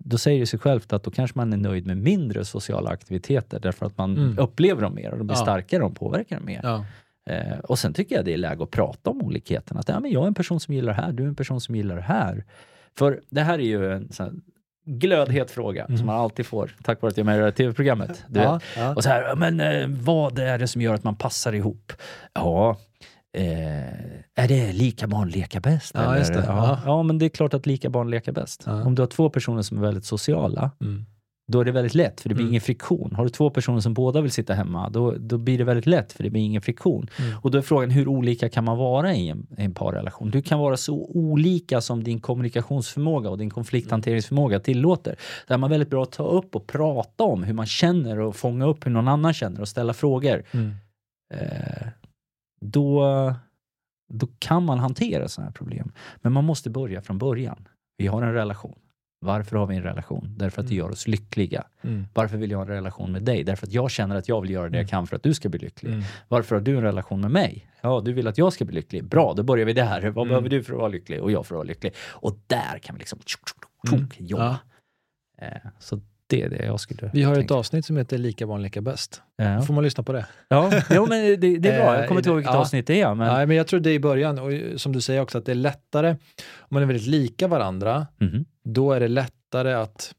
då 0.06 0.18
säger 0.18 0.40
det 0.40 0.46
sig 0.46 0.60
självt 0.60 0.94
att 0.94 1.04
då 1.04 1.12
kanske 1.12 1.38
man 1.38 1.54
är 1.54 1.58
nöjd 1.58 1.88
med 1.88 1.98
mindre 1.98 2.46
sociala 2.46 2.90
aktiviteter 2.90 3.60
därför 3.60 3.86
att 3.86 3.98
man 3.98 4.18
Mm. 4.18 4.40
upplever 4.40 4.82
dem 4.82 4.96
mer 4.96 5.12
och 5.12 5.18
de 5.18 5.28
blir 5.28 5.38
Ja. 5.38 5.42
starkare 5.42 5.84
och 5.84 5.96
påverkar 5.96 6.36
dem 6.36 6.46
mer. 6.46 6.60
Ja. 6.64 6.86
Eh, 7.34 7.60
och 7.60 7.80
sen 7.80 7.94
tycker 7.94 8.16
jag 8.16 8.26
det 8.26 8.34
är 8.34 8.38
läge 8.38 8.64
att 8.64 8.72
prata 8.72 9.10
om 9.10 9.22
olikheterna. 9.22 9.80
Att 9.80 9.90
ja, 9.90 10.00
men 10.00 10.12
jag 10.12 10.24
är 10.24 10.28
en 10.28 10.34
person 10.34 10.60
som 10.60 10.74
gillar 10.74 10.94
det 10.96 11.02
här, 11.02 11.12
du 11.12 11.24
är 11.24 11.28
en 11.28 11.36
person 11.36 11.62
som 11.62 11.76
gillar 11.76 11.96
det 11.96 12.02
här. 12.02 12.46
För 12.98 13.22
det 13.30 13.42
här 13.42 13.60
är 13.60 13.64
ju 13.64 13.92
en 13.94 14.12
sån 14.12 14.42
glödhet 14.86 15.52
fråga 15.52 15.88
som 15.98 16.06
man 16.06 16.16
alltid 16.16 16.46
får 16.46 16.76
tack 16.84 17.02
vare 17.02 17.10
att 17.10 17.18
jag 17.18 17.24
är 17.24 17.26
med 17.26 17.36
i 17.36 17.40
det 17.40 17.44
här 17.46 17.52
tv-programmet. 17.52 18.26
Ja. 18.34 18.60
Ja. 18.78 18.96
Och 18.96 19.04
så 19.04 19.10
här, 19.10 19.36
men 19.36 19.60
eh, 19.60 19.88
vad 19.88 20.40
är 20.40 20.58
det 20.60 20.68
som 20.68 20.82
gör 20.82 20.94
att 20.94 21.04
man 21.04 21.16
passar 21.16 21.54
ihop? 21.54 21.94
Ja, 22.34 22.78
eh, 23.38 24.44
är 24.44 24.48
det 24.48 24.74
lika 24.74 25.08
barn 25.08 25.30
leka 25.30 25.60
bäst? 25.60 25.92
Ja, 25.96 26.16
eller? 26.16 26.36
Ja. 26.36 26.44
Ja. 26.48 26.80
ja, 26.86 27.04
men 27.04 27.18
det 27.18 27.26
är 27.26 27.30
klart 27.30 27.54
att 27.54 27.66
lika 27.66 27.90
barn 27.90 28.10
leka 28.10 28.32
bäst. 28.32 28.64
Ja. 28.66 28.84
Om 28.84 28.96
du 28.96 29.02
har 29.02 29.08
två 29.08 29.30
personer 29.30 29.62
som 29.62 29.78
är 29.78 29.82
väldigt 29.82 30.06
sociala, 30.06 30.72
Mm. 30.82 31.06
då 31.52 31.60
är 31.62 31.66
det 31.66 31.72
väldigt 31.72 31.96
lätt 31.96 32.22
för 32.22 32.30
det 32.30 32.36
blir 32.36 32.44
Mm. 32.44 32.52
ingen 32.52 32.62
friktion. 32.62 33.16
Har 33.16 33.24
du 33.24 33.30
två 33.30 33.50
personer 33.50 33.80
som 33.80 33.94
båda 33.94 34.22
vill 34.22 34.32
sitta 34.32 34.54
hemma, 34.54 34.90
då, 34.90 35.12
då 35.12 35.38
blir 35.38 35.58
det 35.58 35.64
väldigt 35.64 35.86
lätt 35.86 36.12
för 36.14 36.24
det 36.24 36.30
blir 36.30 36.42
ingen 36.42 36.62
friktion. 36.62 37.08
Mm. 37.20 37.38
Och 37.42 37.52
då 37.52 37.58
är 37.58 37.62
frågan 37.62 37.90
hur 37.90 38.08
olika 38.08 38.50
kan 38.50 38.64
man 38.64 38.78
vara 38.78 39.14
i 39.14 39.30
en, 39.30 39.48
i 39.58 39.64
en 39.64 39.74
parrelation? 39.74 40.32
Du 40.32 40.42
kan 40.42 40.60
vara 40.60 40.78
så 40.78 40.94
olika 41.06 41.82
som 41.82 42.04
din 42.04 42.20
kommunikationsförmåga 42.20 43.30
och 43.30 43.38
din 43.38 43.50
konflikthanteringsförmåga 43.50 44.60
tillåter. 44.60 45.16
Där 45.48 45.58
man 45.58 45.68
är 45.68 45.72
väldigt 45.72 45.90
bra 45.90 46.04
att 46.04 46.12
ta 46.12 46.24
upp 46.24 46.56
och 46.56 46.68
prata 46.68 47.24
om 47.24 47.44
hur 47.44 47.54
man 47.54 47.66
känner 47.66 48.20
och 48.20 48.36
fånga 48.36 48.66
upp 48.66 48.86
hur 48.86 48.92
någon 48.92 49.08
annan 49.08 49.34
känner 49.34 49.62
och 49.62 49.68
ställa 49.68 49.94
frågor. 49.94 50.44
Mm. 50.52 50.72
Eh, 51.34 51.88
då, 52.66 53.06
då 54.14 54.28
kan 54.40 54.66
man 54.66 54.80
hantera 54.80 55.28
sådana 55.28 55.48
här 55.50 55.54
problem. 55.54 55.92
Men 56.22 56.34
man 56.34 56.44
måste 56.46 56.70
börja 56.70 57.02
från 57.02 57.18
början. 57.18 57.68
Vi 57.98 58.08
har 58.08 58.22
en 58.22 58.34
relation. 58.34 58.76
Varför 59.26 59.58
har 59.58 59.66
vi 59.68 59.76
en 59.76 59.84
relation? 59.84 60.36
Därför 60.38 60.62
att 60.62 60.68
det 60.68 60.74
Mm. 60.76 60.86
gör 60.86 60.92
oss 60.92 61.08
lyckliga. 61.08 61.64
Mm. 61.82 62.06
Varför 62.14 62.38
vill 62.38 62.52
jag 62.52 62.58
ha 62.58 62.66
en 62.66 62.72
relation 62.72 63.12
med 63.12 63.24
dig? 63.24 63.44
Därför 63.44 63.68
att 63.68 63.74
jag 63.74 63.92
känner 63.92 64.16
att 64.16 64.28
jag 64.30 64.42
vill 64.42 64.50
göra 64.52 64.70
det 64.70 64.78
jag 64.78 64.90
kan 64.90 65.08
för 65.08 65.16
att 65.16 65.24
du 65.24 65.34
ska 65.34 65.50
bli 65.50 65.60
lycklig. 65.60 65.92
Mm. 65.94 66.04
Varför 66.28 66.56
har 66.56 66.62
du 66.62 66.78
en 66.78 66.84
relation 66.84 67.22
med 67.22 67.32
mig? 67.32 67.68
Ja, 67.82 68.02
du 68.06 68.14
vill 68.14 68.28
att 68.28 68.38
jag 68.38 68.54
ska 68.54 68.66
bli 68.66 68.76
lycklig. 68.76 69.04
Bra, 69.04 69.34
då 69.34 69.44
börjar 69.44 69.66
vi 69.66 69.74
där. 69.74 70.02
Vad 70.02 70.18
Mm. 70.18 70.28
behöver 70.28 70.50
du 70.50 70.64
för 70.64 70.74
att 70.74 70.80
vara 70.80 70.88
lycklig? 70.90 71.22
Och 71.22 71.32
jag 71.32 71.46
för 71.46 71.56
att 71.56 71.58
vara 71.58 71.68
lycklig. 71.68 71.94
Och 72.10 72.38
där 72.48 72.80
kan 72.80 72.96
vi 72.96 73.00
liksom 73.00 73.20
tjuk, 73.20 73.40
tjuk, 73.48 73.90
tjuk, 73.92 74.20
Mm. 74.20 74.28
jobba. 74.30 74.60
Eh, 75.38 75.58
så 75.80 76.00
det 76.32 76.42
är 76.42 76.50
det 76.50 76.66
jag 76.66 76.80
skulle 76.80 77.10
Vi 77.14 77.24
har 77.24 77.32
ett 77.34 77.38
tänka. 77.40 77.54
avsnitt 77.54 77.86
som 77.86 77.98
heter 77.98 78.18
Lika 78.18 78.48
barn 78.48 78.62
leka 78.62 78.82
bäst. 78.82 79.22
Ja. 79.38 79.62
Får 79.62 79.74
man 79.74 79.84
lyssna 79.84 80.04
på 80.04 80.14
det? 80.14 80.26
Ja, 80.48 80.72
jo, 80.90 81.06
men 81.10 81.40
det, 81.40 81.58
det 81.58 81.70
är 81.70 81.84
bra. 81.84 81.96
Jag 82.00 82.08
kommer 82.08 82.20
inte 82.20 82.30
ihåg 82.30 82.38
vilket 82.38 82.54
Ja. 82.54 82.60
avsnitt 82.60 82.88
det 82.88 83.02
är. 83.02 83.16
Men... 83.16 83.28
Nej, 83.34 83.46
men 83.48 83.58
jag 83.58 83.68
tror 83.68 83.80
det 83.80 83.90
är 83.90 83.94
i 83.94 84.00
början, 84.00 84.40
och 84.40 84.52
som 84.82 84.92
du 84.94 85.02
säger 85.02 85.22
också, 85.22 85.38
att 85.38 85.46
det 85.46 85.52
är 85.52 85.56
lättare, 85.56 86.10
om 86.60 86.68
man 86.70 86.82
är 86.84 86.88
väldigt 86.88 87.08
lika 87.08 87.48
varandra, 87.48 88.08
Mhm. 88.20 88.46
då 88.64 88.92
är 88.94 89.00
det 89.00 89.08
lättare 89.08 89.74
att, 89.74 90.14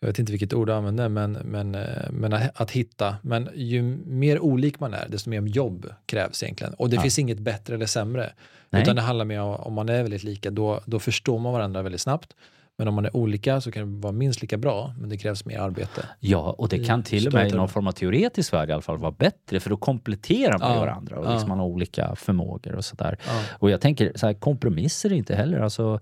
jag 0.00 0.08
vet 0.08 0.18
inte 0.18 0.32
vilket 0.32 0.52
ord 0.54 0.68
jag 0.68 0.76
använder, 0.76 1.08
men, 1.08 1.32
men, 1.32 1.74
eh, 1.74 2.10
men 2.10 2.32
att 2.32 2.60
att 2.60 2.70
hitta. 2.70 3.16
Men 3.22 3.48
ju 3.54 3.82
mer 4.06 4.40
olik 4.44 4.80
man 4.80 4.94
är, 4.94 5.06
desto 5.08 5.30
mer 5.30 5.42
jobb 5.42 5.86
krävs 6.06 6.42
egentligen. 6.42 6.74
Och 6.74 6.90
det 6.90 6.96
Ja. 6.96 7.02
finns 7.02 7.18
inget 7.18 7.38
bättre 7.38 7.74
eller 7.74 7.86
sämre. 7.86 8.32
Nej. 8.70 8.82
Utan 8.82 8.96
det 8.96 9.02
handlar 9.02 9.24
mer 9.24 9.40
om, 9.40 9.54
om 9.54 9.72
man 9.72 9.88
är 9.88 10.02
väldigt 10.02 10.24
lika, 10.24 10.50
då, 10.50 10.80
då 10.86 10.98
förstår 10.98 11.38
man 11.38 11.52
varandra 11.52 11.82
väldigt 11.82 12.00
snabbt. 12.00 12.36
Men 12.78 12.88
om 12.88 12.94
man 12.94 13.04
är 13.04 13.16
olika 13.16 13.60
så 13.60 13.70
kan 13.72 13.94
det 13.94 14.00
vara 14.02 14.12
minst 14.12 14.42
lika 14.42 14.56
bra, 14.58 14.94
men 15.00 15.08
det 15.08 15.16
krävs 15.16 15.44
mer 15.44 15.58
arbete. 15.58 16.08
Ja, 16.20 16.54
och 16.58 16.68
det 16.68 16.84
kan 16.84 17.02
till 17.02 17.26
och 17.26 17.32
med 17.32 17.48
i 17.48 17.54
någon 17.54 17.68
form 17.68 17.86
av 17.86 17.92
teoretisk 17.92 18.52
värld 18.52 18.68
i 18.68 18.72
alla 18.72 18.82
fall 18.82 18.98
vara 18.98 19.12
bättre 19.12 19.60
för 19.60 19.70
då 19.70 19.76
kompletterar 19.76 20.58
man 20.58 20.72
Ja. 20.74 20.80
varandra 20.80 21.18
och 21.18 21.26
Ja. 21.26 21.30
liksom 21.32 21.48
man 21.48 21.58
har 21.58 21.66
olika 21.66 22.16
förmågor 22.16 22.74
och 22.74 22.84
sådär. 22.84 23.18
Ja. 23.26 23.42
Och 23.58 23.70
jag 23.70 23.80
tänker, 23.80 24.12
så 24.14 24.26
här, 24.26 24.34
kompromisser 24.34 25.10
är 25.12 25.14
inte 25.14 25.34
heller, 25.36 25.60
alltså 25.60 26.00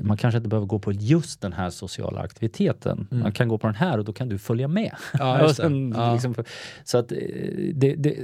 man 0.00 0.16
kanske 0.16 0.36
inte 0.36 0.48
behöver 0.48 0.66
gå 0.66 0.78
på 0.78 0.92
just 0.92 1.40
den 1.40 1.52
här 1.52 1.70
sociala 1.70 2.20
aktiviteten. 2.20 3.08
Mm. 3.10 3.22
Man 3.22 3.32
kan 3.32 3.48
gå 3.48 3.58
på 3.58 3.66
den 3.66 3.76
här 3.76 3.98
och 3.98 4.04
då 4.04 4.12
kan 4.12 4.28
du 4.28 4.38
följa 4.38 4.68
med. 4.68 4.94
Ja, 5.18 5.48
sen 5.54 5.92
Ja. 5.96 6.12
liksom, 6.12 6.34
så 6.84 6.98
att 6.98 7.12
eh, 7.12 7.18
det, 7.74 7.94
det, 7.94 8.16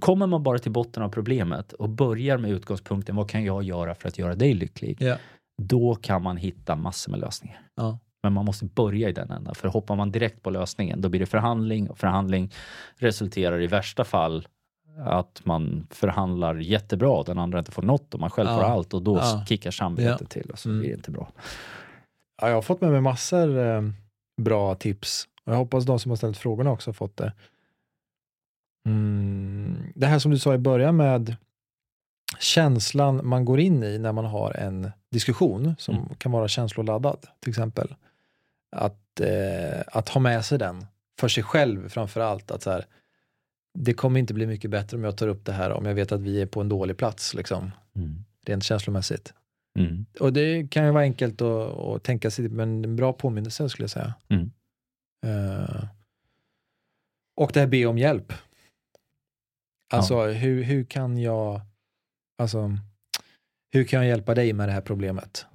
kommer 0.00 0.26
man 0.26 0.42
bara 0.42 0.58
till 0.58 0.72
botten 0.72 1.02
av 1.02 1.08
problemet 1.08 1.72
och 1.72 1.88
börjar 1.88 2.38
med 2.38 2.50
utgångspunkten 2.50 3.16
vad 3.16 3.30
kan 3.30 3.44
jag 3.44 3.62
göra 3.62 3.94
för 3.94 4.08
att 4.08 4.18
göra 4.18 4.34
dig 4.34 4.54
lycklig? 4.54 4.96
Ja. 5.00 5.16
Då 5.62 5.94
kan 5.94 6.22
man 6.22 6.36
hitta 6.36 6.76
massor 6.76 7.10
med 7.10 7.20
lösningar. 7.20 7.62
Ja. 7.74 7.98
Men 8.22 8.32
man 8.32 8.44
måste 8.44 8.64
börja 8.64 9.08
i 9.08 9.12
den 9.12 9.30
ändan. 9.30 9.54
För 9.54 9.68
hoppar 9.68 9.96
man 9.96 10.10
direkt 10.12 10.42
på 10.42 10.50
lösningen, 10.50 11.00
då 11.00 11.08
blir 11.08 11.20
det 11.20 11.26
förhandling 11.26 11.90
och 11.90 11.98
förhandling 11.98 12.52
resulterar 12.96 13.60
i 13.60 13.66
värsta 13.66 14.04
fall 14.04 14.48
att 15.06 15.40
man 15.44 15.86
förhandlar 15.90 16.54
jättebra 16.54 17.10
och 17.10 17.24
den 17.24 17.38
andra 17.38 17.58
inte 17.58 17.70
får 17.70 17.82
något 17.82 18.14
och 18.14 18.20
man 18.20 18.30
själv 18.30 18.48
Ja. 18.50 18.56
får 18.56 18.64
allt 18.64 18.94
och 18.94 19.02
då 19.02 19.16
Ja. 19.16 19.44
kickar 19.48 19.70
samvetet 19.70 20.16
Ja. 20.20 20.26
till 20.26 20.50
och 20.50 20.58
så 20.58 20.68
Mm. 20.68 20.80
blir 20.80 20.90
det 20.90 20.96
inte 20.96 21.10
bra. 21.10 21.32
Ja, 22.42 22.48
jag 22.48 22.54
har 22.54 22.62
fått 22.62 22.80
med 22.80 22.90
mig 22.90 23.00
massor 23.00 23.58
eh, 23.58 23.82
bra 24.42 24.74
tips. 24.74 25.28
Och 25.44 25.52
jag 25.52 25.56
hoppas 25.58 25.84
de 25.84 25.98
som 25.98 26.10
har 26.10 26.16
ställt 26.16 26.36
frågorna 26.38 26.70
också 26.70 26.88
har 26.88 26.94
fått 26.94 27.16
det. 27.16 27.32
Mm, 28.86 29.76
det 29.94 30.06
här 30.06 30.18
som 30.18 30.30
du 30.30 30.38
sa 30.38 30.54
i 30.54 30.58
början 30.58 30.96
med 30.96 31.36
känslan 32.38 33.20
man 33.28 33.44
går 33.44 33.60
in 33.60 33.82
i 33.82 33.98
när 33.98 34.12
man 34.12 34.24
har 34.24 34.52
en 34.52 34.90
diskussion 35.10 35.74
som 35.78 35.94
Mm. 35.96 36.08
kan 36.18 36.32
vara 36.32 36.48
känsloladdad, 36.48 37.26
till 37.40 37.50
exempel. 37.50 37.94
Att, 38.76 39.20
eh, 39.20 39.80
att 39.86 40.08
ha 40.08 40.20
med 40.20 40.44
sig 40.44 40.58
den, 40.58 40.86
för 41.20 41.28
sig 41.28 41.42
själv 41.44 41.88
framför 41.88 42.20
allt. 42.20 42.50
Att 42.50 42.62
så 42.62 42.70
här, 42.70 42.86
det 43.78 43.94
kommer 43.94 44.20
inte 44.20 44.34
bli 44.34 44.46
mycket 44.46 44.70
bättre 44.70 44.96
om 44.96 45.04
jag 45.04 45.16
tar 45.16 45.28
upp 45.28 45.44
det 45.44 45.52
här 45.52 45.70
om 45.72 45.86
jag 45.86 45.94
vet 45.94 46.12
att 46.12 46.20
vi 46.20 46.40
är 46.42 46.46
på 46.46 46.60
en 46.60 46.68
dålig 46.68 46.96
plats, 46.96 47.34
liksom, 47.34 47.70
Mm. 47.96 48.24
rent 48.46 48.64
känslomässigt. 48.64 49.34
Mm. 49.78 50.06
Och 50.20 50.32
det 50.32 50.70
kan 50.70 50.84
ju 50.86 50.90
vara 50.90 51.02
enkelt 51.02 51.42
att, 51.42 51.78
att 51.78 52.02
tänka 52.04 52.30
sig, 52.30 52.48
men 52.48 52.84
en 52.84 52.96
bra 52.96 53.12
påminnelse 53.12 53.68
skulle 53.68 53.84
jag 53.84 53.90
säga. 53.90 54.14
Mm. 54.28 54.50
Eh, 55.26 55.84
och 57.36 57.50
det 57.54 57.60
här 57.60 57.66
be 57.66 57.86
om 57.86 57.98
hjälp. 57.98 58.32
Alltså 59.92 60.22
hur, 60.26 60.62
hur 60.62 60.84
kan 60.84 61.18
jag 61.18 61.60
alltså, 62.38 62.78
hur 63.72 63.84
kan 63.84 63.98
jag 64.00 64.08
hjälpa 64.08 64.34
dig 64.34 64.52
med 64.52 64.68
det 64.68 64.72
här 64.72 64.80
problemet? 64.80 65.46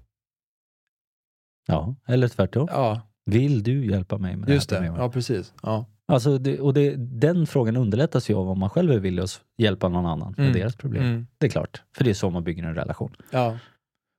Ja, 1.68 1.96
eller 2.08 2.28
tvärtom. 2.28 2.68
Ja, 2.72 3.02
Vill 3.26 3.64
du 3.64 3.86
hjälpa 3.86 4.18
mig 4.18 4.36
med 4.36 4.50
just 4.50 4.70
det 4.70 4.76
det. 4.76 4.80
här 4.82 4.88
problemet? 4.88 5.06
Ja, 5.08 5.12
precis. 5.14 5.54
Ja. 5.64 5.86
Alltså 6.08 6.38
det, 6.38 6.60
och 6.60 6.74
det, 6.74 6.96
den 6.96 7.48
frågan 7.48 7.78
underlättas 7.78 8.30
ju 8.30 8.34
av 8.34 8.50
om 8.50 8.60
man 8.60 8.70
själv 8.70 8.92
är 8.92 9.00
villig 9.00 9.24
att 9.24 9.42
hjälpa 9.58 9.90
någon 9.90 10.06
annan 10.06 10.34
med 10.38 10.40
Mm. 10.48 10.54
deras 10.60 10.76
problem. 10.76 11.04
Mm. 11.04 11.28
Det 11.38 11.46
är 11.46 11.50
klart, 11.50 11.82
för 11.98 12.04
det 12.04 12.10
är 12.10 12.14
så 12.14 12.30
man 12.30 12.44
bygger 12.44 12.64
en 12.64 12.76
relation. 12.76 13.16
ja. 13.32 13.58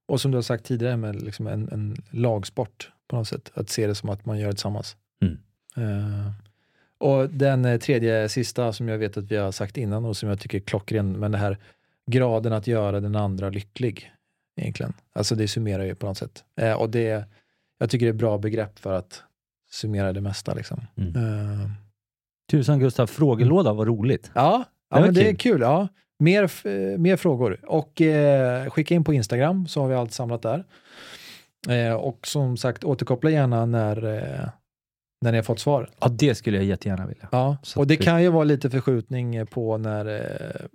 Och 0.08 0.20
som 0.20 0.30
du 0.30 0.36
har 0.36 0.42
sagt 0.42 0.64
tidigare 0.64 0.96
med 0.96 1.22
liksom 1.22 1.46
en, 1.46 1.68
en 1.72 1.96
lagsport 2.10 2.92
på 3.08 3.16
något 3.16 3.28
sätt. 3.28 3.50
Att 3.54 3.70
se 3.70 3.86
det 3.86 3.94
som 3.94 4.08
att 4.08 4.24
man 4.26 4.38
gör 4.38 4.46
det 4.46 4.52
tillsammans. 4.52 4.96
Mm. 5.22 5.38
Eh, 5.76 6.30
och 6.98 7.30
den 7.30 7.64
eh, 7.64 7.78
tredje, 7.78 8.28
sista 8.28 8.72
som 8.72 8.88
jag 8.88 8.98
vet 8.98 9.16
att 9.16 9.24
vi 9.24 9.36
har 9.36 9.52
sagt 9.52 9.76
innan 9.76 10.04
och 10.04 10.16
som 10.16 10.28
jag 10.28 10.40
tycker 10.40 10.58
är 10.58 10.62
klockren, 10.62 11.12
men 11.12 11.32
det 11.32 11.38
här 11.38 11.58
graden 12.10 12.52
att 12.52 12.66
göra 12.66 13.00
den 13.00 13.16
andra 13.16 13.50
lycklig. 13.50 14.12
Egentligen. 14.60 14.92
Alltså 15.12 15.34
det 15.34 15.48
summerar 15.48 15.84
ju 15.84 15.94
på 15.94 16.06
något 16.06 16.18
sätt. 16.18 16.44
Eh, 16.60 16.72
och 16.72 16.90
det, 16.90 17.24
jag 17.78 17.90
tycker 17.90 18.06
det 18.06 18.10
är 18.10 18.14
ett 18.14 18.18
bra 18.18 18.38
begrepp 18.38 18.78
för 18.78 18.92
att 18.92 19.22
summera 19.70 20.12
det 20.12 20.20
mesta. 20.20 20.54
Liksom. 20.54 20.80
Mm. 20.96 21.16
Eh, 21.16 21.68
Tusan 22.50 22.78
Gustav, 22.78 23.06
frågelåda, 23.06 23.72
vad 23.72 23.86
roligt. 23.86 24.30
ja, 24.34 24.64
ja 24.90 24.96
Det 24.96 25.00
var 25.00 25.06
men 25.06 25.14
det 25.14 25.20
är 25.28 25.34
kul. 25.34 25.36
kul. 25.52 25.60
Ja. 25.60 25.88
Mer, 26.18 26.42
eh, 26.66 26.98
mer 26.98 27.16
frågor. 27.16 27.60
Och 27.66 28.00
eh, 28.00 28.70
skicka 28.70 28.94
in 28.94 29.04
på 29.04 29.12
Instagram 29.14 29.66
så 29.68 29.80
har 29.80 29.88
vi 29.88 29.94
allt 29.94 30.12
samlat 30.12 30.42
där. 30.42 30.64
Eh, 31.68 31.94
och 31.94 32.26
som 32.26 32.56
sagt, 32.56 32.84
återkoppla 32.84 33.30
gärna 33.30 33.66
när, 33.66 33.96
eh, 34.04 34.48
när 35.20 35.32
ni 35.32 35.38
har 35.38 35.42
fått 35.42 35.60
svar. 35.60 35.90
Ja, 36.00 36.08
det 36.08 36.34
skulle 36.34 36.56
jag 36.56 36.66
jättegärna 36.66 37.06
vilja. 37.06 37.28
Ja, 37.32 37.56
Så 37.62 37.80
och 37.80 37.86
det 37.86 37.96
vi- 37.96 38.04
kan 38.04 38.22
ju 38.22 38.28
vara 38.28 38.44
lite 38.44 38.70
förskjutning 38.70 39.46
på 39.46 39.78
när 39.78 40.06
eh, 40.20 40.66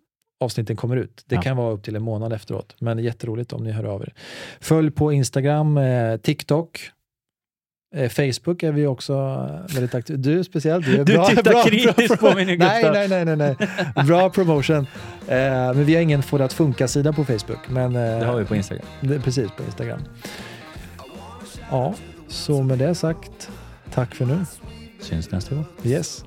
avsnitten 0.41 0.75
kommer 0.75 0.95
ut. 0.97 1.23
Det 1.27 1.35
Ja. 1.35 1.41
kan 1.41 1.57
vara 1.57 1.71
upp 1.73 1.83
till 1.83 1.95
en 1.95 2.03
månad 2.03 2.33
efteråt, 2.33 2.75
men 2.79 2.97
det 2.97 3.03
är 3.03 3.05
jätteroligt 3.05 3.53
om 3.53 3.63
ni 3.63 3.71
hör 3.71 3.83
av 3.83 4.01
er. 4.01 4.13
Följ 4.59 4.91
på 4.91 5.11
Instagram, 5.13 5.77
eh, 5.77 6.17
TikTok, 6.17 6.79
eh, 7.95 8.09
Facebook 8.09 8.63
är 8.63 8.71
vi 8.71 8.85
också 8.87 9.13
eh, 9.13 9.73
väldigt 9.75 9.95
aktiva. 9.95 10.17
Du 10.17 10.43
speciellt. 10.43 10.85
Du, 10.85 10.95
är 10.97 11.03
Du 11.05 11.13
bra, 11.13 11.25
tittar 11.25 11.43
bra, 11.51 11.63
kritiskt 11.63 12.19
bra, 12.19 12.29
på 12.29 12.35
mig 12.35 12.45
nu, 12.45 12.57
nej, 12.57 12.83
nej, 12.93 13.07
nej, 13.07 13.25
nej, 13.25 13.35
nej. 13.37 14.05
Bra 14.05 14.29
promotion. 14.29 14.77
Eh, 14.77 15.37
men 15.73 15.85
vi 15.85 15.95
har 15.95 16.01
ingen 16.01 16.23
Få 16.23 16.37
det 16.37 16.45
att 16.45 16.53
funka-sida 16.53 17.13
på 17.13 17.25
Facebook. 17.25 17.69
Men, 17.69 17.95
eh, 17.95 18.19
Det 18.19 18.25
har 18.25 18.35
vi 18.39 18.45
på 18.45 18.55
Instagram. 18.55 18.85
det- 19.01 19.19
Precis, 19.19 19.51
på 19.57 19.63
Instagram. 19.63 19.99
Ja, 21.71 21.93
så 22.27 22.63
med 22.63 22.79
det 22.79 22.95
sagt, 22.95 23.49
tack 23.93 24.15
för 24.15 24.25
nu. 24.25 24.45
Syns 25.01 25.31
nästa 25.31 25.55
gång. 25.55 25.65
Yes. 25.83 26.25